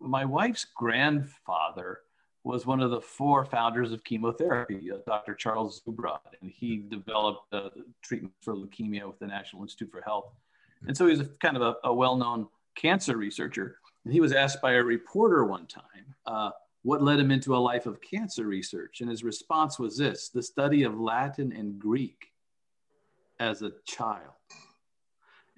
my 0.00 0.24
wife's 0.24 0.66
grandfather 0.74 2.00
was 2.42 2.66
one 2.66 2.80
of 2.80 2.90
the 2.90 3.00
four 3.00 3.44
founders 3.44 3.92
of 3.92 4.02
chemotherapy, 4.02 4.90
uh, 4.90 4.96
Dr. 5.06 5.34
Charles 5.34 5.80
Zubrod, 5.86 6.18
and 6.42 6.50
he 6.50 6.76
developed 6.76 7.54
uh, 7.54 7.70
treatment 8.02 8.34
for 8.42 8.54
leukemia 8.54 9.06
with 9.06 9.18
the 9.20 9.26
National 9.26 9.62
Institute 9.62 9.90
for 9.92 10.02
Health. 10.02 10.26
And 10.86 10.96
so 10.96 11.06
he's 11.06 11.20
a, 11.20 11.26
kind 11.40 11.56
of 11.56 11.62
a, 11.62 11.88
a 11.88 11.94
well-known 11.94 12.48
cancer 12.74 13.16
researcher. 13.16 13.78
And 14.04 14.12
he 14.12 14.20
was 14.20 14.32
asked 14.32 14.60
by 14.60 14.72
a 14.72 14.82
reporter 14.82 15.44
one 15.44 15.66
time 15.66 16.14
uh, 16.26 16.50
what 16.82 17.02
led 17.02 17.18
him 17.18 17.30
into 17.30 17.56
a 17.56 17.58
life 17.58 17.86
of 17.86 18.00
cancer 18.00 18.46
research. 18.46 19.00
And 19.00 19.08
his 19.08 19.24
response 19.24 19.78
was 19.78 19.96
this, 19.96 20.28
the 20.28 20.42
study 20.42 20.82
of 20.82 20.98
Latin 20.98 21.52
and 21.52 21.78
Greek 21.78 22.26
as 23.40 23.62
a 23.62 23.72
child. 23.86 24.34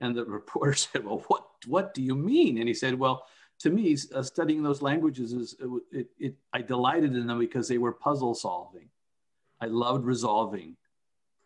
And 0.01 0.15
the 0.15 0.25
reporter 0.25 0.75
said, 0.75 1.05
well, 1.05 1.25
what, 1.29 1.45
what 1.67 1.95
do 1.95 2.03
you 2.03 2.15
mean? 2.15 2.59
And 2.59 2.69
he 2.69 2.75
said, 2.75 2.95
well, 2.95 3.27
to 3.61 3.71
me, 3.71 3.97
uh, 4.15 4.23
studying 4.23 4.63
those 4.63 4.83
languages 4.83 5.33
is 5.33 5.57
it, 5.91 6.09
it, 6.19 6.35
I 6.53 6.61
delighted 6.61 7.17
in 7.17 7.27
them 7.27 7.39
because 7.39 7.69
they 7.69 7.79
were 7.79 7.93
puzzle 7.93 8.35
solving. 8.35 8.91
I 9.61 9.67
loved 9.67 10.05
resolving 10.05 10.77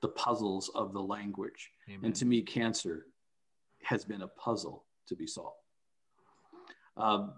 the 0.02 0.08
puzzles 0.08 0.70
of 0.74 0.92
the 0.92 1.00
language. 1.00 1.70
Amen. 1.88 2.06
And 2.06 2.14
to 2.16 2.24
me, 2.24 2.42
cancer 2.42 3.06
has 3.82 4.04
been 4.04 4.22
a 4.22 4.28
puzzle 4.28 4.84
to 5.08 5.16
be 5.16 5.26
solved. 5.26 5.56
Um, 6.96 7.32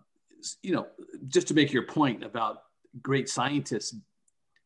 you 0.63 0.75
know, 0.75 0.87
just 1.29 1.49
to 1.49 1.55
make 1.55 1.73
your 1.73 1.85
point 1.85 2.25
about 2.25 2.63
great 3.01 3.29
scientists, 3.29 3.95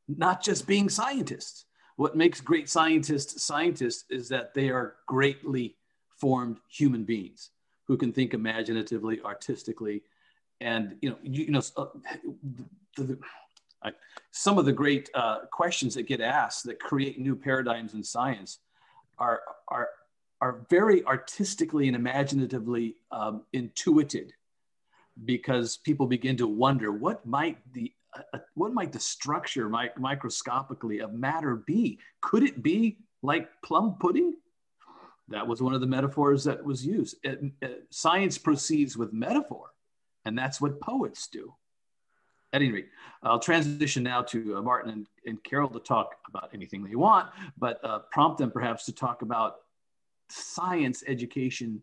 not 0.09 0.43
just 0.43 0.67
being 0.67 0.89
scientists. 0.89 1.65
What 1.97 2.17
makes 2.17 2.41
great 2.41 2.69
scientists 2.69 3.43
scientists 3.43 4.05
is 4.11 4.29
that 4.29 4.55
they 4.55 4.69
are 4.69 4.97
greatly 5.07 5.77
formed 6.21 6.59
human 6.69 7.05
beings 7.05 7.51
who 7.87 7.97
can 7.97 8.13
think 8.13 8.35
imaginatively, 8.35 9.21
artistically, 9.23 10.03
and 10.61 10.97
you 11.01 11.11
know, 11.11 11.19
you, 11.23 11.45
you 11.45 11.51
know, 11.51 11.63
uh, 11.77 11.87
the, 12.97 13.03
the, 13.03 13.19
I, 13.83 13.93
some 14.31 14.59
of 14.59 14.65
the 14.65 14.73
great 14.73 15.11
uh, 15.15 15.41
questions 15.53 15.95
that 15.95 16.05
get 16.05 16.21
asked 16.21 16.65
that 16.65 16.81
create 16.81 17.19
new 17.19 17.37
paradigms 17.37 17.95
in 17.95 18.03
science 18.03 18.59
are 19.19 19.41
are 19.69 19.89
are 20.41 20.67
very 20.69 21.05
artistically 21.05 21.87
and 21.87 21.97
imaginatively 21.97 22.97
um, 23.11 23.43
intuited 23.53 24.33
because 25.25 25.79
people 25.79 26.07
begin 26.07 26.37
to 26.37 26.47
wonder 26.47 26.93
what 26.93 27.25
might 27.25 27.59
the 27.73 27.93
uh, 28.15 28.21
uh 28.35 28.39
what 28.55 28.75
might 28.75 28.93
the 28.93 29.01
structure 29.01 29.69
mi- 29.69 29.89
microscopically 29.99 31.01
of 31.01 31.15
matter 31.15 31.57
be 31.57 31.99
could 32.21 32.43
it 32.43 32.63
be 32.63 32.99
like 33.23 33.49
plum 33.63 33.97
pudding 33.99 34.35
that 35.29 35.47
was 35.47 35.61
one 35.61 35.75
of 35.75 35.81
the 35.81 35.87
metaphors 35.87 36.45
that 36.45 36.65
was 36.65 36.87
used. 36.87 37.17
It, 37.23 37.43
it, 37.61 37.87
science 37.91 38.39
proceeds 38.39 38.97
with 38.97 39.13
metaphor, 39.13 39.71
and 40.25 40.39
that's 40.39 40.61
what 40.61 40.81
poets 40.81 41.27
do. 41.27 41.53
At 42.53 42.63
any 42.63 42.71
rate, 42.71 42.89
I'll 43.23 43.41
transition 43.41 44.05
now 44.05 44.23
to 44.23 44.57
uh, 44.57 44.63
Martin 44.63 44.93
and, 44.93 45.07
and, 45.27 45.43
Carol 45.43 45.69
to 45.71 45.81
talk 45.81 46.15
about 46.29 46.51
anything 46.55 46.85
they 46.85 46.95
want, 46.95 47.29
but 47.59 47.85
uh, 47.85 48.01
prompt 48.13 48.39
them 48.39 48.53
perhaps 48.53 48.85
to 48.87 48.93
talk 48.93 49.23
about 49.23 49.57
science 50.29 51.03
education 51.07 51.81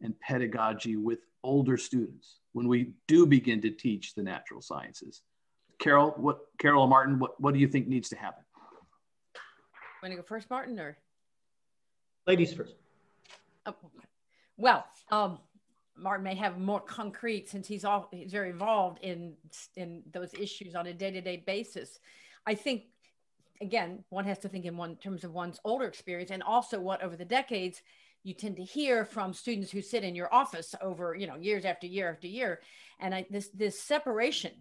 and 0.00 0.18
pedagogy 0.20 0.96
with 0.96 1.20
older 1.44 1.76
students 1.76 2.38
when 2.52 2.68
we 2.68 2.92
do 3.08 3.26
begin 3.26 3.60
to 3.60 3.70
teach 3.70 4.14
the 4.14 4.22
natural 4.22 4.60
sciences. 4.60 5.22
Carol, 5.78 6.14
what 6.16 6.38
Carol 6.58 6.86
Martin, 6.86 7.18
what, 7.18 7.40
what 7.40 7.54
do 7.54 7.60
you 7.60 7.68
think 7.68 7.88
needs 7.88 8.08
to 8.10 8.16
happen? 8.16 8.44
Want 10.02 10.12
to 10.12 10.16
go 10.16 10.22
first, 10.22 10.50
Martin, 10.50 10.78
or 10.78 10.96
ladies 12.26 12.52
first? 12.52 12.74
Oh, 13.66 13.74
well, 14.56 14.84
um, 15.10 15.38
Martin 15.96 16.24
may 16.24 16.34
have 16.34 16.58
more 16.58 16.80
concrete 16.80 17.48
since 17.48 17.66
he's 17.66 17.84
all 17.84 18.08
he's 18.12 18.32
very 18.32 18.50
involved 18.50 18.98
in 19.02 19.34
in 19.76 20.02
those 20.12 20.34
issues 20.34 20.74
on 20.74 20.86
a 20.86 20.92
day 20.92 21.10
to 21.10 21.20
day 21.20 21.42
basis. 21.46 21.98
I 22.46 22.54
think 22.54 22.84
again, 23.62 24.04
one 24.10 24.24
has 24.26 24.38
to 24.40 24.48
think 24.48 24.64
in 24.64 24.76
one 24.76 24.96
terms 24.96 25.24
of 25.24 25.32
one's 25.32 25.60
older 25.64 25.86
experience 25.86 26.30
and 26.30 26.42
also 26.42 26.80
what 26.80 27.02
over 27.02 27.16
the 27.16 27.24
decades 27.24 27.80
you 28.24 28.34
tend 28.34 28.56
to 28.56 28.62
hear 28.62 29.04
from 29.04 29.32
students 29.32 29.70
who 29.70 29.80
sit 29.80 30.04
in 30.04 30.14
your 30.14 30.32
office 30.32 30.74
over 30.80 31.14
you 31.14 31.26
know 31.26 31.36
years 31.36 31.64
after 31.64 31.86
year 31.86 32.10
after 32.10 32.26
year, 32.26 32.60
and 33.00 33.14
I, 33.14 33.26
this 33.30 33.48
this 33.48 33.80
separation 33.80 34.52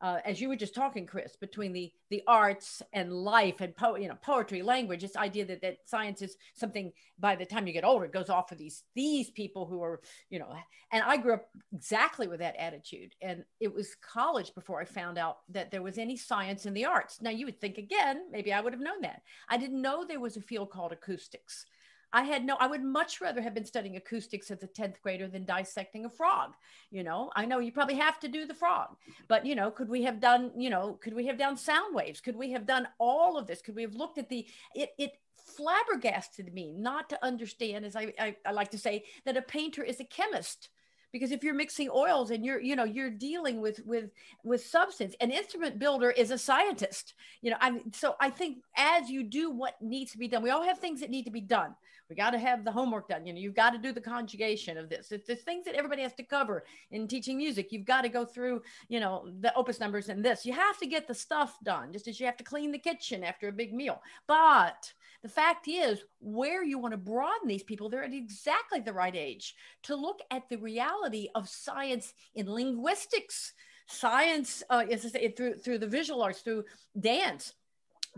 uh, 0.00 0.18
as 0.24 0.40
you 0.40 0.48
were 0.48 0.56
just 0.56 0.74
talking, 0.74 1.06
Chris, 1.06 1.36
between 1.36 1.72
the 1.72 1.92
the 2.10 2.22
arts 2.26 2.82
and 2.92 3.12
life 3.12 3.60
and 3.60 3.74
po- 3.76 3.96
you 3.96 4.08
know 4.08 4.16
poetry, 4.22 4.62
language. 4.62 5.02
This 5.02 5.16
idea 5.16 5.44
that 5.46 5.60
that 5.62 5.78
science 5.86 6.22
is 6.22 6.36
something 6.54 6.92
by 7.18 7.34
the 7.34 7.44
time 7.44 7.66
you 7.66 7.72
get 7.72 7.84
older, 7.84 8.04
it 8.04 8.12
goes 8.12 8.30
off 8.30 8.48
for 8.48 8.54
these 8.54 8.84
these 8.94 9.30
people 9.30 9.66
who 9.66 9.82
are 9.82 10.00
you 10.30 10.38
know. 10.38 10.54
And 10.92 11.02
I 11.02 11.16
grew 11.16 11.34
up 11.34 11.48
exactly 11.74 12.28
with 12.28 12.38
that 12.40 12.56
attitude, 12.56 13.14
and 13.20 13.44
it 13.60 13.74
was 13.74 13.96
college 13.96 14.54
before 14.54 14.80
I 14.80 14.84
found 14.84 15.18
out 15.18 15.38
that 15.48 15.70
there 15.70 15.82
was 15.82 15.98
any 15.98 16.16
science 16.16 16.66
in 16.66 16.74
the 16.74 16.84
arts. 16.84 17.20
Now 17.20 17.30
you 17.30 17.46
would 17.46 17.60
think 17.60 17.78
again, 17.78 18.30
maybe 18.30 18.52
I 18.52 18.60
would 18.60 18.72
have 18.72 18.82
known 18.82 19.00
that. 19.02 19.22
I 19.48 19.56
didn't 19.56 19.82
know 19.82 20.04
there 20.04 20.20
was 20.20 20.36
a 20.36 20.42
field 20.42 20.70
called 20.70 20.92
acoustics. 20.92 21.66
I 22.12 22.22
had 22.22 22.44
no, 22.44 22.56
I 22.58 22.66
would 22.66 22.82
much 22.82 23.20
rather 23.20 23.42
have 23.42 23.54
been 23.54 23.64
studying 23.64 23.96
acoustics 23.96 24.50
as 24.50 24.62
a 24.62 24.66
10th 24.68 25.00
grader 25.02 25.28
than 25.28 25.44
dissecting 25.44 26.04
a 26.04 26.10
frog. 26.10 26.54
You 26.90 27.02
know, 27.02 27.30
I 27.36 27.44
know 27.44 27.58
you 27.58 27.72
probably 27.72 27.96
have 27.96 28.18
to 28.20 28.28
do 28.28 28.46
the 28.46 28.54
frog, 28.54 28.96
but 29.28 29.44
you 29.44 29.54
know, 29.54 29.70
could 29.70 29.88
we 29.88 30.02
have 30.04 30.20
done, 30.20 30.50
you 30.56 30.70
know, 30.70 30.98
could 31.02 31.14
we 31.14 31.26
have 31.26 31.38
done 31.38 31.56
sound 31.56 31.94
waves? 31.94 32.20
Could 32.20 32.36
we 32.36 32.52
have 32.52 32.66
done 32.66 32.88
all 32.98 33.36
of 33.36 33.46
this? 33.46 33.60
Could 33.60 33.76
we 33.76 33.82
have 33.82 33.94
looked 33.94 34.18
at 34.18 34.28
the, 34.28 34.46
it, 34.74 34.90
it 34.98 35.12
flabbergasted 35.56 36.52
me 36.52 36.72
not 36.72 37.10
to 37.10 37.24
understand, 37.24 37.84
as 37.84 37.96
I, 37.96 38.12
I, 38.18 38.36
I 38.46 38.52
like 38.52 38.70
to 38.70 38.78
say, 38.78 39.04
that 39.24 39.36
a 39.36 39.42
painter 39.42 39.82
is 39.82 40.00
a 40.00 40.04
chemist 40.04 40.70
because 41.12 41.32
if 41.32 41.42
you're 41.42 41.54
mixing 41.54 41.88
oils 41.90 42.30
and 42.30 42.44
you're 42.44 42.60
you 42.60 42.76
know 42.76 42.84
you're 42.84 43.10
dealing 43.10 43.60
with 43.60 43.80
with 43.86 44.10
with 44.44 44.64
substance 44.64 45.14
an 45.20 45.30
instrument 45.30 45.78
builder 45.78 46.10
is 46.10 46.30
a 46.30 46.38
scientist 46.38 47.14
you 47.40 47.50
know 47.50 47.56
i 47.60 47.80
so 47.92 48.14
i 48.20 48.28
think 48.28 48.58
as 48.76 49.08
you 49.08 49.22
do 49.22 49.50
what 49.50 49.80
needs 49.80 50.12
to 50.12 50.18
be 50.18 50.28
done 50.28 50.42
we 50.42 50.50
all 50.50 50.64
have 50.64 50.78
things 50.78 51.00
that 51.00 51.10
need 51.10 51.24
to 51.24 51.30
be 51.30 51.40
done 51.40 51.74
we 52.08 52.16
got 52.16 52.30
to 52.30 52.38
have 52.38 52.64
the 52.64 52.72
homework 52.72 53.08
done. 53.08 53.26
You 53.26 53.32
know, 53.32 53.38
you've 53.38 53.54
got 53.54 53.70
to 53.70 53.78
do 53.78 53.92
the 53.92 54.00
conjugation 54.00 54.78
of 54.78 54.88
this. 54.88 55.12
It's 55.12 55.26
the 55.26 55.36
things 55.36 55.64
that 55.66 55.74
everybody 55.74 56.02
has 56.02 56.14
to 56.14 56.22
cover 56.22 56.64
in 56.90 57.06
teaching 57.06 57.36
music. 57.36 57.70
You've 57.70 57.84
got 57.84 58.02
to 58.02 58.08
go 58.08 58.24
through, 58.24 58.62
you 58.88 59.00
know, 59.00 59.30
the 59.40 59.54
opus 59.54 59.78
numbers 59.78 60.08
and 60.08 60.24
this. 60.24 60.46
You 60.46 60.54
have 60.54 60.78
to 60.78 60.86
get 60.86 61.06
the 61.06 61.14
stuff 61.14 61.56
done, 61.62 61.92
just 61.92 62.08
as 62.08 62.18
you 62.18 62.26
have 62.26 62.36
to 62.38 62.44
clean 62.44 62.72
the 62.72 62.78
kitchen 62.78 63.22
after 63.22 63.48
a 63.48 63.52
big 63.52 63.74
meal. 63.74 64.00
But 64.26 64.92
the 65.22 65.28
fact 65.28 65.68
is, 65.68 66.02
where 66.20 66.64
you 66.64 66.78
want 66.78 66.92
to 66.92 66.98
broaden 66.98 67.48
these 67.48 67.62
people, 67.62 67.88
they're 67.88 68.04
at 68.04 68.14
exactly 68.14 68.80
the 68.80 68.92
right 68.92 69.16
age 69.16 69.54
to 69.84 69.94
look 69.94 70.20
at 70.30 70.48
the 70.48 70.58
reality 70.58 71.28
of 71.34 71.48
science 71.48 72.14
in 72.34 72.50
linguistics, 72.50 73.52
science, 73.86 74.62
uh, 74.70 74.84
as 74.90 75.04
I 75.04 75.08
say, 75.08 75.32
through 75.32 75.56
through 75.56 75.78
the 75.78 75.86
visual 75.86 76.22
arts, 76.22 76.40
through 76.40 76.64
dance 76.98 77.52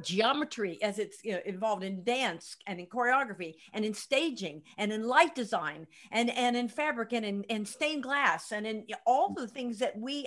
geometry 0.02 0.78
as 0.82 0.98
it's 0.98 1.18
you 1.24 1.32
know, 1.32 1.40
involved 1.44 1.82
in 1.82 2.02
dance 2.04 2.56
and 2.66 2.80
in 2.80 2.86
choreography 2.86 3.54
and 3.72 3.84
in 3.84 3.94
staging 3.94 4.62
and 4.78 4.92
in 4.92 5.06
light 5.06 5.34
design 5.34 5.86
and 6.12 6.30
and 6.30 6.56
in 6.56 6.68
fabric 6.68 7.12
and 7.12 7.24
in, 7.24 7.42
in 7.44 7.64
stained 7.64 8.02
glass 8.02 8.52
and 8.52 8.66
in 8.66 8.86
all 9.06 9.34
the 9.34 9.48
things 9.48 9.78
that 9.78 9.98
we 9.98 10.26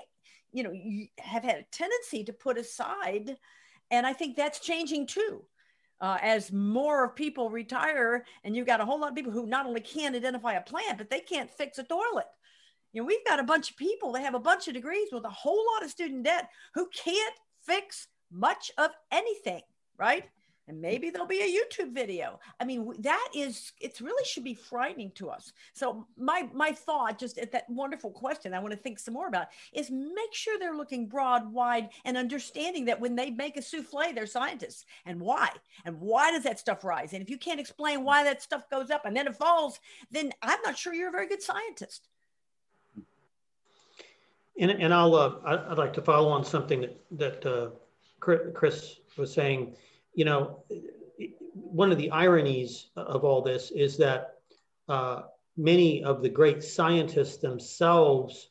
you 0.52 0.64
know 0.64 0.74
have 1.18 1.44
had 1.44 1.58
a 1.58 1.66
tendency 1.72 2.24
to 2.24 2.34
put 2.34 2.58
aside. 2.58 3.38
And 3.92 4.08
i 4.08 4.14
think 4.14 4.36
that's 4.36 4.60
changing 4.60 5.08
too 5.08 5.44
uh, 6.02 6.18
as 6.22 6.52
more 6.52 7.06
of 7.06 7.16
people 7.16 7.50
retire 7.50 8.26
and 8.44 8.56
you've 8.56 8.68
got 8.68 8.82
a 8.82 8.86
whole 8.86 9.00
lot 9.00 9.10
of 9.10 9.16
people 9.16 9.32
who 9.32 9.46
not 9.46 9.66
only 9.66 9.82
can't 9.82 10.16
identify 10.16 10.54
a 10.54 10.62
plant 10.62 10.98
but 10.98 11.10
they 11.10 11.20
can't 11.20 11.50
fix 11.50 11.78
a 11.78 11.84
toilet. 11.84 12.28
You 12.92 13.02
know 13.02 13.08
we've 13.08 13.26
got 13.26 13.40
a 13.40 13.44
bunch 13.44 13.72
of 13.72 13.78
people 13.78 14.12
that 14.12 14.24
have 14.24 14.36
a 14.36 14.40
bunch 14.40 14.68
of 14.68 14.74
degrees 14.74 15.10
with 15.12 15.26
a 15.26 15.30
whole 15.30 15.64
lot 15.74 15.84
of 15.84 15.90
student 15.90 16.24
debt 16.24 16.50
who 16.76 16.88
can't 16.94 17.36
fix 17.66 18.08
much 18.34 18.72
of 18.78 18.92
anything, 19.12 19.62
right? 19.98 20.26
And 20.70 20.80
maybe 20.82 21.10
there'll 21.10 21.28
be 21.28 21.42
a 21.42 21.60
YouTube 21.60 21.94
video. 21.94 22.40
I 22.58 22.64
mean, 22.64 22.94
that 23.00 23.28
is, 23.36 23.74
it 23.82 24.00
really 24.00 24.24
should 24.24 24.46
be 24.46 24.54
frightening 24.54 25.12
to 25.16 25.30
us. 25.30 25.52
So 25.74 26.08
my 26.18 26.48
my 26.54 26.72
thought, 26.72 27.20
just 27.20 27.38
at 27.38 27.52
that 27.52 27.70
wonderful 27.70 28.12
question, 28.12 28.54
I 28.54 28.60
want 28.60 28.72
to 28.72 28.80
think 28.80 28.98
some 28.98 29.14
more 29.14 29.28
about 29.28 29.48
is 29.74 29.92
make 29.92 30.34
sure 30.34 30.58
they're 30.58 30.78
looking 30.78 31.08
broad, 31.08 31.52
wide, 31.52 31.90
and 32.06 32.16
understanding 32.16 32.86
that 32.86 33.02
when 33.02 33.14
they 33.14 33.30
make 33.30 33.58
a 33.58 33.62
souffle, 33.62 34.14
they're 34.16 34.26
scientists. 34.26 34.86
And 35.06 35.20
why? 35.20 35.50
And 35.84 36.00
why 36.00 36.32
does 36.32 36.44
that 36.44 36.60
stuff 36.60 36.86
rise? 36.86 37.12
And 37.12 37.22
if 37.22 37.30
you 37.30 37.38
can't 37.38 37.60
explain 37.60 38.06
why 38.06 38.24
that 38.24 38.42
stuff 38.42 38.70
goes 38.70 38.90
up 38.90 39.04
and 39.04 39.18
then 39.18 39.28
it 39.28 39.36
falls, 39.36 39.82
then 40.12 40.32
I'm 40.42 40.62
not 40.64 40.78
sure 40.78 40.94
you're 40.94 41.10
a 41.10 41.12
very 41.12 41.28
good 41.28 41.42
scientist. 41.42 42.08
And, 44.58 44.72
and 44.72 44.94
I'll 44.94 45.14
uh, 45.14 45.34
I'd 45.44 45.78
like 45.78 45.92
to 45.94 46.02
follow 46.02 46.30
on 46.30 46.46
something 46.46 46.80
that 46.82 47.02
that 47.12 47.46
uh, 47.46 47.72
Chris 48.24 49.00
was 49.18 49.34
saying, 49.34 49.76
you 50.14 50.26
know, 50.26 50.64
one 51.54 51.92
of 51.92 51.98
the 51.98 52.12
ironies 52.12 52.88
of 52.96 53.24
all 53.24 53.42
this 53.42 53.72
is 53.72 53.98
that 53.98 54.36
uh, 54.88 55.24
many 55.58 56.04
of 56.04 56.22
the 56.22 56.30
great 56.30 56.64
scientists 56.64 57.38
themselves 57.38 58.50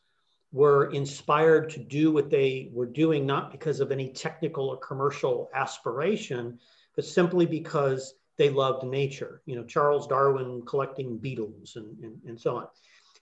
were 0.53 0.91
inspired 0.93 1.71
to 1.71 1.81
do 1.81 2.13
what 2.13 2.31
they 2.31 2.71
were 2.73 2.87
doing, 2.87 3.25
not 3.25 3.51
because 3.51 3.81
of 3.81 3.91
any 3.91 4.09
technical 4.09 4.69
or 4.69 4.77
commercial 4.77 5.49
aspiration, 5.55 6.59
but 6.95 7.05
simply 7.05 7.47
because 7.47 8.15
they 8.37 8.51
loved 8.51 8.85
nature. 8.85 9.41
You 9.47 9.57
know, 9.57 9.65
Charles 9.65 10.07
Darwin 10.07 10.63
collecting 10.67 11.17
beetles 11.17 11.77
and, 11.77 11.99
and, 12.05 12.19
and 12.27 12.39
so 12.39 12.57
on. 12.57 12.67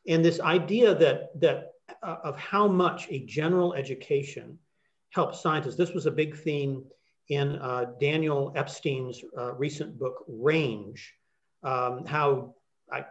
And 0.08 0.24
this 0.24 0.40
idea 0.40 0.94
that, 0.96 1.40
that 1.40 1.72
uh, 2.02 2.16
of 2.24 2.36
how 2.36 2.66
much 2.66 3.06
a 3.10 3.20
general 3.20 3.74
education 3.74 4.58
help 5.10 5.34
scientists. 5.34 5.76
This 5.76 5.92
was 5.92 6.06
a 6.06 6.10
big 6.10 6.36
theme 6.36 6.84
in 7.28 7.56
uh, 7.56 7.86
Daniel 8.00 8.52
Epstein's 8.56 9.22
uh, 9.38 9.54
recent 9.54 9.98
book, 9.98 10.24
Range, 10.26 11.14
um, 11.62 12.04
how 12.04 12.54
I, 12.92 12.98
I, 12.98 13.04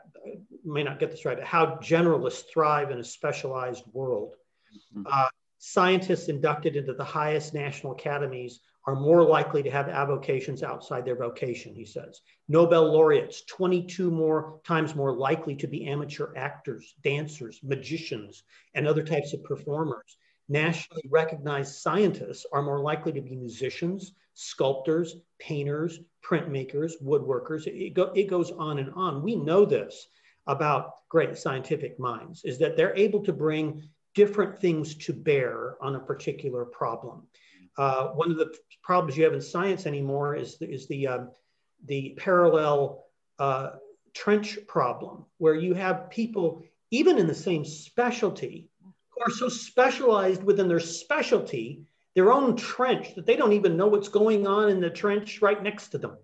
may 0.66 0.84
not 0.84 1.00
get 1.00 1.12
this 1.12 1.24
right, 1.24 1.42
how 1.42 1.78
generalists 1.82 2.44
thrive 2.52 2.92
in 2.92 3.00
a 3.00 3.04
specialized 3.04 3.84
world. 3.94 4.36
Mm-hmm. 4.94 5.08
Uh, 5.10 5.28
scientists 5.60 6.28
inducted 6.28 6.76
into 6.76 6.94
the 6.94 7.04
highest 7.04 7.54
national 7.54 7.94
academies 7.94 8.60
are 8.86 8.96
more 8.96 9.24
likely 9.24 9.62
to 9.64 9.70
have 9.70 9.88
avocations 9.88 10.64
outside 10.64 11.06
their 11.06 11.16
vocation, 11.16 11.74
he 11.76 11.86
says. 11.86 12.22
Nobel 12.48 12.92
laureates, 12.92 13.44
22 13.46 14.10
more 14.10 14.60
times 14.66 14.96
more 14.96 15.14
likely 15.14 15.56
to 15.56 15.68
be 15.68 15.88
amateur 15.88 16.34
actors, 16.36 16.96
dancers, 17.04 17.60
magicians, 17.64 18.44
and 18.74 18.88
other 18.88 19.04
types 19.04 19.34
of 19.34 19.44
performers 19.44 20.18
nationally 20.50 21.04
recognized 21.10 21.76
scientists 21.76 22.46
are 22.52 22.62
more 22.62 22.80
likely 22.80 23.12
to 23.14 23.22
be 23.22 23.36
musicians, 23.36 24.14
sculptors, 24.34 25.16
painters, 25.40 26.00
printmakers, 26.26 26.94
woodworkers. 27.04 27.68
It, 27.68 27.94
go, 27.94 28.12
it 28.16 28.28
goes 28.28 28.52
on 28.52 28.80
and 28.80 28.92
on. 28.96 29.22
We 29.22 29.36
know 29.36 29.64
this 29.64 30.08
about 30.48 31.08
great 31.08 31.38
scientific 31.38 32.00
minds, 32.00 32.44
is 32.44 32.58
that 32.60 32.76
they're 32.76 32.96
able 32.96 33.24
to 33.24 33.34
bring 33.34 33.84
different 34.16 34.60
things 34.60 34.96
to 34.96 35.14
bear 35.14 35.76
on 35.82 35.96
a 35.96 36.00
particular 36.00 36.66
problem. 36.66 37.28
Uh, 37.78 38.08
one 38.10 38.32
of 38.32 38.38
the 38.38 38.54
problems 38.82 39.16
you 39.16 39.24
have 39.24 39.34
in 39.34 39.42
science 39.42 39.86
anymore 39.86 40.36
is 40.36 40.58
the, 40.58 40.70
is 40.70 40.88
the, 40.88 41.08
uh, 41.08 41.20
the 41.86 42.16
parallel 42.18 43.06
uh, 43.38 43.72
trench 44.14 44.58
problem, 44.68 45.26
where 45.38 45.56
you 45.56 45.74
have 45.74 46.10
people, 46.10 46.64
even 46.92 47.18
in 47.18 47.28
the 47.28 47.36
same 47.36 47.64
specialty, 47.64 48.69
are 49.20 49.32
so 49.32 49.50
specialized 49.50 50.44
within 50.44 50.68
their 50.68 50.80
specialty, 50.80 51.82
their 52.16 52.32
own 52.32 52.56
trench, 52.56 53.16
that 53.16 53.26
they 53.26 53.36
don't 53.36 53.54
even 53.54 53.78
know 53.78 53.88
what's 53.88 54.10
going 54.10 54.48
on 54.48 54.70
in 54.70 54.80
the 54.80 54.90
trench 54.90 55.42
right 55.42 55.62
next 55.62 55.90
to 55.90 55.98
them. 55.98 56.18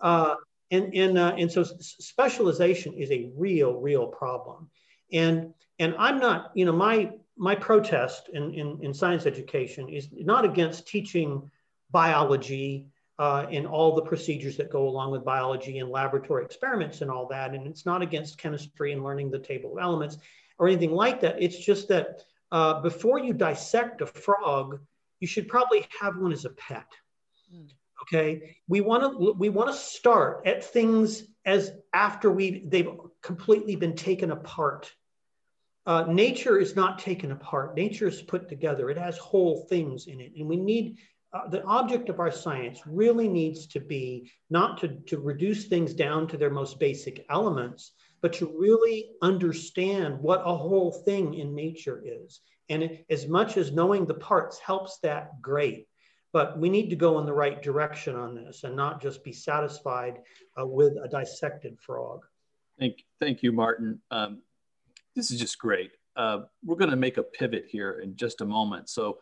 Uh, 0.00 0.34
and 0.70 0.94
and 0.94 1.18
uh, 1.18 1.34
and 1.38 1.50
so 1.50 1.62
specialization 1.62 2.94
is 2.94 3.10
a 3.10 3.30
real 3.36 3.74
real 3.74 4.06
problem. 4.06 4.68
And 5.12 5.54
and 5.78 5.94
I'm 5.98 6.18
not, 6.18 6.50
you 6.54 6.64
know, 6.64 6.72
my 6.72 7.12
my 7.36 7.54
protest 7.54 8.30
in, 8.32 8.54
in, 8.54 8.78
in 8.82 8.94
science 8.94 9.26
education 9.26 9.88
is 9.88 10.08
not 10.12 10.44
against 10.44 10.86
teaching 10.86 11.50
biology 11.90 12.86
uh, 13.18 13.46
and 13.50 13.66
all 13.66 13.94
the 13.94 14.02
procedures 14.02 14.56
that 14.56 14.70
go 14.70 14.88
along 14.88 15.12
with 15.12 15.24
biology 15.24 15.78
and 15.78 15.90
laboratory 15.90 16.44
experiments 16.44 17.00
and 17.00 17.10
all 17.10 17.26
that. 17.28 17.54
And 17.54 17.66
it's 17.66 17.86
not 17.86 18.02
against 18.02 18.38
chemistry 18.38 18.92
and 18.92 19.04
learning 19.04 19.30
the 19.30 19.38
table 19.38 19.72
of 19.72 19.82
elements 19.82 20.18
or 20.58 20.68
anything 20.68 20.92
like 20.92 21.20
that. 21.20 21.40
It's 21.40 21.58
just 21.58 21.88
that 21.88 22.22
uh, 22.50 22.80
before 22.80 23.18
you 23.18 23.32
dissect 23.32 24.00
a 24.00 24.06
frog, 24.06 24.80
you 25.20 25.26
should 25.26 25.48
probably 25.48 25.86
have 26.00 26.16
one 26.16 26.32
as 26.32 26.44
a 26.44 26.50
pet. 26.50 26.86
Mm. 27.52 27.70
Okay, 28.02 28.56
we 28.68 28.80
want 28.80 29.02
to 29.02 29.32
we 29.38 29.48
want 29.48 29.70
to 29.70 29.76
start 29.76 30.46
at 30.46 30.62
things 30.62 31.22
as 31.46 31.72
after 31.94 32.30
we 32.30 32.64
they've 32.66 32.90
completely 33.22 33.76
been 33.76 33.96
taken 33.96 34.30
apart. 34.30 34.92
Uh, 35.86 36.04
nature 36.08 36.58
is 36.58 36.76
not 36.76 36.98
taken 36.98 37.30
apart. 37.30 37.74
Nature 37.76 38.08
is 38.08 38.20
put 38.20 38.48
together. 38.48 38.90
It 38.90 38.98
has 38.98 39.16
whole 39.16 39.66
things 39.68 40.06
in 40.06 40.20
it, 40.20 40.32
and 40.36 40.46
we 40.46 40.56
need 40.56 40.98
uh, 41.34 41.48
the 41.48 41.64
object 41.64 42.08
of 42.08 42.20
our 42.20 42.30
science 42.30 42.80
really 42.86 43.28
needs 43.28 43.66
to 43.66 43.80
be 43.80 44.30
not 44.50 44.78
to, 44.78 44.88
to 45.06 45.18
reduce 45.18 45.64
things 45.64 45.92
down 45.92 46.28
to 46.28 46.36
their 46.36 46.50
most 46.50 46.78
basic 46.78 47.26
elements, 47.28 47.92
but 48.22 48.32
to 48.32 48.54
really 48.56 49.10
understand 49.20 50.18
what 50.20 50.42
a 50.44 50.56
whole 50.56 50.92
thing 50.92 51.34
in 51.34 51.52
nature 51.54 52.02
is. 52.06 52.40
And 52.68 52.84
it, 52.84 53.04
as 53.10 53.26
much 53.26 53.56
as 53.56 53.72
knowing 53.72 54.06
the 54.06 54.14
parts 54.14 54.60
helps 54.60 54.98
that, 54.98 55.42
great. 55.42 55.88
But 56.32 56.58
we 56.58 56.68
need 56.68 56.88
to 56.90 56.96
go 56.96 57.18
in 57.18 57.26
the 57.26 57.32
right 57.32 57.60
direction 57.60 58.14
on 58.14 58.36
this 58.36 58.62
and 58.62 58.76
not 58.76 59.02
just 59.02 59.24
be 59.24 59.32
satisfied 59.32 60.20
uh, 60.58 60.64
with 60.64 60.94
a 61.02 61.08
dissected 61.08 61.78
frog. 61.80 62.20
Thank, 62.78 63.04
thank 63.20 63.42
you, 63.42 63.50
Martin. 63.50 64.00
Um, 64.10 64.42
this 65.16 65.32
is 65.32 65.40
just 65.40 65.58
great. 65.58 65.92
Uh, 66.16 66.42
we're 66.64 66.76
going 66.76 66.90
to 66.90 66.96
make 66.96 67.18
a 67.18 67.22
pivot 67.24 67.66
here 67.68 68.00
in 68.00 68.14
just 68.14 68.40
a 68.40 68.44
moment. 68.44 68.88
So, 68.88 69.18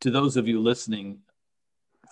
to 0.00 0.10
those 0.10 0.36
of 0.36 0.46
you 0.46 0.60
listening, 0.60 1.20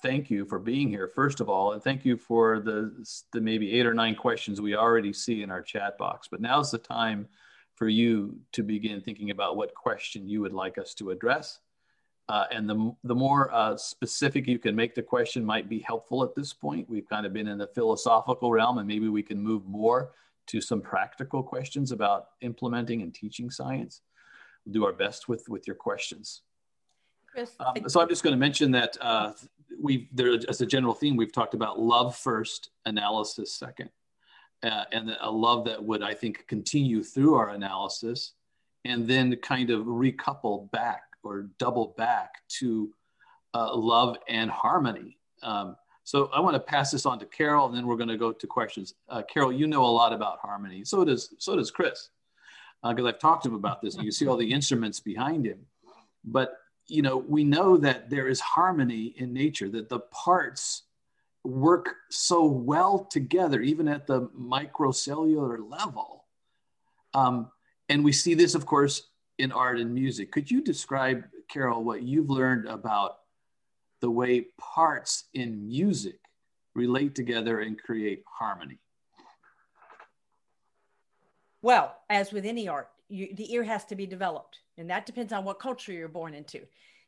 thank 0.03 0.31
you 0.31 0.45
for 0.45 0.59
being 0.59 0.89
here, 0.89 1.09
first 1.09 1.41
of 1.41 1.49
all, 1.49 1.73
and 1.73 1.83
thank 1.83 2.05
you 2.05 2.17
for 2.17 2.61
the, 2.61 2.93
the 3.33 3.41
maybe 3.41 3.73
eight 3.73 3.87
or 3.87 3.95
nine 3.95 4.15
questions 4.15 4.61
we 4.61 4.75
already 4.75 5.13
see 5.13 5.43
in 5.43 5.51
our 5.51 5.63
chat 5.63 5.97
box. 5.97 6.29
But 6.31 6.41
now's 6.41 6.71
the 6.71 6.79
time 6.79 7.29
for 7.77 7.89
you 7.89 8.37
to 8.53 8.63
begin 8.63 9.01
thinking 9.01 9.31
about 9.31 9.57
what 9.57 9.75
question 9.75 10.29
you 10.29 10.41
would 10.41 10.53
like 10.53 10.77
us 10.77 10.95
to 10.95 11.11
address. 11.11 11.61
Uh, 12.29 12.45
and 12.51 12.69
the, 12.69 12.95
the 13.05 13.15
more 13.15 13.53
uh, 13.53 13.77
specific 13.77 14.47
you 14.47 14.59
can 14.59 14.77
make 14.77 14.95
the 14.95 15.03
question 15.03 15.45
might 15.45 15.69
be 15.69 15.81
helpful 15.81 16.23
at 16.23 16.35
this 16.35 16.53
point. 16.53 16.89
We've 16.89 17.09
kind 17.09 17.27
of 17.27 17.33
been 17.33 17.49
in 17.49 17.59
the 17.59 17.67
philosophical 17.69 18.51
realm, 18.51 18.79
and 18.79 18.87
maybe 18.87 19.09
we 19.09 19.23
can 19.23 19.43
move 19.43 19.67
more 19.67 20.13
to 20.49 20.61
some 20.61 20.81
practical 20.81 21.43
questions 21.43 21.93
about 21.93 22.27
implementing 22.41 23.03
and 23.03 23.15
teaching 23.15 23.51
science. 23.51 24.01
We'll 24.65 24.73
do 24.73 24.85
our 24.85 24.93
best 24.93 25.29
with, 25.29 25.49
with 25.49 25.67
your 25.67 25.77
questions. 25.77 26.43
Chris, 27.33 27.53
um, 27.61 27.89
so 27.89 28.01
I'm 28.01 28.09
just 28.09 28.23
going 28.23 28.35
to 28.35 28.39
mention 28.39 28.71
that 28.73 28.97
uh, 29.01 29.33
we've 29.81 30.07
there 30.13 30.39
as 30.49 30.61
a 30.61 30.67
general 30.67 30.95
theme 30.95 31.17
we've 31.17 31.33
talked 31.33 31.55
about 31.55 31.81
love 31.81 32.17
first, 32.17 32.71
analysis 32.85 33.55
second, 33.55 33.91
uh, 34.63 34.85
and 34.93 35.17
a 35.21 35.31
love 35.31 35.65
that 35.65 35.83
would 35.83 36.03
I 36.03 36.15
think 36.15 36.47
continue 36.47 37.03
through 37.03 37.35
our 37.35 37.51
analysis, 37.51 38.35
and 38.85 39.09
then 39.09 39.35
kind 39.37 39.71
of 39.71 39.87
recouple 39.87 40.71
back 40.73 41.03
or 41.23 41.49
double 41.59 41.95
back 41.97 42.43
to 42.49 42.93
uh, 43.55 43.75
love 43.75 44.17
and 44.29 44.51
harmony. 44.51 45.19
Um, 45.43 45.77
so 46.05 46.29
I 46.35 46.41
want 46.41 46.55
to 46.55 46.61
pass 46.61 46.91
this 46.91 47.07
on 47.07 47.19
to 47.21 47.27
Carol, 47.27 47.67
and 47.67 47.77
then 47.77 47.87
we're 47.87 47.97
going 47.97 48.09
to 48.09 48.19
go 48.19 48.33
to 48.33 48.47
questions. 48.47 48.95
Uh, 49.09 49.23
Carol, 49.23 49.53
you 49.53 49.67
know 49.67 49.85
a 49.85 49.87
lot 49.87 50.13
about 50.13 50.39
harmony. 50.41 50.85
So 50.85 51.05
does 51.05 51.35
so 51.39 51.57
does 51.57 51.71
Chris, 51.71 52.11
because 52.83 53.05
uh, 53.05 53.09
I've 53.09 53.19
talked 53.19 53.45
to 53.45 53.49
him 53.49 53.55
about 53.55 53.81
this. 53.81 53.95
And 53.95 54.05
you 54.05 54.11
see 54.11 54.27
all 54.27 54.37
the 54.37 54.53
instruments 54.53 55.01
behind 55.01 55.47
him, 55.47 55.61
but 56.25 56.59
you 56.89 57.03
know, 57.03 57.17
we 57.17 57.45
know 57.45 57.77
that 57.77 58.11
there 58.11 58.29
is 58.29 58.41
harmony 58.41 59.15
in 59.17 59.33
nature, 59.33 59.69
that 59.71 59.89
the 59.89 60.01
parts 60.01 60.83
work 61.45 61.97
so 62.11 62.45
well 62.45 63.05
together, 63.05 63.61
even 63.61 63.89
at 63.89 64.07
the 64.07 64.29
microcellular 64.39 65.59
level. 65.69 66.25
Um, 67.15 67.51
and 67.89 68.05
we 68.05 68.13
see 68.13 68.35
this, 68.35 68.55
of 68.55 68.67
course, 68.67 69.09
in 69.39 69.53
art 69.53 69.79
and 69.79 69.93
music. 69.93 70.31
Could 70.31 70.51
you 70.51 70.63
describe, 70.63 71.25
Carol, 71.49 71.83
what 71.83 72.03
you've 72.03 72.31
learned 72.31 72.67
about 72.67 73.19
the 74.01 74.11
way 74.11 74.47
parts 74.59 75.25
in 75.35 75.67
music 75.67 76.19
relate 76.75 77.15
together 77.15 77.61
and 77.61 77.81
create 77.81 78.23
harmony? 78.27 78.79
Well, 81.61 81.97
as 82.11 82.33
with 82.33 82.45
any 82.45 82.69
art, 82.69 82.91
you, 83.09 83.35
the 83.35 83.53
ear 83.53 83.63
has 83.63 83.85
to 83.87 83.95
be 83.95 84.07
developed, 84.07 84.59
and 84.79 84.91
that 84.91 85.07
depends 85.07 85.33
on 85.33 85.45
what 85.45 85.59
culture 85.59 85.93
you're 85.93 86.09
born 86.09 86.35
into. 86.35 86.61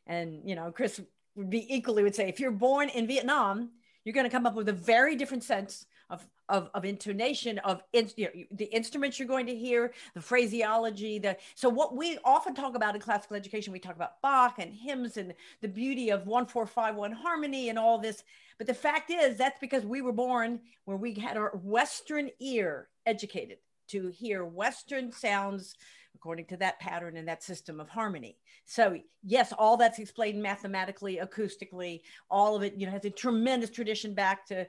And 0.07 0.43
you 0.45 0.55
know, 0.55 0.71
Chris 0.71 1.01
would 1.37 1.51
be 1.51 1.75
equally 1.75 2.03
would 2.03 2.15
say, 2.15 2.29
if 2.29 2.41
you're 2.41 2.51
born 2.51 2.89
in 2.89 3.07
Vietnam, 3.07 3.71
you're 4.05 4.13
going 4.13 4.25
to 4.25 4.31
come 4.31 4.47
up 4.47 4.55
with 4.55 4.69
a 4.69 4.73
very 4.73 5.17
different 5.17 5.43
sense 5.43 5.87
of 6.11 6.27
of, 6.51 6.69
of 6.75 6.85
intonation 6.85 7.59
of 7.61 7.83
in, 7.95 8.11
you 8.17 8.27
know, 8.27 8.45
the 8.51 8.67
instruments 8.67 9.19
you're 9.19 9.29
going 9.29 9.47
to 9.47 9.57
hear 9.57 9.95
the 10.15 10.21
phraseology 10.21 11.19
the 11.19 11.37
so 11.55 11.71
what 11.71 11.97
we 11.97 12.19
often 12.25 12.55
talk 12.55 12.75
about 12.75 12.95
in 12.95 13.01
classical 13.01 13.37
education 13.37 13.73
we 13.73 13.79
talk 13.79 13.97
about 13.97 14.21
bach 14.21 14.59
and 14.59 14.75
hymns 14.75 15.17
and 15.17 15.33
the 15.63 15.69
beauty 15.69 16.11
of 16.11 16.27
1451 16.27 17.13
harmony 17.13 17.71
and 17.71 17.79
all 17.79 17.99
this 17.99 18.25
but 18.59 18.67
the 18.67 18.75
fact 18.75 19.11
is 19.11 19.39
that's 19.39 19.59
because 19.59 19.87
we 19.87 20.03
were 20.03 20.13
born 20.13 20.61
where 20.85 20.99
we 20.99 21.15
had 21.15 21.39
our 21.39 21.53
western 21.63 22.29
ear 22.41 22.89
educated 23.07 23.57
to 23.89 24.09
hear 24.09 24.45
western 24.45 25.11
sounds 25.11 25.77
according 26.15 26.47
to 26.47 26.57
that 26.57 26.79
pattern 26.81 27.17
and 27.17 27.29
that 27.29 27.43
system 27.43 27.81
of 27.81 27.89
harmony. 27.89 28.37
So 28.65 28.99
yes, 29.23 29.53
all 29.59 29.77
that's 29.77 29.99
explained 29.99 30.43
mathematically, 30.43 31.21
acoustically, 31.23 32.03
all 32.31 32.57
of 32.57 32.63
it, 32.63 32.75
you 32.77 32.87
know, 32.87 32.93
has 32.93 33.05
a 33.05 33.11
tremendous 33.11 33.71
tradition 33.71 34.15
back 34.15 34.47
to 34.47 34.67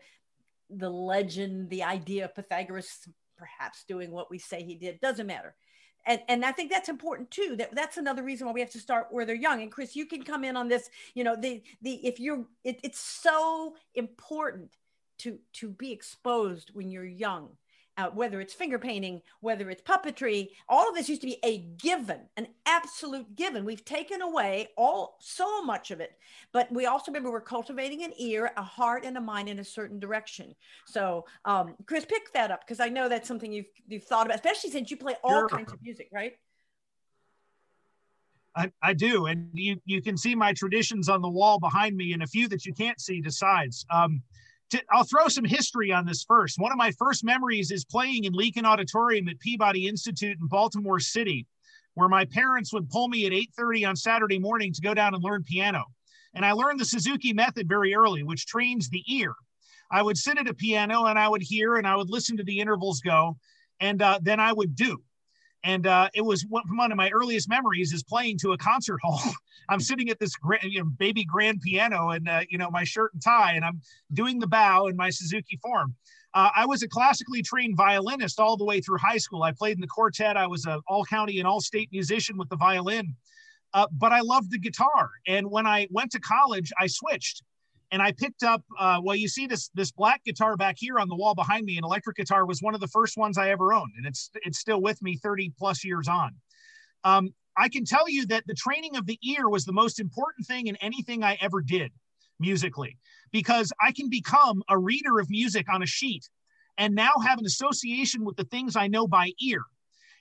the 0.69 0.89
legend, 0.89 1.69
the 1.69 1.83
idea 1.83 2.25
of 2.25 2.35
Pythagoras 2.35 3.07
perhaps 3.37 3.83
doing 3.83 4.11
what 4.11 4.31
we 4.31 4.39
say 4.39 4.63
he 4.63 4.75
did, 4.75 4.99
doesn't 4.99 5.27
matter. 5.27 5.55
And, 6.07 6.21
and 6.27 6.45
I 6.45 6.51
think 6.51 6.71
that's 6.71 6.89
important 6.89 7.31
too. 7.31 7.55
That 7.57 7.73
that's 7.73 7.97
another 7.97 8.23
reason 8.23 8.45
why 8.45 8.53
we 8.53 8.59
have 8.59 8.71
to 8.71 8.79
start 8.79 9.07
where 9.09 9.25
they're 9.25 9.35
young. 9.35 9.61
And 9.61 9.71
Chris, 9.71 9.95
you 9.95 10.05
can 10.05 10.23
come 10.23 10.43
in 10.43 10.55
on 10.55 10.67
this. 10.67 10.89
You 11.15 11.23
know, 11.23 11.35
the 11.35 11.63
the 11.81 11.93
if 12.05 12.19
you're, 12.19 12.45
it, 12.63 12.79
it's 12.83 12.99
so 12.99 13.75
important 13.95 14.71
to 15.19 15.39
to 15.53 15.69
be 15.69 15.91
exposed 15.91 16.71
when 16.73 16.91
you're 16.91 17.05
young 17.05 17.49
uh, 17.97 18.09
whether 18.09 18.41
it's 18.41 18.53
finger 18.53 18.77
painting, 18.77 19.21
whether 19.39 19.69
it's 19.69 19.81
puppetry, 19.81 20.49
all 20.67 20.89
of 20.89 20.95
this 20.95 21.07
used 21.07 21.21
to 21.21 21.27
be 21.27 21.37
a 21.43 21.59
given, 21.77 22.19
an 22.35 22.47
absolute 22.65 23.35
given. 23.35 23.63
We've 23.63 23.85
taken 23.85 24.21
away 24.21 24.69
all 24.77 25.17
so 25.19 25.63
much 25.63 25.91
of 25.91 26.01
it, 26.01 26.17
but 26.51 26.71
we 26.71 26.85
also 26.85 27.11
remember 27.11 27.31
we're 27.31 27.41
cultivating 27.41 28.03
an 28.03 28.11
ear, 28.17 28.51
a 28.57 28.63
heart, 28.63 29.05
and 29.05 29.15
a 29.17 29.21
mind 29.21 29.47
in 29.47 29.59
a 29.59 29.63
certain 29.63 29.99
direction. 29.99 30.55
So, 30.85 31.25
um, 31.45 31.75
Chris, 31.85 32.05
pick 32.05 32.33
that 32.33 32.51
up 32.51 32.61
because 32.61 32.79
I 32.79 32.89
know 32.89 33.07
that's 33.07 33.27
something 33.27 33.51
you've 33.51 33.65
you've 33.87 34.03
thought 34.03 34.25
about, 34.25 34.35
especially 34.35 34.71
since 34.71 34.91
you 34.91 34.97
play 34.97 35.15
all 35.23 35.41
sure. 35.41 35.49
kinds 35.49 35.71
of 35.71 35.81
music, 35.81 36.09
right? 36.11 36.33
I, 38.57 38.71
I 38.81 38.93
do, 38.93 39.25
and 39.25 39.49
you 39.53 39.79
you 39.85 40.01
can 40.01 40.17
see 40.17 40.35
my 40.35 40.53
traditions 40.53 41.07
on 41.09 41.21
the 41.21 41.29
wall 41.29 41.59
behind 41.59 41.95
me, 41.95 42.13
and 42.13 42.23
a 42.23 42.27
few 42.27 42.47
that 42.49 42.65
you 42.65 42.73
can't 42.73 42.99
see. 42.99 43.21
Besides. 43.21 43.85
Um, 43.89 44.21
to, 44.71 44.81
I'll 44.91 45.03
throw 45.03 45.27
some 45.27 45.45
history 45.45 45.91
on 45.91 46.05
this 46.05 46.23
first. 46.23 46.59
One 46.59 46.71
of 46.71 46.77
my 46.77 46.91
first 46.91 47.23
memories 47.23 47.71
is 47.71 47.85
playing 47.85 48.23
in 48.23 48.33
Leakin 48.33 48.65
Auditorium 48.65 49.27
at 49.27 49.39
Peabody 49.39 49.87
Institute 49.87 50.37
in 50.39 50.47
Baltimore 50.47 50.99
City, 50.99 51.45
where 51.93 52.09
my 52.09 52.25
parents 52.25 52.73
would 52.73 52.89
pull 52.89 53.07
me 53.07 53.25
at 53.25 53.33
8:30 53.33 53.85
on 53.85 53.95
Saturday 53.95 54.39
morning 54.39 54.73
to 54.73 54.81
go 54.81 54.93
down 54.93 55.13
and 55.13 55.23
learn 55.23 55.43
piano. 55.43 55.85
And 56.33 56.45
I 56.45 56.51
learned 56.51 56.79
the 56.79 56.85
Suzuki 56.85 57.31
method 57.31 57.69
very 57.69 57.95
early, 57.95 58.23
which 58.23 58.45
trains 58.45 58.89
the 58.89 59.03
ear. 59.07 59.33
I 59.91 60.01
would 60.01 60.17
sit 60.17 60.37
at 60.37 60.49
a 60.49 60.53
piano 60.53 61.05
and 61.05 61.17
I 61.17 61.29
would 61.29 61.41
hear 61.41 61.75
and 61.75 61.87
I 61.87 61.95
would 61.95 62.09
listen 62.09 62.37
to 62.37 62.43
the 62.43 62.59
intervals 62.59 62.99
go, 63.01 63.37
and 63.79 64.01
uh, 64.01 64.19
then 64.21 64.39
I 64.39 64.51
would 64.51 64.75
do. 64.75 65.01
And 65.65 65.87
uh, 65.87 66.09
it 66.13 66.21
was 66.21 66.45
one, 66.47 66.91
of 66.91 66.95
my 66.95 67.09
earliest 67.09 67.49
memories 67.49 67.91
is 67.91 68.03
playing 68.03 68.37
to 68.39 68.51
a 68.51 68.57
concert 68.57 68.99
hall. 69.01 69.19
I'm 69.69 69.79
sitting 69.79 70.11
at 70.11 70.19
this 70.19 70.35
grand, 70.35 70.63
you 70.71 70.79
know, 70.79 70.85
baby 70.85 71.25
grand 71.25 71.59
piano 71.61 72.11
and, 72.11 72.29
uh, 72.29 72.41
you 72.47 72.59
know, 72.59 72.69
my 72.69 72.83
shirt 72.83 73.13
and 73.13 73.21
tie, 73.21 73.53
and 73.53 73.65
I'm 73.65 73.81
doing 74.13 74.37
the 74.37 74.45
bow 74.45 74.85
in 74.85 74.95
my 74.95 75.09
Suzuki 75.09 75.57
form. 75.57 75.95
Uh, 76.35 76.49
I 76.55 76.67
was 76.67 76.83
a 76.83 76.87
classically 76.87 77.41
trained 77.41 77.75
violinist 77.77 78.39
all 78.39 78.57
the 78.57 78.63
way 78.63 78.79
through 78.79 78.99
high 78.99 79.17
school. 79.17 79.41
I 79.41 79.53
played 79.53 79.75
in 79.77 79.81
the 79.81 79.87
quartet. 79.87 80.37
I 80.37 80.45
was 80.45 80.65
an 80.65 80.81
all 80.87 81.03
county 81.03 81.39
and 81.39 81.47
all 81.47 81.61
state 81.61 81.89
musician 81.91 82.37
with 82.37 82.49
the 82.49 82.57
violin. 82.57 83.15
Uh, 83.73 83.87
but 83.91 84.11
I 84.11 84.19
loved 84.19 84.51
the 84.51 84.59
guitar. 84.59 85.09
And 85.27 85.49
when 85.49 85.65
I 85.65 85.87
went 85.89 86.11
to 86.11 86.19
college, 86.19 86.71
I 86.79 86.85
switched 86.85 87.41
and 87.91 88.01
I 88.01 88.11
picked 88.11 88.43
up. 88.43 88.63
Uh, 88.77 88.99
well, 89.03 89.15
you 89.15 89.27
see 89.27 89.47
this 89.47 89.69
this 89.73 89.91
black 89.91 90.23
guitar 90.23 90.55
back 90.57 90.75
here 90.77 90.99
on 90.99 91.07
the 91.07 91.15
wall 91.15 91.35
behind 91.35 91.65
me. 91.65 91.77
An 91.77 91.83
electric 91.83 92.17
guitar 92.17 92.45
was 92.45 92.61
one 92.61 92.75
of 92.75 92.81
the 92.81 92.87
first 92.87 93.17
ones 93.17 93.37
I 93.37 93.49
ever 93.49 93.73
owned, 93.73 93.93
and 93.97 94.05
it's 94.05 94.29
it's 94.43 94.59
still 94.59 94.81
with 94.81 95.01
me 95.01 95.17
30 95.17 95.53
plus 95.57 95.83
years 95.83 96.07
on. 96.07 96.35
Um, 97.03 97.33
I 97.57 97.69
can 97.69 97.85
tell 97.85 98.09
you 98.09 98.25
that 98.27 98.45
the 98.47 98.53
training 98.53 98.95
of 98.95 99.05
the 99.05 99.19
ear 99.23 99.49
was 99.49 99.65
the 99.65 99.73
most 99.73 99.99
important 99.99 100.45
thing 100.45 100.67
in 100.67 100.75
anything 100.77 101.23
I 101.23 101.37
ever 101.41 101.61
did 101.61 101.91
musically, 102.39 102.97
because 103.31 103.71
I 103.81 103.91
can 103.91 104.09
become 104.09 104.61
a 104.67 104.77
reader 104.77 105.19
of 105.19 105.29
music 105.29 105.71
on 105.71 105.81
a 105.83 105.87
sheet, 105.87 106.27
and 106.77 106.95
now 106.95 107.13
have 107.25 107.39
an 107.39 107.45
association 107.45 108.25
with 108.25 108.35
the 108.35 108.45
things 108.45 108.75
I 108.75 108.87
know 108.87 109.07
by 109.07 109.31
ear. 109.41 109.61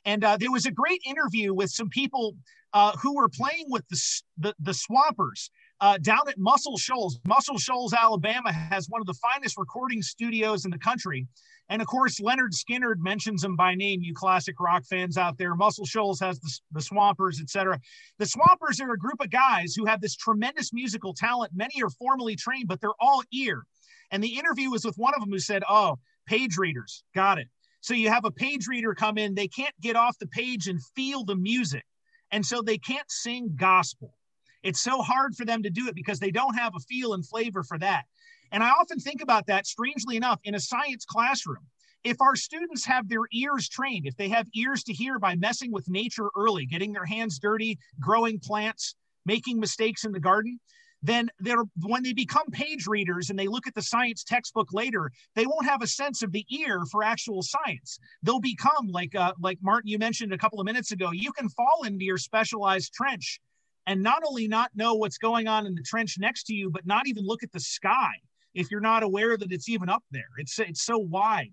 And 0.05 0.23
uh, 0.23 0.37
there 0.37 0.53
was 0.53 0.67
a 0.67 0.71
great 0.71 1.01
interview 1.07 1.55
with 1.55 1.71
some 1.71 1.89
people 1.89 2.37
uh, 2.75 2.93
who 2.99 3.15
were 3.17 3.29
playing 3.29 3.67
with 3.69 3.89
the, 3.89 4.21
the, 4.37 4.55
the 4.59 4.75
Swampers 4.75 5.51
uh, 5.81 5.99
down 5.99 6.29
at 6.29 6.39
Muscle 6.39 6.77
Shoals. 6.77 7.19
Muscle 7.27 7.59
Shoals, 7.59 7.93
Alabama 7.93 8.53
has 8.53 8.89
one 8.89 9.01
of 9.01 9.07
the 9.07 9.15
finest 9.15 9.59
recording 9.59 10.03
studios 10.03 10.65
in 10.65 10.71
the 10.71 10.79
country. 10.79 11.27
And 11.69 11.81
of 11.81 11.89
course, 11.89 12.21
Lynyrd 12.21 12.53
Skynyrd 12.53 12.99
mentions 12.99 13.43
them 13.43 13.57
by 13.57 13.75
name, 13.75 14.03
you 14.03 14.15
classic 14.15 14.61
rock 14.61 14.85
fans 14.85 15.17
out 15.17 15.39
there. 15.39 15.55
Muscle 15.55 15.87
Shoals 15.87 16.21
has 16.21 16.39
the, 16.41 16.59
the 16.73 16.83
Swampers, 16.83 17.41
etc. 17.41 17.81
The 18.19 18.27
Swampers 18.27 18.81
are 18.81 18.93
a 18.93 18.99
group 18.99 19.21
of 19.21 19.31
guys 19.31 19.75
who 19.75 19.87
have 19.87 20.01
this 20.01 20.15
tremendous 20.15 20.73
musical 20.73 21.15
talent. 21.15 21.53
Many 21.55 21.83
are 21.83 21.91
formally 21.91 22.37
trained, 22.37 22.69
but 22.69 22.81
they're 22.81 22.91
all 23.01 23.23
ear. 23.33 23.65
And 24.11 24.23
the 24.23 24.39
interview 24.39 24.71
was 24.71 24.85
with 24.85 24.97
one 24.97 25.15
of 25.15 25.21
them 25.21 25.31
who 25.31 25.39
said, 25.39 25.63
Oh, 25.69 25.99
page 26.27 26.59
readers, 26.59 27.03
got 27.15 27.39
it. 27.39 27.49
So 27.81 27.95
you 27.95 28.11
have 28.11 28.25
a 28.25 28.31
page 28.31 28.67
reader 28.67 28.95
come 28.95 29.19
in, 29.19 29.35
they 29.35 29.49
can't 29.49 29.75
get 29.81 29.97
off 29.97 30.19
the 30.19 30.27
page 30.27 30.69
and 30.69 30.81
feel 30.95 31.25
the 31.25 31.37
music. 31.37 31.85
And 32.31 32.45
so 32.45 32.63
they 32.63 32.79
can't 32.79 33.11
sing 33.11 33.55
gospel. 33.57 34.15
It's 34.65 34.81
so 34.81 35.03
hard 35.03 35.37
for 35.37 35.45
them 35.45 35.63
to 35.63 35.71
do 35.71 35.89
it 35.89 35.95
because 35.95 36.19
they 36.19 36.31
don't 36.31 36.57
have 36.57 36.75
a 36.75 36.81
feel 36.81 37.13
and 37.13 37.25
flavor 37.25 37.63
for 37.63 37.79
that. 37.79 38.07
And 38.51 38.63
I 38.63 38.71
often 38.71 38.99
think 38.99 39.23
about 39.23 39.47
that, 39.47 39.67
strangely 39.67 40.17
enough, 40.17 40.41
in 40.45 40.55
a 40.55 40.61
science 40.61 41.05
classroom. 41.05 41.67
If 42.03 42.21
our 42.21 42.35
students 42.35 42.85
have 42.87 43.09
their 43.09 43.27
ears 43.33 43.69
trained, 43.69 44.07
if 44.07 44.17
they 44.17 44.29
have 44.31 44.49
ears 44.55 44.83
to 44.85 44.93
hear 44.93 45.19
by 45.19 45.37
messing 45.37 45.71
with 45.71 45.89
nature 45.89 46.31
early, 46.37 46.65
getting 46.65 46.93
their 46.93 47.05
hands 47.05 47.39
dirty, 47.39 47.79
growing 48.01 48.39
plants, 48.39 48.95
making 49.27 49.61
mistakes 49.61 50.05
in 50.05 50.13
the 50.13 50.21
garden, 50.21 50.59
then 51.03 51.29
they're 51.39 51.65
when 51.83 52.03
they 52.03 52.15
become 52.15 52.47
page 52.51 52.87
readers 52.87 53.29
and 53.29 53.39
they 53.39 53.47
look 53.47 53.67
at 53.67 53.75
the 53.75 53.83
science 53.83 54.25
textbook 54.25 54.73
later, 54.73 55.11
they 55.35 55.45
won't 55.45 55.67
have 55.67 55.83
a 55.83 55.87
sense 55.87 56.23
of 56.23 56.33
the 56.33 56.47
ear 56.49 56.81
for 56.91 57.05
actual 57.05 57.43
science. 57.43 57.99
They'll 58.23 58.41
become 58.41 58.89
like 58.89 59.15
uh, 59.15 59.35
like 59.39 59.59
Martin 59.61 59.89
you 59.89 59.99
mentioned 59.99 60.33
a 60.33 60.39
couple 60.39 60.61
of 60.61 60.65
minutes 60.65 60.93
ago. 60.93 61.11
You 61.13 61.33
can 61.33 61.51
fall 61.51 61.83
into 61.85 62.05
your 62.07 62.17
specialized 62.17 62.95
trench 62.95 63.41
and 63.87 64.03
not 64.03 64.23
only 64.27 64.49
not 64.49 64.71
know 64.75 64.95
what's 64.95 65.19
going 65.19 65.47
on 65.47 65.67
in 65.67 65.75
the 65.75 65.83
trench 65.83 66.17
next 66.19 66.45
to 66.45 66.55
you, 66.55 66.71
but 66.71 66.87
not 66.87 67.07
even 67.07 67.27
look 67.27 67.43
at 67.43 67.53
the 67.53 67.61
sky 67.61 68.13
if 68.55 68.71
you're 68.71 68.81
not 68.81 69.03
aware 69.03 69.37
that 69.37 69.53
it's 69.53 69.69
even 69.69 69.89
up 69.89 70.05
there. 70.11 70.23
It's 70.39 70.59
it's 70.59 70.83
so 70.83 70.99
wide. 70.99 71.53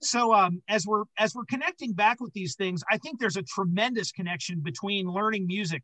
So 0.00 0.32
um, 0.32 0.62
as 0.68 0.86
we're 0.86 1.04
as 1.18 1.34
we're 1.34 1.44
connecting 1.44 1.92
back 1.92 2.20
with 2.20 2.32
these 2.32 2.54
things, 2.54 2.82
I 2.90 2.98
think 2.98 3.18
there's 3.18 3.36
a 3.36 3.42
tremendous 3.42 4.12
connection 4.12 4.60
between 4.60 5.06
learning 5.06 5.46
music, 5.46 5.82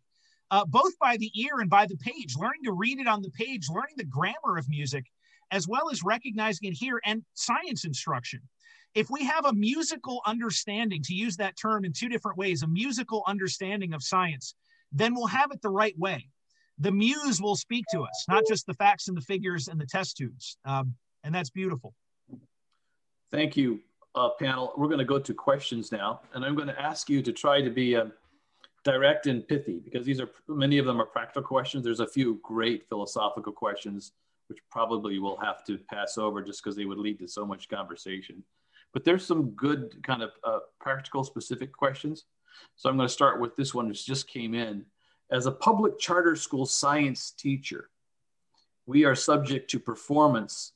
uh, 0.51 0.65
both 0.65 0.99
by 0.99 1.17
the 1.17 1.31
ear 1.35 1.61
and 1.61 1.71
by 1.71 1.87
the 1.87 1.97
page, 1.97 2.37
learning 2.37 2.65
to 2.65 2.73
read 2.73 2.99
it 2.99 3.07
on 3.07 3.23
the 3.23 3.31
page, 3.31 3.69
learning 3.69 3.97
the 3.97 4.05
grammar 4.05 4.57
of 4.57 4.69
music, 4.69 5.05
as 5.51 5.69
well 5.69 5.91
as 5.91 6.03
recognizing 6.03 6.69
it 6.69 6.75
here 6.75 7.01
and 7.05 7.23
science 7.35 7.85
instruction. 7.85 8.41
If 8.95 9.11
we 9.11 9.25
have 9.25 9.45
a 9.45 9.53
musical 9.53 10.23
understanding, 10.25 11.03
to 11.03 11.15
use 11.15 11.37
that 11.37 11.57
term 11.61 11.85
in 11.85 11.93
two 11.93 12.09
different 12.09 12.39
ways, 12.39 12.63
a 12.63 12.69
musical 12.69 13.25
understanding 13.27 13.93
of 13.93 14.05
science, 14.05 14.55
then 14.93 15.15
we'll 15.15 15.27
have 15.27 15.51
it 15.53 15.63
the 15.63 15.71
right 15.71 15.99
way. 15.99 16.29
The 16.79 16.93
muse 16.93 17.41
will 17.41 17.57
speak 17.57 17.85
to 17.93 18.03
us, 18.03 18.25
not 18.29 18.45
just 18.49 18.67
the 18.67 18.75
facts 18.75 19.09
and 19.09 19.17
the 19.17 19.23
figures 19.23 19.69
and 19.69 19.81
the 19.81 19.87
test 19.87 20.17
tubes. 20.17 20.57
Um, 20.65 20.95
and 21.23 21.35
that's 21.35 21.51
beautiful. 21.51 21.95
Thank 23.31 23.57
you, 23.57 23.81
uh, 24.15 24.31
panel. 24.39 24.73
We're 24.77 24.89
going 24.89 24.99
to 24.99 25.05
go 25.05 25.19
to 25.19 25.35
questions 25.35 25.93
now, 25.93 26.21
and 26.35 26.45
I'm 26.45 26.55
going 26.55 26.69
to 26.69 26.81
ask 26.81 27.09
you 27.09 27.23
to 27.23 27.33
try 27.33 27.61
to 27.61 27.71
be 27.71 27.97
uh, 27.97 28.07
direct 28.85 29.27
and 29.27 29.47
pithy 29.47 29.81
because 29.83 30.05
these 30.05 30.21
are 30.21 30.29
many 30.49 30.79
of 30.79 30.87
them 30.87 31.01
are 31.01 31.07
practical 31.07 31.43
questions. 31.43 31.85
There's 31.85 32.01
a 32.01 32.07
few 32.07 32.41
great 32.43 32.89
philosophical 32.89 33.53
questions 33.53 34.13
which 34.49 34.59
probably 34.71 35.19
we'll 35.19 35.39
have 35.39 35.65
to 35.65 35.79
pass 35.91 36.19
over 36.19 36.43
just 36.43 36.63
because 36.63 36.77
they 36.77 36.85
would 36.85 36.99
lead 36.99 37.19
to 37.19 37.29
so 37.29 37.47
much 37.47 37.69
conversation. 37.69 38.43
But 38.93 39.05
there's 39.05 39.27
some 39.27 39.51
good 39.51 40.03
kind 40.03 40.23
of 40.23 40.31
uh, 40.45 40.59
practical 40.81 41.25
specific 41.25 41.73
questions. 41.73 42.25
So 42.77 42.89
I'm 42.89 42.97
going 42.97 43.09
to 43.09 43.13
start 43.13 43.41
with 43.41 43.57
this 43.57 43.75
one, 43.75 43.89
which 43.89 44.07
just 44.07 44.29
came 44.29 44.55
in. 44.55 44.85
As 45.31 45.47
a 45.47 45.53
public 45.53 45.99
charter 45.99 46.37
school 46.37 46.67
science 46.67 47.31
teacher, 47.31 47.91
we 48.87 49.05
are 49.05 49.15
subject 49.15 49.71
to 49.71 49.79
performance 49.79 50.73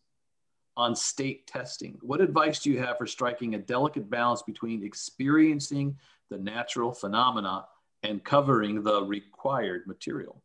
on 0.76 0.95
state 0.95 1.47
testing. 1.47 1.99
What 2.03 2.20
advice 2.20 2.61
do 2.61 2.70
you 2.70 2.79
have 2.79 2.99
for 2.99 3.07
striking 3.07 3.55
a 3.55 3.59
delicate 3.59 4.09
balance 4.09 4.43
between 4.43 4.85
experiencing 4.85 5.97
the 6.31 6.39
natural 6.39 6.93
phenomena 6.93 7.66
and 8.03 8.22
covering 8.22 8.83
the 8.83 9.03
required 9.03 9.87
material? 9.87 10.43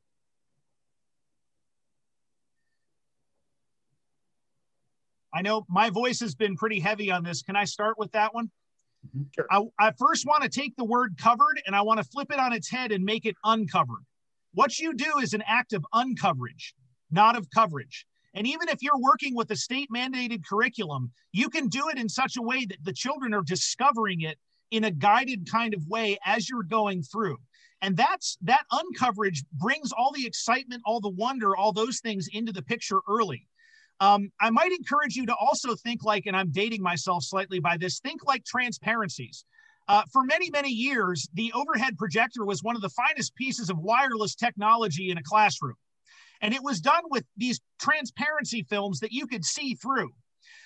I 5.33 5.41
know 5.41 5.65
my 5.67 5.89
voice 5.89 6.19
has 6.19 6.35
been 6.35 6.55
pretty 6.55 6.79
heavy 6.79 7.09
on 7.09 7.23
this. 7.23 7.41
Can 7.41 7.55
I 7.55 7.65
start 7.65 7.97
with 7.97 8.11
that 8.11 8.33
one? 8.33 8.51
Mm-hmm. 9.07 9.23
Sure. 9.35 9.47
I, 9.49 9.87
I 9.87 9.91
first 9.97 10.25
want 10.25 10.43
to 10.43 10.49
take 10.49 10.75
the 10.75 10.83
word 10.83 11.17
covered 11.17 11.61
and 11.65 11.75
I 11.75 11.81
want 11.81 11.99
to 11.99 12.03
flip 12.03 12.31
it 12.31 12.39
on 12.39 12.53
its 12.53 12.69
head 12.69 12.91
and 12.91 13.03
make 13.03 13.25
it 13.25 13.35
uncovered. 13.43 14.05
What 14.53 14.79
you 14.79 14.93
do 14.93 15.19
is 15.21 15.33
an 15.33 15.43
act 15.47 15.73
of 15.73 15.85
uncoverage, 15.93 16.73
not 17.11 17.35
of 17.35 17.49
coverage. 17.49 18.05
And 18.35 18.47
even 18.47 18.67
if 18.69 18.81
you're 18.81 18.99
working 18.99 19.35
with 19.35 19.51
a 19.51 19.55
state 19.55 19.89
mandated 19.95 20.43
curriculum, 20.45 21.11
you 21.31 21.49
can 21.49 21.67
do 21.67 21.89
it 21.89 21.97
in 21.97 22.09
such 22.09 22.37
a 22.37 22.41
way 22.41 22.65
that 22.65 22.83
the 22.83 22.93
children 22.93 23.33
are 23.33 23.43
discovering 23.43 24.21
it 24.21 24.37
in 24.71 24.85
a 24.85 24.91
guided 24.91 25.49
kind 25.49 25.73
of 25.73 25.87
way 25.87 26.17
as 26.25 26.49
you're 26.49 26.63
going 26.63 27.03
through. 27.03 27.37
And 27.81 27.97
that's 27.97 28.37
that 28.41 28.63
uncoverage 28.71 29.43
brings 29.53 29.91
all 29.91 30.11
the 30.13 30.25
excitement, 30.25 30.81
all 30.85 31.01
the 31.01 31.09
wonder, 31.09 31.55
all 31.55 31.73
those 31.73 31.99
things 31.99 32.27
into 32.31 32.51
the 32.51 32.61
picture 32.61 33.01
early. 33.07 33.45
Um, 33.99 34.29
I 34.41 34.49
might 34.49 34.71
encourage 34.71 35.15
you 35.15 35.25
to 35.27 35.35
also 35.35 35.75
think 35.75 36.03
like, 36.03 36.25
and 36.25 36.35
I'm 36.35 36.51
dating 36.51 36.81
myself 36.81 37.23
slightly 37.23 37.59
by 37.59 37.77
this, 37.77 37.99
think 37.99 38.25
like 38.25 38.43
transparencies. 38.43 39.45
Uh, 39.87 40.03
for 40.11 40.23
many, 40.23 40.49
many 40.49 40.69
years, 40.69 41.27
the 41.33 41.51
overhead 41.53 41.97
projector 41.97 42.45
was 42.45 42.63
one 42.63 42.75
of 42.75 42.81
the 42.81 42.89
finest 42.89 43.35
pieces 43.35 43.69
of 43.69 43.77
wireless 43.77 44.35
technology 44.35 45.09
in 45.09 45.17
a 45.17 45.23
classroom. 45.23 45.75
And 46.41 46.53
it 46.53 46.63
was 46.63 46.79
done 46.79 47.03
with 47.09 47.23
these 47.37 47.61
transparency 47.79 48.63
films 48.63 48.99
that 48.99 49.11
you 49.11 49.27
could 49.27 49.45
see 49.45 49.75
through. 49.75 50.11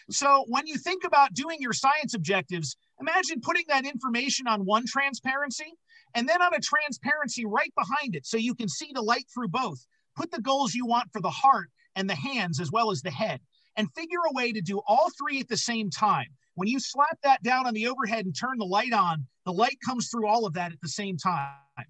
So 0.09 0.45
when 0.47 0.65
you 0.67 0.77
think 0.77 1.03
about 1.03 1.33
doing 1.33 1.57
your 1.59 1.73
science 1.73 2.13
objectives, 2.13 2.77
imagine 2.99 3.41
putting 3.41 3.65
that 3.67 3.85
information 3.85 4.47
on 4.47 4.65
one 4.65 4.85
transparency 4.87 5.73
and 6.15 6.27
then 6.27 6.41
on 6.41 6.53
a 6.53 6.59
transparency 6.59 7.45
right 7.45 7.73
behind 7.75 8.15
it 8.15 8.25
so 8.25 8.37
you 8.37 8.55
can 8.55 8.69
see 8.69 8.91
the 8.93 9.01
light 9.01 9.25
through 9.33 9.49
both. 9.49 9.85
Put 10.15 10.31
the 10.31 10.41
goals 10.41 10.73
you 10.73 10.85
want 10.85 11.11
for 11.11 11.21
the 11.21 11.29
heart 11.29 11.69
and 11.97 12.09
the 12.09 12.15
hands 12.15 12.61
as 12.61 12.71
well 12.71 12.91
as 12.91 13.01
the 13.01 13.11
head 13.11 13.41
and 13.75 13.91
figure 13.93 14.19
a 14.29 14.33
way 14.33 14.53
to 14.53 14.61
do 14.61 14.81
all 14.87 15.09
three 15.17 15.41
at 15.41 15.49
the 15.49 15.57
same 15.57 15.89
time. 15.89 16.27
When 16.55 16.67
you 16.67 16.79
slap 16.79 17.19
that 17.23 17.43
down 17.43 17.67
on 17.67 17.73
the 17.73 17.87
overhead 17.87 18.25
and 18.25 18.35
turn 18.35 18.57
the 18.57 18.65
light 18.65 18.93
on, 18.93 19.25
the 19.45 19.53
light 19.53 19.77
comes 19.85 20.09
through 20.09 20.27
all 20.27 20.45
of 20.45 20.53
that 20.53 20.71
at 20.71 20.81
the 20.81 20.89
same 20.89 21.17
time. 21.17 21.51
Thank 21.77 21.87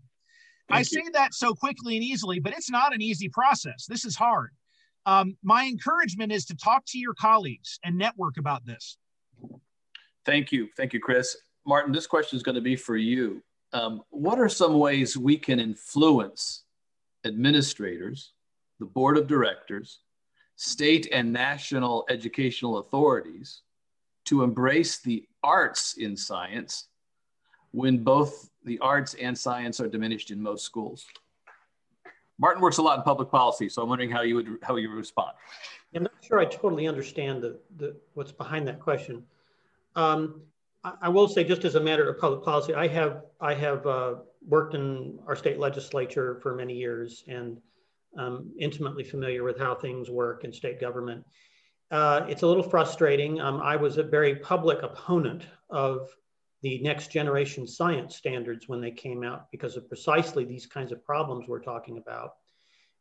I 0.69 0.79
you. 0.79 0.85
say 0.85 1.03
that 1.13 1.33
so 1.33 1.53
quickly 1.53 1.95
and 1.95 2.03
easily, 2.03 2.39
but 2.39 2.53
it's 2.53 2.69
not 2.69 2.93
an 2.93 3.01
easy 3.01 3.29
process. 3.29 3.85
This 3.87 4.03
is 4.03 4.15
hard. 4.15 4.49
Um, 5.05 5.37
my 5.41 5.65
encouragement 5.65 6.33
is 6.33 6.45
to 6.47 6.55
talk 6.55 6.83
to 6.87 6.97
your 6.97 7.13
colleagues 7.13 7.79
and 7.85 7.97
network 7.97 8.37
about 8.37 8.65
this. 8.65 8.97
Thank 10.25 10.51
you. 10.51 10.67
Thank 10.75 10.91
you, 10.91 10.99
Chris. 10.99 11.37
Martin, 11.65 11.93
this 11.93 12.07
question 12.07 12.35
is 12.35 12.43
going 12.43 12.55
to 12.55 12.61
be 12.61 12.75
for 12.75 12.97
you. 12.97 13.41
Um, 13.71 14.01
what 14.09 14.39
are 14.39 14.49
some 14.49 14.79
ways 14.79 15.17
we 15.17 15.37
can 15.37 15.61
influence 15.61 16.63
administrators, 17.23 18.33
the 18.79 18.85
board 18.85 19.17
of 19.17 19.27
directors, 19.27 19.99
state 20.55 21.07
and 21.11 21.31
national 21.31 22.05
educational 22.09 22.79
authorities 22.79 23.61
to 24.25 24.43
embrace 24.43 24.99
the 24.99 25.27
arts 25.43 25.95
in 25.97 26.17
science 26.17 26.87
when 27.71 28.03
both 28.03 28.49
the 28.63 28.79
arts 28.79 29.13
and 29.15 29.37
science 29.37 29.79
are 29.79 29.87
diminished 29.87 30.31
in 30.31 30.41
most 30.41 30.65
schools? 30.65 31.05
Martin 32.39 32.61
works 32.61 32.77
a 32.77 32.81
lot 32.81 32.97
in 32.97 33.03
public 33.03 33.29
policy, 33.31 33.67
so 33.67 33.81
I'm 33.81 33.89
wondering 33.89 34.11
how 34.11 34.21
you 34.21 34.35
would 34.35 34.59
how 34.61 34.75
you 34.75 34.89
would 34.89 34.97
respond. 34.97 35.31
I'm 35.95 36.03
not 36.03 36.13
sure 36.21 36.39
I 36.39 36.45
totally 36.45 36.87
understand 36.87 37.41
the, 37.41 37.59
the 37.77 37.95
what's 38.13 38.31
behind 38.31 38.67
that 38.67 38.79
question. 38.79 39.23
Um, 39.95 40.41
I, 40.83 40.93
I, 41.03 41.09
will 41.09 41.27
say, 41.27 41.43
just 41.43 41.65
as 41.65 41.73
a 41.73 41.79
matter 41.79 42.07
of 42.07 42.19
public 42.19 42.43
policy, 42.43 42.75
I 42.75 42.87
have 42.87 43.23
I 43.41 43.55
have 43.55 43.87
uh, 43.87 44.15
worked 44.47 44.75
in 44.75 45.17
our 45.25 45.35
state 45.35 45.57
legislature 45.57 46.39
for 46.41 46.53
many 46.53 46.75
years 46.75 47.23
and 47.27 47.59
um, 48.17 48.51
intimately 48.59 49.03
familiar 49.03 49.43
with 49.43 49.57
how 49.57 49.75
things 49.75 50.09
work 50.09 50.43
in 50.43 50.51
state 50.51 50.79
government. 50.79 51.23
Uh, 51.89 52.25
it's 52.27 52.41
a 52.41 52.47
little 52.47 52.63
frustrating. 52.63 53.39
Um, 53.39 53.61
I 53.61 53.75
was 53.75 53.97
a 53.97 54.03
very 54.03 54.35
public 54.35 54.83
opponent 54.83 55.43
of 55.69 56.09
the 56.61 56.79
next 56.79 57.11
generation 57.11 57.67
science 57.67 58.15
standards 58.15 58.67
when 58.67 58.81
they 58.81 58.91
came 58.91 59.23
out 59.23 59.49
because 59.51 59.77
of 59.77 59.87
precisely 59.87 60.43
these 60.43 60.65
kinds 60.65 60.91
of 60.91 61.05
problems 61.05 61.47
we're 61.47 61.61
talking 61.61 61.97
about. 61.97 62.33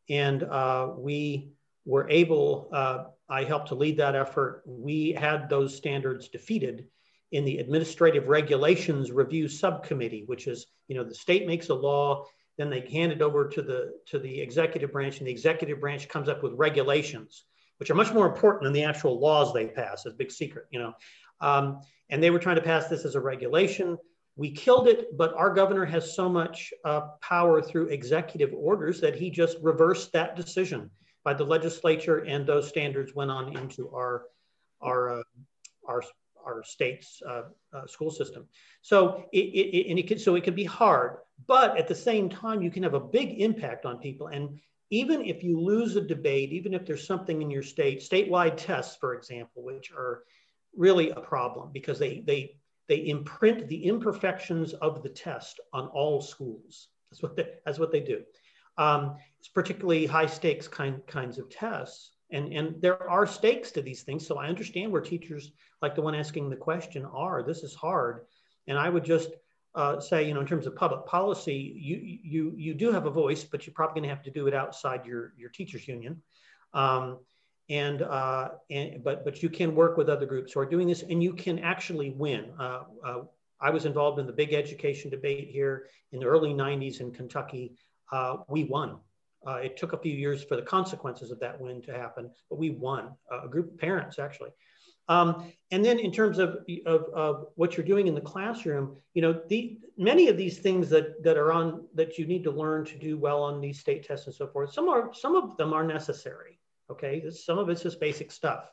And 0.09 0.43
uh, 0.43 0.91
we 0.95 1.49
were 1.85 2.09
able, 2.09 2.69
uh, 2.71 3.05
I 3.29 3.43
helped 3.43 3.69
to 3.69 3.75
lead 3.75 3.97
that 3.97 4.15
effort. 4.15 4.63
We 4.65 5.11
had 5.11 5.49
those 5.49 5.75
standards 5.75 6.29
defeated 6.29 6.85
in 7.31 7.43
the 7.43 7.57
Administrative 7.57 8.27
Regulations 8.27 9.11
Review 9.11 9.47
Subcommittee, 9.49 10.23
which 10.27 10.47
is, 10.47 10.67
you 10.87 10.95
know, 10.95 11.03
the 11.03 11.15
state 11.15 11.47
makes 11.47 11.69
a 11.69 11.73
law, 11.73 12.25
then 12.57 12.69
they 12.69 12.81
hand 12.91 13.11
it 13.11 13.21
over 13.21 13.47
to 13.47 13.61
the, 13.61 13.93
to 14.07 14.19
the 14.19 14.41
executive 14.41 14.91
branch, 14.91 15.19
and 15.19 15.27
the 15.27 15.31
executive 15.31 15.79
branch 15.79 16.07
comes 16.07 16.27
up 16.27 16.43
with 16.43 16.53
regulations, 16.53 17.43
which 17.77 17.89
are 17.89 17.95
much 17.95 18.13
more 18.13 18.25
important 18.25 18.63
than 18.63 18.73
the 18.73 18.83
actual 18.83 19.19
laws 19.19 19.53
they 19.53 19.67
pass, 19.67 20.05
a 20.05 20.11
big 20.11 20.31
secret, 20.31 20.65
you 20.71 20.79
know. 20.79 20.93
Um, 21.39 21.81
and 22.09 22.21
they 22.21 22.31
were 22.31 22.39
trying 22.39 22.55
to 22.55 22.61
pass 22.61 22.87
this 22.87 23.05
as 23.05 23.15
a 23.15 23.19
regulation. 23.19 23.97
We 24.35 24.51
killed 24.51 24.87
it, 24.87 25.17
but 25.17 25.33
our 25.33 25.53
governor 25.53 25.85
has 25.85 26.15
so 26.15 26.29
much 26.29 26.73
uh, 26.85 27.01
power 27.21 27.61
through 27.61 27.87
executive 27.87 28.53
orders 28.53 29.01
that 29.01 29.15
he 29.15 29.29
just 29.29 29.57
reversed 29.61 30.13
that 30.13 30.35
decision 30.35 30.89
by 31.23 31.33
the 31.33 31.43
legislature, 31.43 32.19
and 32.19 32.45
those 32.45 32.67
standards 32.67 33.13
went 33.13 33.31
on 33.31 33.57
into 33.57 33.89
our 33.89 34.25
our 34.81 35.19
uh, 35.19 35.23
our 35.87 36.01
our 36.45 36.63
state's 36.63 37.21
uh, 37.27 37.43
uh, 37.73 37.85
school 37.87 38.09
system. 38.09 38.47
So 38.81 39.25
it, 39.33 39.39
it, 39.39 39.89
and 39.89 39.99
it 39.99 40.07
can, 40.07 40.17
so 40.17 40.35
it 40.35 40.43
can 40.43 40.55
be 40.55 40.63
hard, 40.63 41.17
but 41.45 41.77
at 41.77 41.87
the 41.87 41.95
same 41.95 42.29
time, 42.29 42.61
you 42.61 42.71
can 42.71 42.83
have 42.83 42.93
a 42.93 42.99
big 42.99 43.39
impact 43.41 43.85
on 43.85 43.99
people. 43.99 44.27
And 44.27 44.59
even 44.89 45.23
if 45.23 45.43
you 45.43 45.59
lose 45.59 45.95
a 45.95 46.01
debate, 46.01 46.51
even 46.51 46.73
if 46.73 46.85
there's 46.85 47.05
something 47.05 47.41
in 47.41 47.51
your 47.51 47.63
state, 47.63 47.99
statewide 47.99 48.57
tests, 48.57 48.95
for 48.95 49.13
example, 49.13 49.63
which 49.63 49.91
are 49.91 50.23
really 50.75 51.09
a 51.11 51.19
problem 51.19 51.71
because 51.73 51.99
they 51.99 52.21
they 52.25 52.55
they 52.87 53.07
imprint 53.07 53.67
the 53.67 53.83
imperfections 53.85 54.73
of 54.73 55.03
the 55.03 55.09
test 55.09 55.59
on 55.73 55.87
all 55.87 56.21
schools. 56.21 56.87
That's 57.11 57.21
what 57.21 57.35
they, 57.35 57.49
that's 57.65 57.79
what 57.79 57.91
they 57.91 57.99
do. 57.99 58.23
Um, 58.77 59.17
it's 59.39 59.49
particularly 59.49 60.05
high 60.05 60.25
stakes 60.25 60.67
kind 60.67 61.01
kinds 61.07 61.37
of 61.37 61.49
tests, 61.49 62.11
and 62.31 62.53
and 62.53 62.81
there 62.81 63.09
are 63.09 63.27
stakes 63.27 63.71
to 63.71 63.81
these 63.81 64.03
things. 64.03 64.25
So 64.25 64.37
I 64.37 64.47
understand 64.47 64.91
where 64.91 65.01
teachers 65.01 65.51
like 65.81 65.95
the 65.95 66.01
one 66.01 66.15
asking 66.15 66.49
the 66.49 66.55
question 66.55 67.05
are. 67.05 67.43
This 67.43 67.63
is 67.63 67.75
hard, 67.75 68.25
and 68.67 68.77
I 68.77 68.89
would 68.89 69.03
just 69.03 69.31
uh, 69.77 69.99
say, 69.99 70.27
you 70.27 70.33
know, 70.33 70.41
in 70.41 70.47
terms 70.47 70.65
of 70.65 70.75
public 70.75 71.05
policy, 71.05 71.75
you 71.77 72.17
you 72.23 72.53
you 72.57 72.73
do 72.73 72.91
have 72.91 73.05
a 73.05 73.11
voice, 73.11 73.43
but 73.43 73.65
you're 73.65 73.75
probably 73.75 74.01
going 74.01 74.09
to 74.09 74.15
have 74.15 74.23
to 74.23 74.31
do 74.31 74.47
it 74.47 74.53
outside 74.55 75.05
your 75.05 75.33
your 75.37 75.49
teachers 75.51 75.87
union. 75.87 76.19
Um, 76.73 77.19
and, 77.69 78.01
uh, 78.01 78.49
and 78.71 79.03
but 79.03 79.23
but 79.23 79.43
you 79.43 79.49
can 79.49 79.75
work 79.75 79.95
with 79.95 80.09
other 80.09 80.25
groups 80.25 80.53
who 80.53 80.61
are 80.61 80.65
doing 80.65 80.87
this, 80.87 81.03
and 81.03 81.21
you 81.21 81.31
can 81.31 81.59
actually 81.59 82.09
win. 82.09 82.51
Uh, 82.59 82.83
uh, 83.05 83.21
I 83.61 83.69
was 83.69 83.85
involved 83.85 84.17
in 84.19 84.25
the 84.25 84.33
big 84.33 84.53
education 84.53 85.11
debate 85.11 85.49
here 85.49 85.85
in 86.11 86.19
the 86.21 86.25
early 86.25 86.55
'90s 86.55 86.99
in 86.99 87.11
Kentucky. 87.11 87.75
Uh, 88.11 88.37
we 88.49 88.63
won. 88.63 88.97
It 89.63 89.77
took 89.77 89.93
a 89.93 89.97
few 89.97 90.11
years 90.11 90.43
for 90.43 90.57
the 90.57 90.61
consequences 90.61 91.31
of 91.31 91.39
that 91.39 91.61
win 91.61 91.81
to 91.83 91.93
happen, 91.93 92.29
but 92.49 92.57
we 92.57 92.71
won. 92.71 93.11
A 93.31 93.47
group 93.47 93.71
of 93.71 93.77
parents 93.77 94.19
actually. 94.19 94.49
Um, 95.09 95.51
and 95.71 95.83
then 95.83 95.99
in 95.99 96.11
terms 96.11 96.37
of, 96.37 96.57
of, 96.85 97.05
of, 97.13 97.47
what 97.55 97.75
you're 97.75 97.85
doing 97.85 98.07
in 98.07 98.15
the 98.15 98.21
classroom, 98.21 98.97
you 99.13 99.21
know, 99.21 99.41
the, 99.47 99.79
many 99.97 100.27
of 100.27 100.37
these 100.37 100.59
things 100.59 100.89
that, 100.89 101.23
that 101.23 101.37
are 101.37 101.51
on 101.51 101.85
that 101.95 102.17
you 102.17 102.25
need 102.25 102.43
to 102.43 102.51
learn 102.51 102.85
to 102.85 102.97
do 102.97 103.17
well 103.17 103.41
on 103.43 103.61
these 103.61 103.79
state 103.79 104.05
tests 104.05 104.27
and 104.27 104.35
so 104.35 104.47
forth, 104.47 104.73
some 104.73 104.89
are 104.89 105.13
some 105.13 105.35
of 105.35 105.57
them 105.57 105.73
are 105.73 105.83
necessary. 105.83 106.59
Okay, 106.89 107.23
some 107.31 107.57
of 107.57 107.69
it's 107.69 107.83
just 107.83 107.99
basic 107.99 108.31
stuff, 108.31 108.71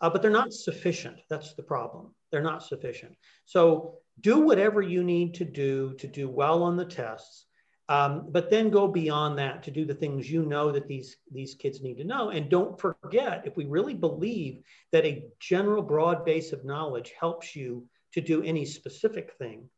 uh, 0.00 0.08
but 0.08 0.22
they're 0.22 0.30
not 0.30 0.52
sufficient. 0.52 1.18
That's 1.28 1.54
the 1.54 1.62
problem. 1.62 2.14
They're 2.30 2.42
not 2.42 2.62
sufficient. 2.62 3.16
So 3.46 3.98
do 4.20 4.40
whatever 4.40 4.80
you 4.80 5.02
need 5.02 5.34
to 5.34 5.44
do 5.44 5.94
to 5.94 6.06
do 6.06 6.28
well 6.28 6.62
on 6.62 6.76
the 6.76 6.84
tests, 6.84 7.46
um, 7.88 8.26
but 8.28 8.50
then 8.50 8.68
go 8.68 8.86
beyond 8.86 9.38
that 9.38 9.62
to 9.62 9.70
do 9.70 9.84
the 9.86 9.94
things 9.94 10.30
you 10.30 10.44
know 10.44 10.70
that 10.70 10.86
these 10.86 11.16
these 11.32 11.54
kids 11.54 11.80
need 11.80 11.96
to 11.96 12.04
know. 12.04 12.30
And 12.30 12.50
don't 12.50 12.78
forget, 12.78 13.42
if 13.46 13.56
we 13.56 13.64
really 13.64 13.94
believe 13.94 14.62
that 14.92 15.06
a 15.06 15.24
general 15.40 15.82
broad 15.82 16.24
base 16.24 16.52
of 16.52 16.64
knowledge 16.64 17.14
helps 17.18 17.56
you 17.56 17.86
to 18.12 18.20
do 18.20 18.42
any 18.42 18.64
specific 18.64 19.32
thing, 19.38 19.68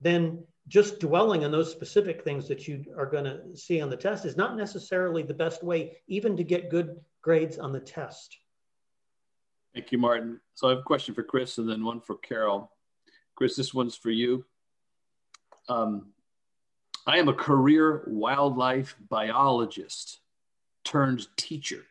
then 0.00 0.44
just 0.68 0.98
dwelling 0.98 1.44
on 1.44 1.52
those 1.52 1.70
specific 1.70 2.22
things 2.22 2.48
that 2.48 2.66
you 2.66 2.84
are 2.96 3.06
going 3.06 3.24
to 3.24 3.56
see 3.56 3.80
on 3.80 3.90
the 3.90 3.96
test 3.96 4.24
is 4.24 4.36
not 4.36 4.56
necessarily 4.56 5.22
the 5.22 5.34
best 5.34 5.62
way 5.62 5.98
even 6.06 6.36
to 6.36 6.44
get 6.44 6.70
good 6.70 7.00
grades 7.20 7.58
on 7.58 7.72
the 7.72 7.80
test. 7.80 8.36
Thank 9.74 9.90
you, 9.90 9.98
Martin. 9.98 10.40
So 10.54 10.66
I 10.66 10.70
have 10.70 10.80
a 10.80 10.82
question 10.82 11.14
for 11.14 11.22
Chris 11.22 11.58
and 11.58 11.68
then 11.68 11.84
one 11.84 12.00
for 12.00 12.16
Carol. 12.16 12.70
Chris, 13.34 13.56
this 13.56 13.72
one's 13.72 13.96
for 13.96 14.10
you. 14.10 14.44
Um, 15.68 16.12
I 17.06 17.18
am 17.18 17.28
a 17.28 17.34
career 17.34 18.04
wildlife 18.06 18.96
biologist 19.08 20.20
turned 20.84 21.26
teacher. 21.36 21.84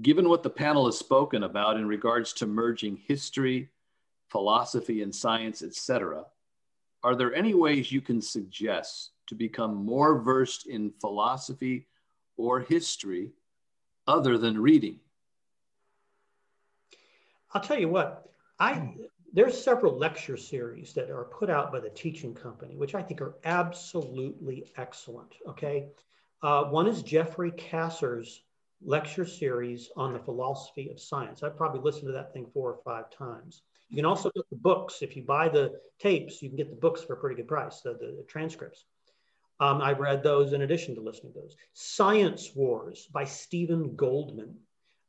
Given 0.00 0.28
what 0.28 0.42
the 0.42 0.50
panel 0.50 0.86
has 0.86 0.96
spoken 0.96 1.42
about 1.42 1.76
in 1.76 1.86
regards 1.86 2.32
to 2.34 2.46
merging 2.46 2.96
history, 2.96 3.70
philosophy, 4.28 5.02
and 5.02 5.14
science, 5.14 5.62
etc., 5.62 6.24
are 7.02 7.16
there 7.16 7.34
any 7.34 7.54
ways 7.54 7.90
you 7.90 8.00
can 8.00 8.22
suggest 8.22 9.10
to 9.26 9.34
become 9.34 9.74
more 9.74 10.20
versed 10.20 10.66
in 10.68 10.92
philosophy 11.00 11.86
or 12.36 12.60
history 12.60 13.32
other 14.06 14.38
than 14.38 14.62
reading? 14.62 15.00
I'll 17.52 17.60
tell 17.60 17.78
you 17.78 17.88
what, 17.88 18.30
I 18.60 18.94
there's 19.32 19.62
several 19.62 19.96
lecture 19.96 20.36
series 20.36 20.92
that 20.92 21.10
are 21.10 21.24
put 21.24 21.48
out 21.48 21.72
by 21.72 21.80
the 21.80 21.90
teaching 21.90 22.34
company, 22.34 22.76
which 22.76 22.94
I 22.94 23.02
think 23.02 23.20
are 23.20 23.34
absolutely 23.44 24.70
excellent. 24.76 25.34
Okay. 25.48 25.88
Uh, 26.42 26.64
one 26.64 26.86
is 26.86 27.02
Jeffrey 27.02 27.52
Kasser's 27.52 28.42
lecture 28.84 29.24
series 29.24 29.90
on 29.96 30.12
the 30.12 30.18
philosophy 30.18 30.90
of 30.90 31.00
science. 31.00 31.42
I've 31.42 31.56
probably 31.56 31.80
listened 31.80 32.08
to 32.08 32.12
that 32.12 32.32
thing 32.32 32.46
four 32.52 32.72
or 32.72 32.80
five 32.84 33.10
times. 33.10 33.62
You 33.88 33.96
can 33.96 34.04
also 34.04 34.30
get 34.34 34.48
the 34.50 34.56
books. 34.56 35.02
If 35.02 35.16
you 35.16 35.22
buy 35.22 35.48
the 35.48 35.78
tapes, 35.98 36.42
you 36.42 36.48
can 36.48 36.56
get 36.56 36.70
the 36.70 36.76
books 36.76 37.02
for 37.02 37.14
a 37.14 37.16
pretty 37.16 37.36
good 37.36 37.48
price, 37.48 37.80
the, 37.80 37.92
the, 37.92 38.16
the 38.18 38.24
transcripts. 38.28 38.84
Um, 39.60 39.80
I've 39.80 40.00
read 40.00 40.22
those 40.22 40.52
in 40.52 40.62
addition 40.62 40.94
to 40.96 41.00
listening 41.00 41.32
to 41.34 41.40
those. 41.40 41.56
Science 41.74 42.50
Wars 42.54 43.06
by 43.12 43.24
Stephen 43.24 43.94
Goldman. 43.94 44.56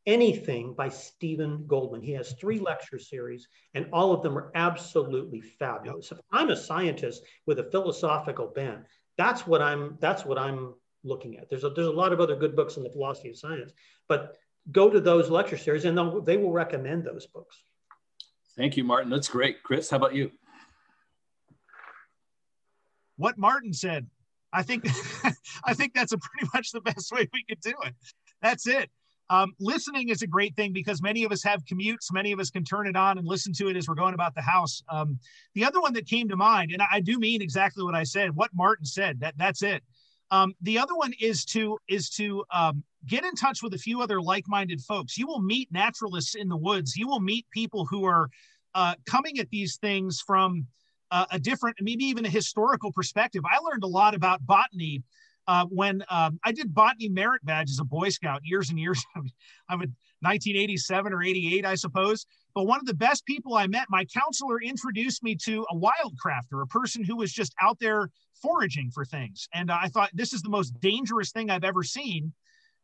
Anything 0.06 0.74
by 0.74 0.90
Stephen 0.90 1.66
Goldman. 1.66 2.02
He 2.02 2.12
has 2.12 2.34
three 2.34 2.60
lecture 2.60 3.00
series, 3.00 3.48
and 3.74 3.88
all 3.94 4.12
of 4.12 4.22
them 4.22 4.38
are 4.38 4.52
absolutely 4.54 5.40
fabulous. 5.40 6.12
If 6.12 6.20
I'm 6.32 6.50
a 6.50 6.58
scientist 6.58 7.24
with 7.46 7.60
a 7.60 7.72
philosophical 7.72 8.48
bent, 8.48 8.82
that's 9.18 9.48
what 9.48 9.62
I'm. 9.62 9.98
That's 10.02 10.26
what 10.26 10.38
I'm 10.38 10.74
looking 11.04 11.38
at. 11.38 11.50
There's 11.50 11.64
a, 11.64 11.70
there's 11.70 11.88
a 11.88 11.92
lot 11.92 12.14
of 12.14 12.20
other 12.20 12.36
good 12.36 12.56
books 12.56 12.78
on 12.78 12.84
the 12.84 12.90
philosophy 12.90 13.30
of 13.30 13.38
science, 13.38 13.72
but 14.08 14.38
go 14.72 14.90
to 14.90 15.00
those 15.00 15.30
lecture 15.30 15.58
series 15.58 15.86
and 15.86 15.98
they 16.26 16.38
will 16.38 16.52
recommend 16.52 17.04
those 17.04 17.28
books. 17.28 17.64
Thank 18.56 18.78
you, 18.78 18.84
Martin. 18.84 19.10
That's 19.10 19.28
great. 19.28 19.64
Chris, 19.64 19.90
how 19.90 19.98
about 19.98 20.14
you? 20.14 20.32
What 23.18 23.38
Martin 23.38 23.74
said. 23.74 24.08
I 24.52 24.62
think 24.62 24.86
I 25.64 25.74
think 25.74 25.94
that's 25.94 26.12
a 26.12 26.18
pretty 26.18 26.48
much 26.54 26.72
the 26.72 26.82
best 26.82 27.12
way 27.12 27.28
we 27.34 27.44
could 27.48 27.60
do 27.60 27.74
it. 27.86 27.96
That's 28.42 28.68
it. 28.68 28.90
Um, 29.30 29.54
listening 29.60 30.10
is 30.10 30.22
a 30.22 30.28
great 30.28 30.56
thing 30.56 30.74
because 30.74 31.02
many 31.02 31.24
of 31.24 31.32
us 31.32 31.44
have 31.44 31.64
commutes. 31.66 32.12
Many 32.12 32.32
of 32.32 32.40
us 32.40 32.50
can 32.50 32.64
turn 32.64 32.88
it 32.88 32.96
on 32.96 33.18
and 33.18 33.28
listen 33.28 33.54
to 33.54 33.70
it 33.70 33.78
as 33.78 33.88
we're 33.88 33.96
going 33.96 34.14
about 34.14 34.36
the 34.36 34.42
house. 34.42 34.84
Um, 34.90 35.20
the 35.56 35.66
other 35.66 35.82
one 35.82 35.94
that 35.94 36.08
came 36.08 36.28
to 36.30 36.36
mind, 36.36 36.72
and 36.72 36.82
I 36.92 37.00
do 37.00 37.18
mean 37.18 37.42
exactly 37.42 37.84
what 37.84 37.96
I 37.96 38.04
said, 38.04 38.36
what 38.36 38.52
Martin 38.54 38.86
said. 38.86 39.22
That 39.22 39.36
that's 39.38 39.64
it. 39.64 39.84
Um, 40.32 40.54
the 40.62 40.80
other 40.80 40.96
one 40.96 41.14
is 41.20 41.46
to 41.46 41.78
is 41.88 42.10
to 42.12 42.44
um, 42.52 42.84
get 43.06 43.24
in 43.24 43.36
touch 43.36 43.62
with 43.64 43.74
a 43.74 43.78
few 43.78 44.02
other 44.02 44.22
like-minded 44.22 44.82
folks. 44.82 45.18
You 45.18 45.28
will 45.28 45.42
meet 45.42 45.72
naturalists 45.72 46.36
in 46.36 46.50
the 46.50 46.58
woods. 46.58 46.96
You 46.96 47.08
will 47.08 47.20
meet 47.20 47.46
people 47.52 47.86
who 47.86 48.06
are 48.06 48.30
uh, 48.76 48.96
coming 49.06 49.40
at 49.40 49.50
these 49.50 49.78
things 49.78 50.22
from 50.26 50.68
uh, 51.12 51.26
a 51.32 51.40
different, 51.40 51.78
maybe 51.82 52.06
even 52.06 52.26
a 52.26 52.30
historical 52.30 52.92
perspective. 52.92 53.44
I 53.46 53.60
learned 53.60 53.84
a 53.84 53.88
lot 53.88 54.16
about 54.16 54.46
botany 54.46 55.04
uh, 55.48 55.66
when 55.70 56.04
um, 56.10 56.40
I 56.44 56.52
did 56.52 56.74
botany 56.74 57.10
merit 57.10 57.44
badge 57.44 57.70
as 57.70 57.80
a 57.80 57.84
Boy 57.84 58.10
Scout 58.10 58.42
years 58.44 58.70
and 58.70 58.80
years. 58.80 59.04
I'm 59.70 59.82
a 59.82 59.88
1987 60.22 61.14
or 61.14 61.24
88, 61.24 61.66
I 61.66 61.76
suppose. 61.76 62.26
But 62.56 62.66
one 62.66 62.80
of 62.80 62.86
the 62.86 62.94
best 62.94 63.26
people 63.26 63.56
I 63.56 63.68
met, 63.68 63.88
my 63.90 64.06
counselor 64.06 64.62
introduced 64.62 65.24
me 65.24 65.36
to 65.44 65.66
a 65.70 65.76
wildcrafter, 65.76 66.62
a 66.62 66.68
person 66.68 67.04
who 67.04 67.18
was 67.18 67.34
just 67.34 67.54
out 67.62 67.80
there 67.80 68.10
foraging 68.42 68.92
for 68.92 69.06
things. 69.06 69.48
And 69.54 69.72
I 69.72 69.88
thought 69.88 70.12
this 70.14 70.34
is 70.34 70.42
the 70.42 70.50
most 70.50 70.80
dangerous 70.80 71.32
thing 71.32 71.50
I've 71.50 71.64
ever 71.64 71.84
seen. 71.84 72.34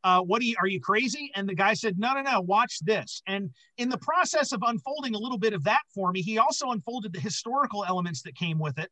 Uh, 0.03 0.21
what 0.21 0.41
are 0.41 0.45
you, 0.45 0.55
are 0.59 0.67
you 0.67 0.79
crazy? 0.79 1.29
And 1.35 1.47
the 1.47 1.55
guy 1.55 1.73
said, 1.73 1.99
no, 1.99 2.13
no, 2.13 2.21
no, 2.21 2.41
watch 2.41 2.79
this. 2.81 3.21
And 3.27 3.51
in 3.77 3.89
the 3.89 3.97
process 3.97 4.53
of 4.53 4.63
unfolding 4.65 5.13
a 5.13 5.17
little 5.17 5.37
bit 5.37 5.53
of 5.53 5.63
that 5.65 5.81
for 5.93 6.11
me, 6.11 6.21
he 6.21 6.37
also 6.37 6.71
unfolded 6.71 7.13
the 7.13 7.19
historical 7.19 7.83
elements 7.85 8.21
that 8.23 8.35
came 8.35 8.59
with 8.59 8.79
it. 8.79 8.89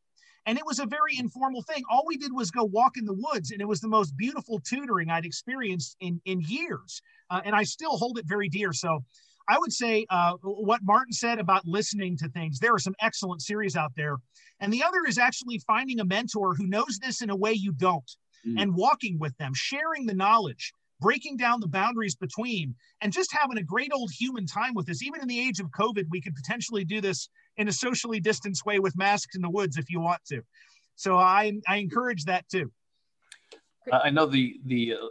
And 0.48 0.56
it 0.56 0.64
was 0.64 0.78
a 0.78 0.86
very 0.86 1.18
informal 1.18 1.60
thing. 1.60 1.82
All 1.90 2.04
we 2.06 2.16
did 2.16 2.32
was 2.32 2.50
go 2.50 2.64
walk 2.64 2.96
in 2.96 3.04
the 3.04 3.12
woods, 3.12 3.50
and 3.50 3.60
it 3.60 3.68
was 3.68 3.80
the 3.82 3.88
most 3.88 4.16
beautiful 4.16 4.58
tutoring 4.58 5.10
I'd 5.10 5.26
experienced 5.26 5.94
in, 6.00 6.22
in 6.24 6.40
years. 6.40 7.02
Uh, 7.28 7.42
and 7.44 7.54
I 7.54 7.64
still 7.64 7.98
hold 7.98 8.18
it 8.18 8.24
very 8.26 8.48
dear. 8.48 8.72
So 8.72 9.04
I 9.46 9.58
would 9.58 9.74
say 9.74 10.06
uh, 10.08 10.36
what 10.40 10.80
Martin 10.82 11.12
said 11.12 11.38
about 11.38 11.66
listening 11.66 12.16
to 12.16 12.30
things. 12.30 12.58
There 12.58 12.72
are 12.72 12.78
some 12.78 12.94
excellent 13.02 13.42
series 13.42 13.76
out 13.76 13.92
there. 13.94 14.16
And 14.60 14.72
the 14.72 14.82
other 14.82 15.00
is 15.06 15.18
actually 15.18 15.58
finding 15.66 16.00
a 16.00 16.04
mentor 16.06 16.54
who 16.54 16.66
knows 16.66 16.98
this 16.98 17.20
in 17.20 17.28
a 17.28 17.36
way 17.36 17.52
you 17.52 17.72
don't 17.72 18.10
mm. 18.46 18.58
and 18.58 18.74
walking 18.74 19.18
with 19.18 19.36
them, 19.36 19.52
sharing 19.54 20.06
the 20.06 20.14
knowledge, 20.14 20.72
breaking 20.98 21.36
down 21.36 21.60
the 21.60 21.68
boundaries 21.68 22.16
between, 22.16 22.74
and 23.02 23.12
just 23.12 23.36
having 23.36 23.58
a 23.58 23.62
great 23.62 23.92
old 23.92 24.10
human 24.10 24.46
time 24.46 24.72
with 24.72 24.86
this. 24.86 25.02
Even 25.02 25.20
in 25.20 25.28
the 25.28 25.40
age 25.46 25.60
of 25.60 25.66
COVID, 25.72 26.06
we 26.08 26.22
could 26.22 26.34
potentially 26.34 26.86
do 26.86 27.02
this 27.02 27.28
in 27.58 27.68
a 27.68 27.72
socially 27.72 28.20
distanced 28.20 28.64
way 28.64 28.78
with 28.78 28.96
masks 28.96 29.36
in 29.36 29.42
the 29.42 29.50
woods 29.50 29.76
if 29.76 29.90
you 29.90 30.00
want 30.00 30.20
to. 30.28 30.42
So 30.96 31.16
I, 31.16 31.52
I 31.68 31.76
encourage 31.76 32.24
that 32.24 32.48
too. 32.48 32.72
I 33.92 34.10
know 34.10 34.26
the 34.26 34.60
the 34.66 34.94
uh, 34.94 35.06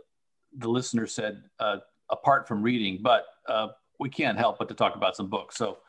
the 0.58 0.70
listener 0.70 1.08
said 1.08 1.44
uh, 1.60 1.78
apart 2.10 2.48
from 2.48 2.62
reading, 2.62 3.00
but 3.02 3.26
uh, 3.48 3.70
we 4.00 4.10
can't 4.10 4.38
help 4.38 4.60
but 4.60 4.68
to 4.70 4.76
talk 4.76 4.96
about 4.96 5.16
some 5.16 5.28
books. 5.28 5.58
So 5.58 5.80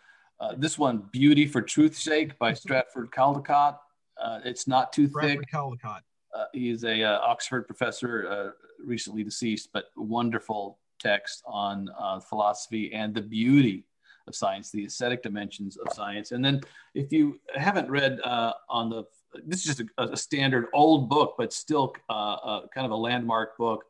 uh, 0.41 0.55
this 0.57 0.79
one, 0.79 1.05
Beauty 1.13 1.47
for 1.47 1.61
Truth's 1.61 2.03
Sake 2.03 2.39
by 2.39 2.53
Stratford 2.55 3.11
Caldecott. 3.11 3.79
Uh, 4.23 4.41
it's 4.45 4.67
not 4.67 4.93
too 4.93 5.09
Stratford 5.09 5.41
thick. 5.41 5.51
Caldecott. 5.53 6.01
Uh, 6.35 6.45
he's 6.53 6.85
a 6.85 7.03
uh, 7.03 7.19
Oxford 7.21 7.67
professor, 7.67 8.29
uh, 8.31 8.51
recently 8.85 9.25
deceased, 9.25 9.71
but 9.73 9.87
wonderful 9.97 10.79
text 10.99 11.43
on 11.47 11.89
uh, 11.99 12.21
philosophy 12.21 12.93
and 12.93 13.15
the 13.15 13.23
beauty 13.23 13.85
of 14.29 14.37
science, 14.37 14.70
the 14.70 14.85
aesthetic 14.85 15.22
dimensions 15.22 15.76
of 15.76 15.93
science. 15.93 16.33
And 16.33 16.45
then 16.45 16.61
if 16.95 17.12
you 17.12 17.41
haven't 17.55 17.91
read 17.91 18.20
on 18.22 18.91
the, 18.91 19.05
this 19.45 19.61
is 19.61 19.76
just 19.76 19.81
a, 19.99 20.12
a, 20.12 20.16
standard 20.16 20.66
old 20.72 21.09
book, 21.09 21.35
but 21.37 21.53
still 21.53 21.95
kind 22.09 22.68
of 22.76 22.91
a 22.91 22.97
landmark 22.97 23.57
book. 23.59 23.85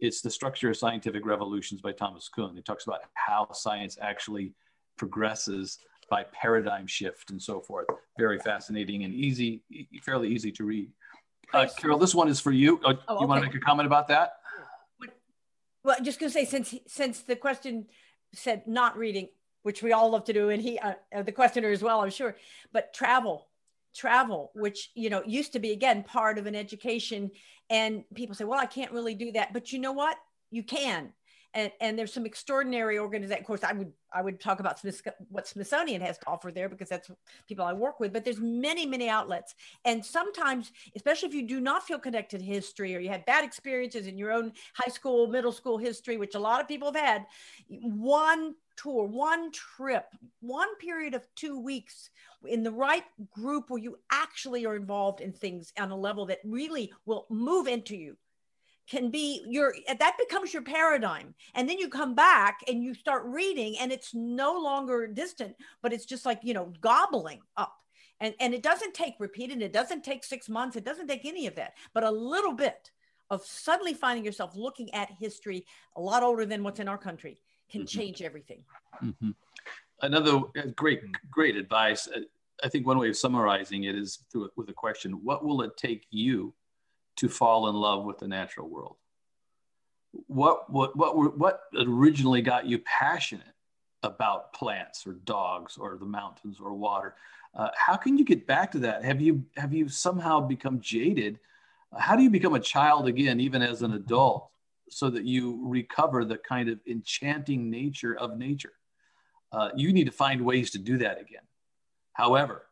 It's 0.00 0.20
The 0.20 0.30
Structure 0.30 0.70
of 0.70 0.76
Scientific 0.76 1.24
Revolutions 1.24 1.80
by 1.80 1.92
Thomas 1.92 2.28
Kuhn. 2.28 2.58
It 2.58 2.64
talks 2.64 2.86
about 2.86 3.02
how 3.14 3.48
science 3.52 3.98
actually 4.00 4.52
progresses 4.98 5.78
by 6.10 6.24
paradigm 6.32 6.86
shift 6.86 7.30
and 7.30 7.40
so 7.40 7.60
forth. 7.60 7.86
Very 8.18 8.38
fascinating 8.38 9.04
and 9.04 9.14
easy, 9.14 9.62
fairly 10.02 10.28
easy 10.28 10.50
to 10.52 10.64
read. 10.64 10.90
Uh, 11.54 11.66
Carol, 11.76 11.98
this 11.98 12.14
one 12.14 12.28
is 12.28 12.40
for 12.40 12.50
you. 12.50 12.80
Uh, 12.84 12.94
oh, 13.08 13.20
you 13.20 13.26
want 13.26 13.42
to 13.42 13.46
make 13.46 13.54
a 13.54 13.60
comment 13.60 13.86
about 13.86 14.08
that? 14.08 14.34
Well, 15.84 15.96
just 16.02 16.20
going 16.20 16.30
to 16.30 16.34
say 16.34 16.44
since 16.44 16.74
since 16.86 17.22
the 17.22 17.36
question 17.36 17.86
said 18.32 18.66
not 18.66 18.96
reading, 18.96 19.28
which 19.62 19.82
we 19.82 19.92
all 19.92 20.10
love 20.10 20.24
to 20.24 20.32
do, 20.32 20.50
and 20.50 20.62
he 20.62 20.78
uh, 20.78 20.94
uh, 21.14 21.22
the 21.22 21.32
questioner 21.32 21.70
as 21.70 21.82
well, 21.82 22.00
I'm 22.00 22.10
sure. 22.10 22.36
But 22.72 22.92
travel, 22.92 23.48
travel, 23.94 24.50
which 24.54 24.90
you 24.94 25.10
know 25.10 25.22
used 25.24 25.52
to 25.52 25.58
be 25.58 25.72
again 25.72 26.02
part 26.02 26.38
of 26.38 26.46
an 26.46 26.54
education, 26.54 27.30
and 27.70 28.04
people 28.14 28.34
say, 28.34 28.44
well, 28.44 28.60
I 28.60 28.66
can't 28.66 28.92
really 28.92 29.14
do 29.14 29.32
that, 29.32 29.52
but 29.52 29.72
you 29.72 29.78
know 29.78 29.92
what? 29.92 30.16
You 30.50 30.62
can 30.62 31.12
and, 31.54 31.70
and 31.80 31.98
there's 31.98 32.12
some 32.12 32.24
extraordinary 32.24 32.98
organizations. 32.98 33.40
Of 33.40 33.46
course, 33.46 33.64
I 33.64 33.72
would 33.72 33.92
I 34.12 34.22
would 34.22 34.40
talk 34.40 34.60
about 34.60 34.78
Smith, 34.78 35.02
what 35.28 35.46
Smithsonian 35.46 36.00
has 36.00 36.18
to 36.18 36.26
offer 36.26 36.50
there 36.50 36.68
because 36.68 36.88
that's 36.88 37.10
people 37.46 37.64
I 37.64 37.72
work 37.72 38.00
with. 38.00 38.12
But 38.12 38.24
there's 38.24 38.40
many 38.40 38.86
many 38.86 39.08
outlets, 39.08 39.54
and 39.84 40.04
sometimes, 40.04 40.72
especially 40.96 41.28
if 41.28 41.34
you 41.34 41.46
do 41.46 41.60
not 41.60 41.86
feel 41.86 41.98
connected 41.98 42.38
to 42.38 42.44
history 42.44 42.96
or 42.96 43.00
you 43.00 43.10
had 43.10 43.26
bad 43.26 43.44
experiences 43.44 44.06
in 44.06 44.16
your 44.16 44.32
own 44.32 44.52
high 44.74 44.90
school, 44.90 45.26
middle 45.26 45.52
school 45.52 45.78
history, 45.78 46.16
which 46.16 46.34
a 46.34 46.38
lot 46.38 46.60
of 46.60 46.68
people 46.68 46.92
have 46.92 47.02
had, 47.02 47.26
one 47.68 48.54
tour, 48.76 49.04
one 49.04 49.52
trip, 49.52 50.06
one 50.40 50.74
period 50.76 51.14
of 51.14 51.26
two 51.34 51.58
weeks 51.58 52.10
in 52.46 52.62
the 52.62 52.70
right 52.70 53.04
group 53.30 53.68
where 53.68 53.82
you 53.82 53.98
actually 54.10 54.66
are 54.66 54.76
involved 54.76 55.20
in 55.20 55.32
things 55.32 55.72
on 55.78 55.90
a 55.90 55.96
level 55.96 56.26
that 56.26 56.40
really 56.44 56.92
will 57.06 57.26
move 57.30 57.66
into 57.66 57.96
you 57.96 58.16
can 58.88 59.10
be 59.10 59.44
your 59.48 59.74
that 59.86 60.16
becomes 60.18 60.52
your 60.52 60.62
paradigm. 60.62 61.34
And 61.54 61.68
then 61.68 61.78
you 61.78 61.88
come 61.88 62.14
back 62.14 62.58
and 62.68 62.82
you 62.82 62.94
start 62.94 63.24
reading 63.26 63.76
and 63.80 63.92
it's 63.92 64.12
no 64.14 64.58
longer 64.58 65.06
distant 65.06 65.54
but 65.82 65.92
it's 65.92 66.04
just 66.04 66.26
like 66.26 66.40
you 66.42 66.54
know 66.54 66.72
gobbling 66.80 67.40
up. 67.56 67.76
And 68.20 68.34
and 68.40 68.54
it 68.54 68.62
doesn't 68.62 68.94
take 68.94 69.14
repeating. 69.18 69.62
It 69.62 69.72
doesn't 69.72 70.04
take 70.04 70.24
six 70.24 70.48
months. 70.48 70.76
It 70.76 70.84
doesn't 70.84 71.08
take 71.08 71.24
any 71.24 71.46
of 71.46 71.54
that. 71.56 71.74
But 71.94 72.04
a 72.04 72.10
little 72.10 72.52
bit 72.52 72.90
of 73.30 73.44
suddenly 73.46 73.94
finding 73.94 74.24
yourself 74.24 74.54
looking 74.54 74.92
at 74.92 75.10
history 75.18 75.64
a 75.96 76.00
lot 76.00 76.22
older 76.22 76.44
than 76.44 76.62
what's 76.62 76.80
in 76.80 76.88
our 76.88 76.98
country 76.98 77.40
can 77.72 77.82
mm-hmm. 77.82 77.98
change 77.98 78.22
everything 78.22 78.62
mm-hmm. 79.02 79.30
another 80.02 80.36
uh, 80.58 80.62
great 80.76 81.00
great 81.30 81.56
advice 81.56 82.08
uh, 82.14 82.20
i 82.62 82.68
think 82.68 82.86
one 82.86 82.98
way 82.98 83.08
of 83.08 83.16
summarizing 83.16 83.84
it 83.84 83.96
is 83.96 84.20
through 84.30 84.48
with 84.56 84.68
a 84.68 84.74
question 84.74 85.12
what 85.24 85.44
will 85.44 85.62
it 85.62 85.76
take 85.76 86.06
you 86.10 86.54
to 87.16 87.28
fall 87.28 87.68
in 87.68 87.74
love 87.74 88.04
with 88.04 88.18
the 88.18 88.28
natural 88.28 88.68
world? 88.68 88.96
What 90.26 90.70
what 90.70 90.94
what 90.96 91.38
what 91.38 91.62
originally 91.74 92.42
got 92.42 92.66
you 92.66 92.78
passionate 92.80 93.46
about 94.02 94.52
plants 94.52 95.06
or 95.06 95.12
dogs 95.12 95.78
or 95.78 95.96
the 95.96 96.06
mountains 96.06 96.58
or 96.60 96.74
water? 96.74 97.14
Uh, 97.54 97.68
how 97.76 97.96
can 97.96 98.18
you 98.18 98.24
get 98.24 98.46
back 98.46 98.72
to 98.72 98.78
that? 98.80 99.04
Have 99.04 99.20
you 99.20 99.44
have 99.56 99.72
you 99.72 99.88
somehow 99.88 100.40
become 100.40 100.80
jaded? 100.80 101.38
How 101.98 102.16
do 102.16 102.22
you 102.22 102.30
become 102.30 102.54
a 102.54 102.60
child 102.60 103.06
again, 103.06 103.40
even 103.40 103.62
as 103.62 103.82
an 103.82 103.92
adult, 103.92 104.48
so 104.92 105.10
that 105.10 105.24
you 105.24 105.66
recover 105.66 106.24
the 106.24 106.38
kind 106.38 106.68
of 106.68 106.78
enchanting 106.86 107.70
nature 107.70 108.16
of 108.18 108.38
nature? 108.38 108.72
Uh, 109.52 109.70
you 109.76 109.92
need 109.92 110.04
to 110.04 110.12
find 110.12 110.40
ways 110.40 110.70
to 110.70 110.78
do 110.78 110.98
that 110.98 111.20
again. 111.20 111.42
However, 112.14 112.66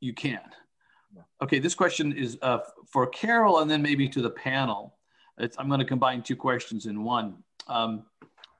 you 0.00 0.12
can. 0.12 0.40
Okay, 1.42 1.58
this 1.58 1.74
question 1.74 2.12
is 2.12 2.38
uh, 2.42 2.58
for 2.92 3.06
Carol 3.06 3.60
and 3.60 3.70
then 3.70 3.82
maybe 3.82 4.08
to 4.08 4.22
the 4.22 4.30
panel. 4.30 4.96
It's, 5.38 5.56
I'm 5.58 5.68
going 5.68 5.80
to 5.80 5.86
combine 5.86 6.22
two 6.22 6.36
questions 6.36 6.86
in 6.86 7.02
one. 7.02 7.42
Um, 7.66 8.04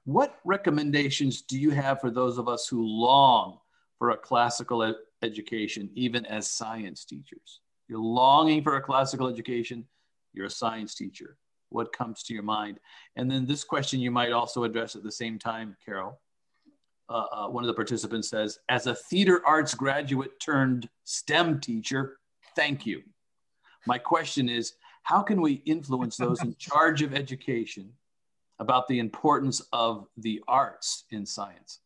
what 0.04 0.38
recommendations 0.44 1.42
do 1.42 1.58
you 1.58 1.70
have 1.70 2.00
for 2.00 2.10
those 2.10 2.38
of 2.38 2.48
us 2.48 2.66
who 2.66 2.82
long 2.84 3.58
for 3.98 4.10
a 4.10 4.16
classical 4.16 4.82
ed- 4.82 4.94
education, 5.22 5.90
even 5.94 6.26
as 6.26 6.50
science 6.50 7.04
teachers? 7.04 7.60
You're 7.86 8.00
longing 8.00 8.62
for 8.62 8.76
a 8.76 8.80
classical 8.80 9.28
education, 9.28 9.84
you're 10.32 10.46
a 10.46 10.50
science 10.50 10.94
teacher. 10.94 11.36
What 11.70 11.92
comes 11.92 12.22
to 12.24 12.34
your 12.34 12.42
mind? 12.42 12.78
And 13.16 13.30
then 13.30 13.46
this 13.46 13.64
question 13.64 14.00
you 14.00 14.10
might 14.10 14.32
also 14.32 14.64
address 14.64 14.94
at 14.96 15.02
the 15.02 15.12
same 15.12 15.38
time, 15.38 15.76
Carol. 15.84 16.20
Uh, 17.08 17.24
uh, 17.32 17.48
one 17.48 17.64
of 17.64 17.68
the 17.68 17.74
participants 17.74 18.28
says, 18.28 18.58
as 18.68 18.86
a 18.86 18.94
theater 18.94 19.42
arts 19.44 19.74
graduate 19.74 20.38
turned 20.40 20.88
STEM 21.04 21.60
teacher, 21.60 22.18
thank 22.54 22.86
you. 22.86 23.02
My 23.86 23.98
question 23.98 24.48
is, 24.48 24.74
how 25.02 25.22
can 25.22 25.40
we 25.40 25.54
influence 25.64 26.16
those 26.16 26.42
in 26.42 26.54
charge 26.58 27.02
of 27.02 27.14
education 27.14 27.92
about 28.60 28.86
the 28.86 28.98
importance 28.98 29.62
of 29.72 30.06
the 30.16 30.40
arts 30.46 31.04
in 31.10 31.26
science? 31.26 31.80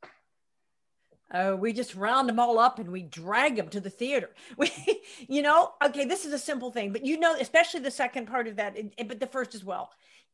Uh, 1.30 1.56
we 1.58 1.72
just 1.72 1.94
round 1.94 2.28
them 2.28 2.38
all 2.38 2.58
up 2.58 2.78
and 2.78 2.90
we 2.90 3.02
drag 3.02 3.56
them 3.56 3.68
to 3.68 3.80
the 3.80 3.90
theater. 3.90 4.30
We, 4.56 4.70
you 5.28 5.42
know, 5.42 5.72
okay, 5.84 6.04
this 6.04 6.24
is 6.24 6.32
a 6.32 6.38
simple 6.38 6.70
thing, 6.70 6.92
but 6.92 7.04
you 7.04 7.18
know, 7.18 7.34
especially 7.40 7.80
the 7.80 7.90
second 7.90 8.26
part 8.26 8.46
of 8.46 8.56
that, 8.56 8.76
but 9.08 9.20
the 9.20 9.26
first 9.26 9.54
as 9.54 9.64
well. 9.64 9.90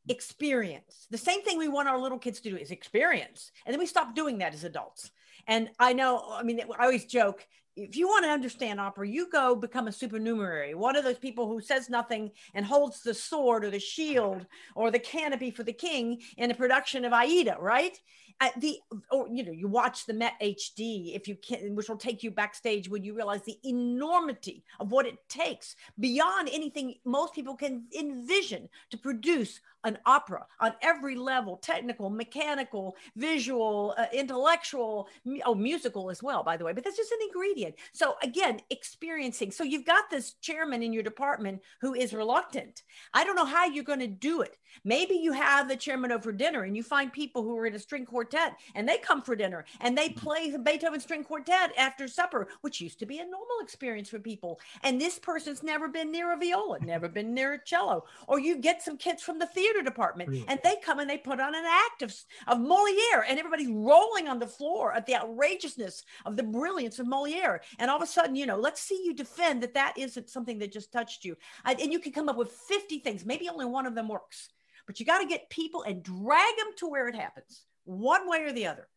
Experience. 0.07 1.07
The 1.09 1.17
same 1.17 1.43
thing 1.43 1.57
we 1.57 1.67
want 1.67 1.87
our 1.87 1.99
little 1.99 2.19
kids 2.19 2.39
to 2.41 2.49
do 2.49 2.57
is 2.57 2.71
experience. 2.71 3.51
And 3.65 3.73
then 3.73 3.79
we 3.79 3.85
stop 3.85 4.15
doing 4.15 4.39
that 4.39 4.53
as 4.53 4.63
adults. 4.63 5.11
And 5.47 5.69
I 5.79 5.93
know, 5.93 6.23
I 6.31 6.43
mean, 6.43 6.61
I 6.77 6.83
always 6.83 7.05
joke 7.05 7.47
if 7.75 7.95
you 7.95 8.07
want 8.07 8.25
to 8.25 8.31
understand 8.31 8.79
opera, 8.79 9.07
you 9.07 9.29
go 9.29 9.55
become 9.55 9.87
a 9.87 9.91
supernumerary, 9.91 10.75
one 10.75 10.95
of 10.95 11.03
those 11.03 11.17
people 11.17 11.47
who 11.47 11.61
says 11.61 11.89
nothing 11.89 12.31
and 12.53 12.65
holds 12.65 13.01
the 13.01 13.13
sword 13.13 13.63
or 13.63 13.69
the 13.69 13.79
shield 13.79 14.45
or 14.75 14.91
the 14.91 14.99
canopy 14.99 15.51
for 15.51 15.63
the 15.63 15.73
king 15.73 16.21
in 16.37 16.51
a 16.51 16.55
production 16.55 17.05
of 17.05 17.13
Aida, 17.13 17.57
right? 17.59 17.97
At 18.41 18.59
the 18.59 18.79
or 19.11 19.27
you 19.31 19.43
know 19.43 19.51
you 19.51 19.67
watch 19.67 20.07
the 20.07 20.13
Met 20.13 20.33
HD 20.41 21.15
if 21.15 21.27
you 21.27 21.35
can, 21.35 21.75
which 21.75 21.87
will 21.87 21.95
take 21.95 22.23
you 22.23 22.31
backstage 22.31 22.89
when 22.89 23.03
you 23.03 23.13
realize 23.13 23.43
the 23.43 23.59
enormity 23.63 24.63
of 24.79 24.91
what 24.91 25.05
it 25.05 25.17
takes 25.29 25.75
beyond 25.99 26.49
anything 26.51 26.95
most 27.05 27.35
people 27.35 27.55
can 27.55 27.83
envision 27.97 28.67
to 28.89 28.97
produce 28.97 29.61
an 29.83 29.97
opera 30.05 30.45
on 30.59 30.73
every 30.81 31.15
level 31.15 31.57
technical 31.57 32.09
mechanical 32.09 32.95
visual 33.15 33.93
uh, 33.97 34.05
intellectual 34.13 35.07
oh 35.45 35.55
musical 35.55 36.09
as 36.09 36.21
well 36.21 36.43
by 36.43 36.57
the 36.57 36.65
way 36.65 36.73
but 36.73 36.83
that's 36.83 36.97
just 36.97 37.11
an 37.11 37.19
ingredient. 37.25 37.75
So 37.93 38.15
again 38.21 38.59
experiencing 38.69 39.51
so 39.51 39.63
you've 39.63 39.85
got 39.85 40.09
this 40.09 40.33
chairman 40.33 40.83
in 40.83 40.93
your 40.93 41.03
department 41.03 41.61
who 41.79 41.93
is 41.93 42.13
reluctant. 42.13 42.83
I 43.13 43.23
don't 43.23 43.35
know 43.35 43.45
how 43.45 43.65
you're 43.65 43.83
going 43.83 43.99
to 43.99 44.07
do 44.07 44.41
it. 44.41 44.57
Maybe 44.83 45.15
you 45.15 45.33
have 45.33 45.67
the 45.67 45.75
chairman 45.75 46.11
over 46.11 46.31
dinner 46.31 46.63
and 46.63 46.75
you 46.75 46.83
find 46.83 47.11
people 47.11 47.43
who 47.43 47.57
are 47.57 47.65
in 47.65 47.75
a 47.75 47.79
string 47.79 48.05
quartet 48.05 48.55
and 48.75 48.87
they 48.87 48.97
come 48.97 49.21
for 49.21 49.35
dinner 49.35 49.65
and 49.79 49.97
they 49.97 50.09
play 50.09 50.49
the 50.49 50.59
beethoven 50.59 50.99
string 50.99 51.23
quartet 51.23 51.71
after 51.77 52.07
supper 52.07 52.47
which 52.61 52.81
used 52.81 52.99
to 52.99 53.05
be 53.05 53.19
a 53.19 53.23
normal 53.25 53.59
experience 53.61 54.09
for 54.09 54.19
people. 54.19 54.59
And 54.83 54.99
this 54.99 55.19
person's 55.19 55.63
never 55.63 55.87
been 55.87 56.11
near 56.11 56.33
a 56.33 56.37
viola 56.37 56.79
never 56.79 57.07
been 57.07 57.33
near 57.33 57.53
a 57.53 57.63
cello. 57.63 58.05
Or 58.27 58.39
you 58.39 58.57
get 58.57 58.81
some 58.81 58.97
kids 58.97 59.21
from 59.21 59.39
the 59.39 59.45
theater 59.47 59.70
theater 59.71 59.83
department 59.83 60.29
really? 60.29 60.45
and 60.47 60.59
they 60.63 60.75
come 60.83 60.99
and 60.99 61.09
they 61.09 61.17
put 61.17 61.39
on 61.39 61.55
an 61.55 61.63
act 61.65 62.01
of, 62.01 62.15
of 62.47 62.59
Moliere 62.59 63.25
and 63.27 63.39
everybody's 63.39 63.69
rolling 63.69 64.27
on 64.27 64.39
the 64.39 64.47
floor 64.47 64.93
at 64.93 65.05
the 65.05 65.15
outrageousness 65.15 66.03
of 66.25 66.35
the 66.35 66.43
brilliance 66.43 66.99
of 66.99 67.07
Moliere. 67.07 67.61
And 67.79 67.89
all 67.89 67.97
of 67.97 68.03
a 68.03 68.07
sudden, 68.07 68.35
you 68.35 68.45
know, 68.45 68.57
let's 68.57 68.81
see 68.81 69.01
you 69.03 69.13
defend 69.13 69.63
that 69.63 69.73
that 69.73 69.93
isn't 69.97 70.29
something 70.29 70.59
that 70.59 70.71
just 70.71 70.91
touched 70.91 71.25
you. 71.25 71.35
and 71.65 71.91
you 71.91 71.99
can 71.99 72.11
come 72.11 72.29
up 72.29 72.37
with 72.37 72.51
50 72.51 72.99
things. 72.99 73.25
Maybe 73.25 73.49
only 73.49 73.65
one 73.65 73.85
of 73.85 73.95
them 73.95 74.07
works, 74.07 74.49
but 74.87 74.99
you 74.99 75.05
got 75.05 75.19
to 75.19 75.27
get 75.27 75.49
people 75.49 75.83
and 75.83 76.03
drag 76.03 76.57
them 76.57 76.73
to 76.77 76.87
where 76.87 77.07
it 77.07 77.15
happens 77.15 77.65
one 77.85 78.29
way 78.29 78.43
or 78.43 78.51
the 78.51 78.67
other. 78.67 78.87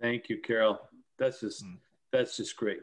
Thank 0.00 0.28
you, 0.28 0.38
Carol. 0.38 0.80
That's 1.18 1.40
just, 1.40 1.62
hmm. 1.62 1.74
that's 2.12 2.36
just 2.36 2.56
great. 2.56 2.80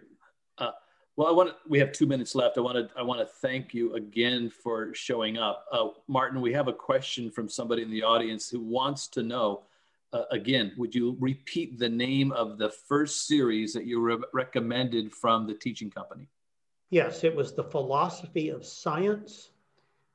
Uh, 0.58 0.72
well, 1.16 1.28
I 1.28 1.32
want 1.32 1.49
to, 1.49 1.55
we 1.68 1.78
have 1.80 1.91
two 1.91 2.07
minutes 2.07 2.34
left. 2.34 2.57
I 2.57 2.61
want 2.61 2.76
to 2.78 2.89
I 2.97 3.03
want 3.03 3.20
to 3.20 3.26
thank 3.26 3.74
you 3.74 3.93
again 3.93 4.49
for 4.49 4.93
showing 4.95 5.38
up. 5.38 5.66
Uh, 5.72 5.89
Martin, 6.07 6.41
we 6.41 6.53
have 6.53 6.68
a 6.68 6.74
question 6.74 7.30
from 7.30 7.47
somebody 7.47 7.84
in 7.84 7.91
the 7.91 8.03
audience 8.03 8.49
who 8.49 8.59
wants 8.59 9.07
to 9.09 9.24
know. 9.24 9.64
Uh, 10.11 10.24
again, 10.32 10.72
would 10.78 10.93
you 10.93 11.18
repeat 11.20 11.80
the 11.80 11.89
name 11.89 12.32
of 12.32 12.57
the 12.57 12.70
first 12.70 13.28
series 13.28 13.74
that 13.74 13.86
you 13.86 13.99
re 13.99 14.18
recommended 14.34 15.11
from 15.11 15.45
the 15.45 15.53
teaching 15.53 15.89
company? 15.89 16.28
Yes, 16.89 17.24
it 17.24 17.36
was 17.36 17.53
The 17.53 17.64
Philosophy 17.64 18.49
of 18.49 18.66
Science 18.66 19.49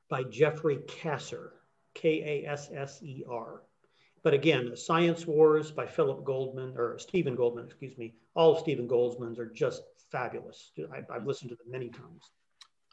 by 0.09 0.23
Jeffrey 0.23 0.79
Kasser, 0.87 1.51
K 1.93 2.43
A 2.45 2.49
S 2.49 2.69
S 2.73 3.01
E 3.03 3.23
R. 3.29 3.61
But 4.23 4.33
again, 4.33 4.75
Science 4.75 5.25
Wars 5.25 5.71
by 5.71 5.85
Philip 5.85 6.23
Goldman, 6.23 6.73
or 6.77 6.97
Stephen 6.99 7.35
Goldman, 7.35 7.65
excuse 7.65 7.97
me. 7.97 8.13
All 8.35 8.53
of 8.53 8.59
Stephen 8.59 8.87
Goldman's 8.87 9.39
are 9.39 9.45
just 9.45 9.83
fabulous. 10.11 10.71
I, 10.91 11.13
have 11.13 11.25
listened 11.25 11.49
to 11.51 11.55
them 11.55 11.71
many 11.71 11.89
times. 11.89 12.31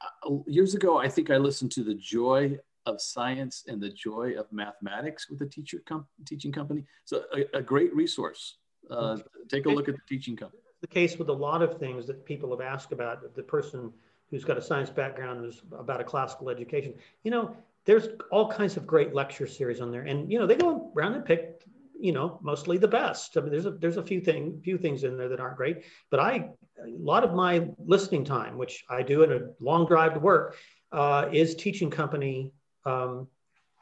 Uh, 0.01 0.37
years 0.47 0.75
ago, 0.75 0.99
I 0.99 1.09
think 1.09 1.31
I 1.31 1.37
listened 1.37 1.73
to 1.73 1.83
The 1.83 1.95
Joy 1.95 2.59
of 2.85 3.01
Science 3.01 3.65
and 3.67 3.81
the 3.81 3.91
Joy 3.91 4.35
of 4.39 4.51
Mathematics 4.53 5.29
with 5.29 5.41
a 5.43 5.47
teacher 5.47 5.83
com- 5.87 6.07
teaching 6.25 6.53
company. 6.53 6.85
So 7.05 7.25
a, 7.35 7.59
a 7.59 7.63
great 7.63 7.95
resource. 7.95 8.59
Uh, 8.89 9.19
take 9.49 9.67
a 9.67 9.69
look 9.69 9.89
at 9.89 9.97
the 9.97 10.01
teaching 10.09 10.37
company. 10.37 10.63
The 10.81 10.87
case 10.87 11.19
with 11.19 11.29
a 11.29 11.33
lot 11.33 11.63
of 11.63 11.79
things 11.79 12.07
that 12.07 12.25
people 12.25 12.51
have 12.51 12.61
asked 12.61 12.93
about 12.93 13.35
the 13.35 13.43
person 13.43 13.93
who's 14.31 14.45
got 14.45 14.57
a 14.57 14.63
science 14.63 14.91
background 14.91 15.41
who's 15.41 15.63
about 15.73 16.01
a 16.01 16.05
classical 16.05 16.51
education. 16.51 16.95
You 17.25 17.33
know, 17.33 17.57
there's 17.87 18.09
all 18.33 18.51
kinds 18.51 18.77
of 18.77 18.87
great 18.87 19.15
lecture 19.15 19.47
series 19.47 19.81
on 19.81 19.91
there, 19.91 20.03
and 20.03 20.31
you 20.31 20.39
know 20.39 20.47
they 20.47 20.57
go 20.57 20.93
around 20.95 21.15
and 21.15 21.25
pick 21.25 21.63
you 21.99 22.13
know 22.13 22.39
mostly 22.43 22.77
the 22.79 22.89
best. 22.89 23.37
I 23.37 23.41
mean, 23.41 23.51
there's 23.51 23.67
a 23.67 23.71
there's 23.71 23.97
a 23.97 24.03
few 24.03 24.21
thing 24.21 24.61
few 24.63 24.77
things 24.77 25.05
in 25.05 25.17
there 25.17 25.29
that 25.29 25.41
aren't 25.41 25.57
great, 25.57 25.85
but 26.11 26.21
I 26.21 26.51
a 26.85 26.91
lot 26.99 27.25
of 27.25 27.33
my 27.33 27.69
listening 27.79 28.25
time, 28.25 28.59
which 28.59 28.85
I 28.91 29.03
do 29.03 29.23
in 29.23 29.33
a 29.33 29.41
long 29.61 29.87
drive 29.87 30.15
to 30.15 30.21
work, 30.21 30.57
uh, 30.93 31.29
is 31.33 31.55
teaching 31.55 31.91
company 31.91 32.53
um, 32.85 33.29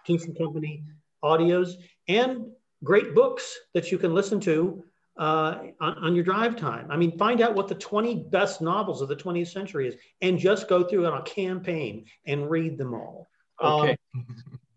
teaching 0.06 0.34
company 0.34 0.84
audios 1.22 1.74
and 2.06 2.46
great 2.82 3.14
books 3.14 3.58
that 3.72 3.90
you 3.90 3.96
can 3.96 4.14
listen 4.14 4.38
to 4.40 4.84
uh, 5.16 5.58
on, 5.80 5.98
on, 6.04 6.14
your 6.14 6.24
drive 6.24 6.56
time. 6.56 6.90
I 6.90 6.96
mean, 6.96 7.16
find 7.16 7.40
out 7.40 7.54
what 7.54 7.68
the 7.68 7.74
20 7.74 8.26
best 8.30 8.60
novels 8.60 9.00
of 9.00 9.08
the 9.08 9.16
20th 9.16 9.48
century 9.48 9.88
is 9.88 9.94
and 10.20 10.38
just 10.38 10.68
go 10.68 10.82
through 10.82 11.06
it 11.06 11.12
on 11.12 11.18
a 11.18 11.22
campaign 11.22 12.06
and 12.26 12.50
read 12.50 12.76
them 12.76 12.94
all. 12.94 13.28
Okay. 13.62 13.96
Um, 14.14 14.26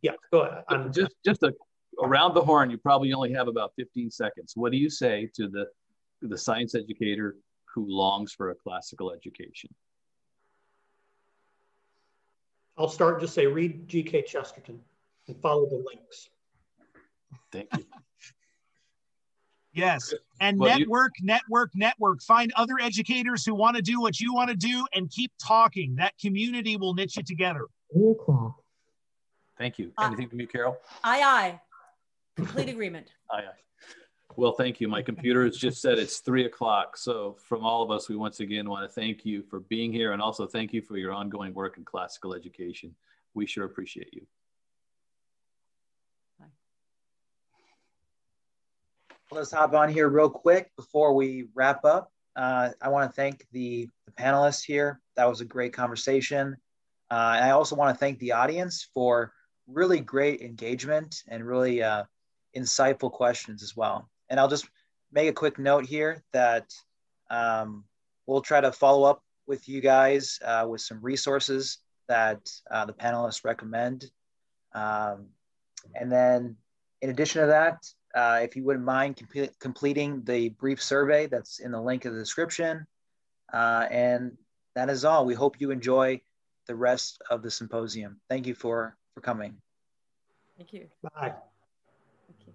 yeah, 0.01 0.11
go 0.31 0.41
ahead. 0.41 0.63
I'm, 0.69 0.93
just 0.93 1.15
just 1.25 1.43
a 1.43 1.53
around 2.01 2.33
the 2.33 2.41
horn, 2.41 2.69
you 2.69 2.77
probably 2.77 3.13
only 3.13 3.33
have 3.33 3.47
about 3.47 3.73
15 3.75 4.11
seconds. 4.11 4.53
What 4.55 4.71
do 4.71 4.77
you 4.77 4.89
say 4.89 5.29
to 5.35 5.47
the, 5.47 5.65
the 6.21 6.37
science 6.37 6.75
educator 6.75 7.37
who 7.73 7.85
longs 7.89 8.33
for 8.33 8.51
a 8.51 8.55
classical 8.55 9.11
education? 9.11 9.69
I'll 12.77 12.87
start 12.87 13.19
just 13.19 13.33
say 13.33 13.47
read 13.47 13.87
G.K. 13.87 14.23
Chesterton 14.23 14.79
and 15.27 15.41
follow 15.41 15.67
the 15.67 15.83
links. 15.87 16.29
Thank 17.51 17.69
you. 17.75 17.85
yes. 19.73 20.13
And 20.39 20.59
well, 20.59 20.77
network, 20.77 21.13
you... 21.19 21.25
network, 21.25 21.71
network. 21.73 22.21
Find 22.21 22.53
other 22.55 22.75
educators 22.79 23.43
who 23.43 23.55
want 23.55 23.77
to 23.77 23.81
do 23.81 23.99
what 23.99 24.19
you 24.19 24.31
want 24.31 24.51
to 24.51 24.55
do 24.55 24.85
and 24.93 25.09
keep 25.09 25.31
talking. 25.43 25.95
That 25.95 26.13
community 26.19 26.77
will 26.77 26.93
knit 26.93 27.15
you 27.15 27.23
together. 27.23 27.65
Thank 29.57 29.79
you. 29.79 29.91
Anything 29.99 30.25
uh, 30.25 30.29
from 30.29 30.39
you, 30.39 30.47
Carol? 30.47 30.77
Aye, 31.03 31.21
aye. 31.23 31.61
Complete 32.35 32.69
agreement. 32.69 33.07
aye, 33.31 33.39
aye. 33.39 33.95
Well, 34.35 34.51
thank 34.51 34.79
you. 34.79 34.87
My 34.87 35.01
computer 35.01 35.45
has 35.45 35.57
just 35.57 35.81
said 35.81 35.97
it's 35.97 36.19
three 36.19 36.45
o'clock. 36.45 36.95
So, 36.95 37.37
from 37.47 37.65
all 37.65 37.81
of 37.81 37.89
us, 37.89 38.07
we 38.07 38.15
once 38.15 38.39
again 38.39 38.69
want 38.69 38.87
to 38.87 38.93
thank 38.93 39.25
you 39.25 39.41
for 39.41 39.61
being 39.61 39.91
here 39.91 40.13
and 40.13 40.21
also 40.21 40.45
thank 40.45 40.73
you 40.73 40.81
for 40.81 40.95
your 40.97 41.11
ongoing 41.11 41.55
work 41.55 41.77
in 41.77 41.83
classical 41.83 42.35
education. 42.35 42.93
We 43.33 43.47
sure 43.47 43.65
appreciate 43.65 44.13
you. 44.13 44.27
Let's 49.31 49.51
hop 49.51 49.73
on 49.73 49.89
here 49.89 50.07
real 50.07 50.29
quick 50.29 50.71
before 50.77 51.13
we 51.13 51.47
wrap 51.53 51.83
up. 51.83 52.11
Uh, 52.35 52.69
I 52.81 52.89
want 52.89 53.09
to 53.09 53.15
thank 53.15 53.45
the, 53.51 53.89
the, 54.05 54.11
panelists 54.11 54.63
here. 54.63 55.01
That 55.15 55.27
was 55.27 55.41
a 55.41 55.45
great 55.45 55.73
conversation. 55.73 56.55
Uh, 57.09 57.33
and 57.35 57.45
I 57.45 57.49
also 57.49 57.75
want 57.75 57.93
to 57.93 57.99
thank 57.99 58.19
the 58.19 58.31
audience 58.33 58.87
for 58.93 59.33
really 59.67 59.99
great 59.99 60.41
engagement 60.41 61.23
and 61.27 61.45
really 61.45 61.83
uh, 61.83 62.03
insightful 62.55 63.11
questions 63.11 63.63
as 63.63 63.75
well. 63.75 64.09
And 64.29 64.39
I'll 64.39 64.47
just 64.47 64.67
make 65.11 65.29
a 65.29 65.33
quick 65.33 65.59
note 65.59 65.85
here 65.85 66.23
that 66.33 66.73
um, 67.29 67.83
we'll 68.25 68.41
try 68.41 68.61
to 68.61 68.71
follow 68.71 69.03
up 69.03 69.23
with 69.45 69.67
you 69.69 69.81
guys 69.81 70.39
uh, 70.43 70.65
with 70.69 70.81
some 70.81 70.99
resources 71.01 71.79
that 72.07 72.49
uh, 72.69 72.85
the 72.85 72.93
panelists 72.93 73.45
recommend. 73.45 74.09
Um, 74.73 75.27
and 75.95 76.11
then 76.11 76.57
in 77.01 77.09
addition 77.09 77.41
to 77.41 77.47
that, 77.47 77.85
uh, 78.15 78.39
if 78.41 78.55
you 78.55 78.63
wouldn't 78.63 78.85
mind 78.85 79.21
com- 79.31 79.49
completing 79.59 80.23
the 80.23 80.49
brief 80.49 80.81
survey 80.81 81.27
that's 81.27 81.59
in 81.59 81.71
the 81.71 81.81
link 81.81 82.05
in 82.05 82.13
the 82.13 82.19
description. 82.19 82.85
Uh, 83.53 83.85
and 83.91 84.37
that 84.75 84.89
is 84.89 85.05
all. 85.05 85.25
We 85.25 85.33
hope 85.33 85.61
you 85.61 85.71
enjoy 85.71 86.21
the 86.67 86.75
rest 86.75 87.21
of 87.29 87.41
the 87.41 87.51
symposium. 87.51 88.19
Thank 88.29 88.47
you 88.47 88.55
for, 88.55 88.97
for 89.17 89.21
coming. 89.21 89.57
Thank 90.57 90.73
you. 90.73 90.85
Bye. 91.01 91.33
Thank 92.27 92.45
you. 92.45 92.53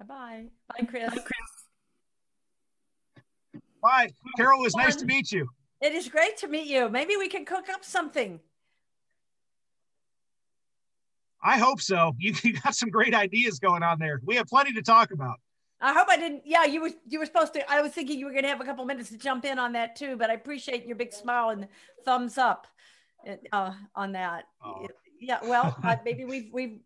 Bye-bye. 0.00 0.44
Bye, 0.68 0.86
Chris. 0.86 1.08
Bye, 1.08 1.22
Chris. 1.22 1.32
Bye. 3.82 4.08
Carol, 4.36 4.60
it 4.60 4.64
was 4.64 4.76
nice 4.76 4.96
to 4.96 5.06
meet 5.06 5.32
you. 5.32 5.48
It 5.80 5.94
is 5.94 6.10
great 6.10 6.36
to 6.38 6.48
meet 6.48 6.66
you. 6.66 6.90
Maybe 6.90 7.16
we 7.16 7.28
can 7.28 7.46
cook 7.46 7.70
up 7.70 7.82
something. 7.82 8.40
I 11.42 11.56
hope 11.56 11.80
so. 11.80 12.12
You, 12.18 12.34
you 12.42 12.60
got 12.60 12.74
some 12.74 12.90
great 12.90 13.14
ideas 13.14 13.58
going 13.58 13.82
on 13.82 13.98
there. 13.98 14.20
We 14.22 14.36
have 14.36 14.48
plenty 14.48 14.74
to 14.74 14.82
talk 14.82 15.12
about. 15.12 15.40
I 15.80 15.92
hope 15.92 16.08
I 16.08 16.16
didn't. 16.16 16.42
Yeah, 16.46 16.64
you 16.64 16.80
were 16.80 16.90
you 17.06 17.18
were 17.18 17.26
supposed 17.26 17.52
to. 17.54 17.70
I 17.70 17.82
was 17.82 17.92
thinking 17.92 18.18
you 18.18 18.26
were 18.26 18.32
going 18.32 18.44
to 18.44 18.48
have 18.48 18.60
a 18.60 18.64
couple 18.64 18.84
minutes 18.86 19.10
to 19.10 19.18
jump 19.18 19.44
in 19.44 19.58
on 19.58 19.72
that 19.72 19.96
too. 19.96 20.16
But 20.16 20.30
I 20.30 20.34
appreciate 20.34 20.86
your 20.86 20.96
big 20.96 21.12
smile 21.12 21.50
and 21.50 21.68
thumbs 22.04 22.38
up 22.38 22.66
uh, 23.52 23.72
on 23.94 24.12
that. 24.12 24.44
Oh. 24.64 24.86
Yeah. 25.20 25.40
Well, 25.42 25.76
uh, 25.82 25.96
maybe 26.04 26.24
we've 26.24 26.48
we've 26.52 26.78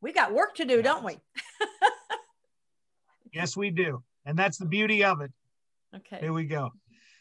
we 0.00 0.12
got 0.12 0.32
work 0.34 0.56
to 0.56 0.64
do, 0.64 0.82
don't 0.82 1.04
we? 1.04 1.18
yes, 3.32 3.56
we 3.56 3.70
do, 3.70 4.02
and 4.26 4.36
that's 4.36 4.58
the 4.58 4.66
beauty 4.66 5.04
of 5.04 5.20
it. 5.20 5.30
Okay. 5.94 6.18
Here 6.20 6.32
we 6.32 6.44
go. 6.44 6.70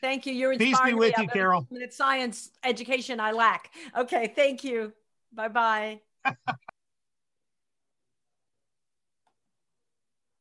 Thank 0.01 0.25
you. 0.25 0.33
You're 0.33 0.57
Peace 0.57 0.79
be 0.83 0.95
with 0.95 1.15
you, 1.19 1.27
Carol. 1.27 1.67
It's 1.71 1.95
science 1.95 2.49
education 2.63 3.19
I 3.19 3.31
lack. 3.31 3.69
Okay. 3.95 4.33
Thank 4.35 4.63
you. 4.63 4.93
Bye 5.31 5.49
bye. 5.49 5.99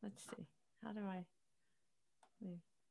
Let's 0.02 0.22
see. 0.24 0.46
How 0.82 0.92
do 0.92 1.00
I? 1.06 1.24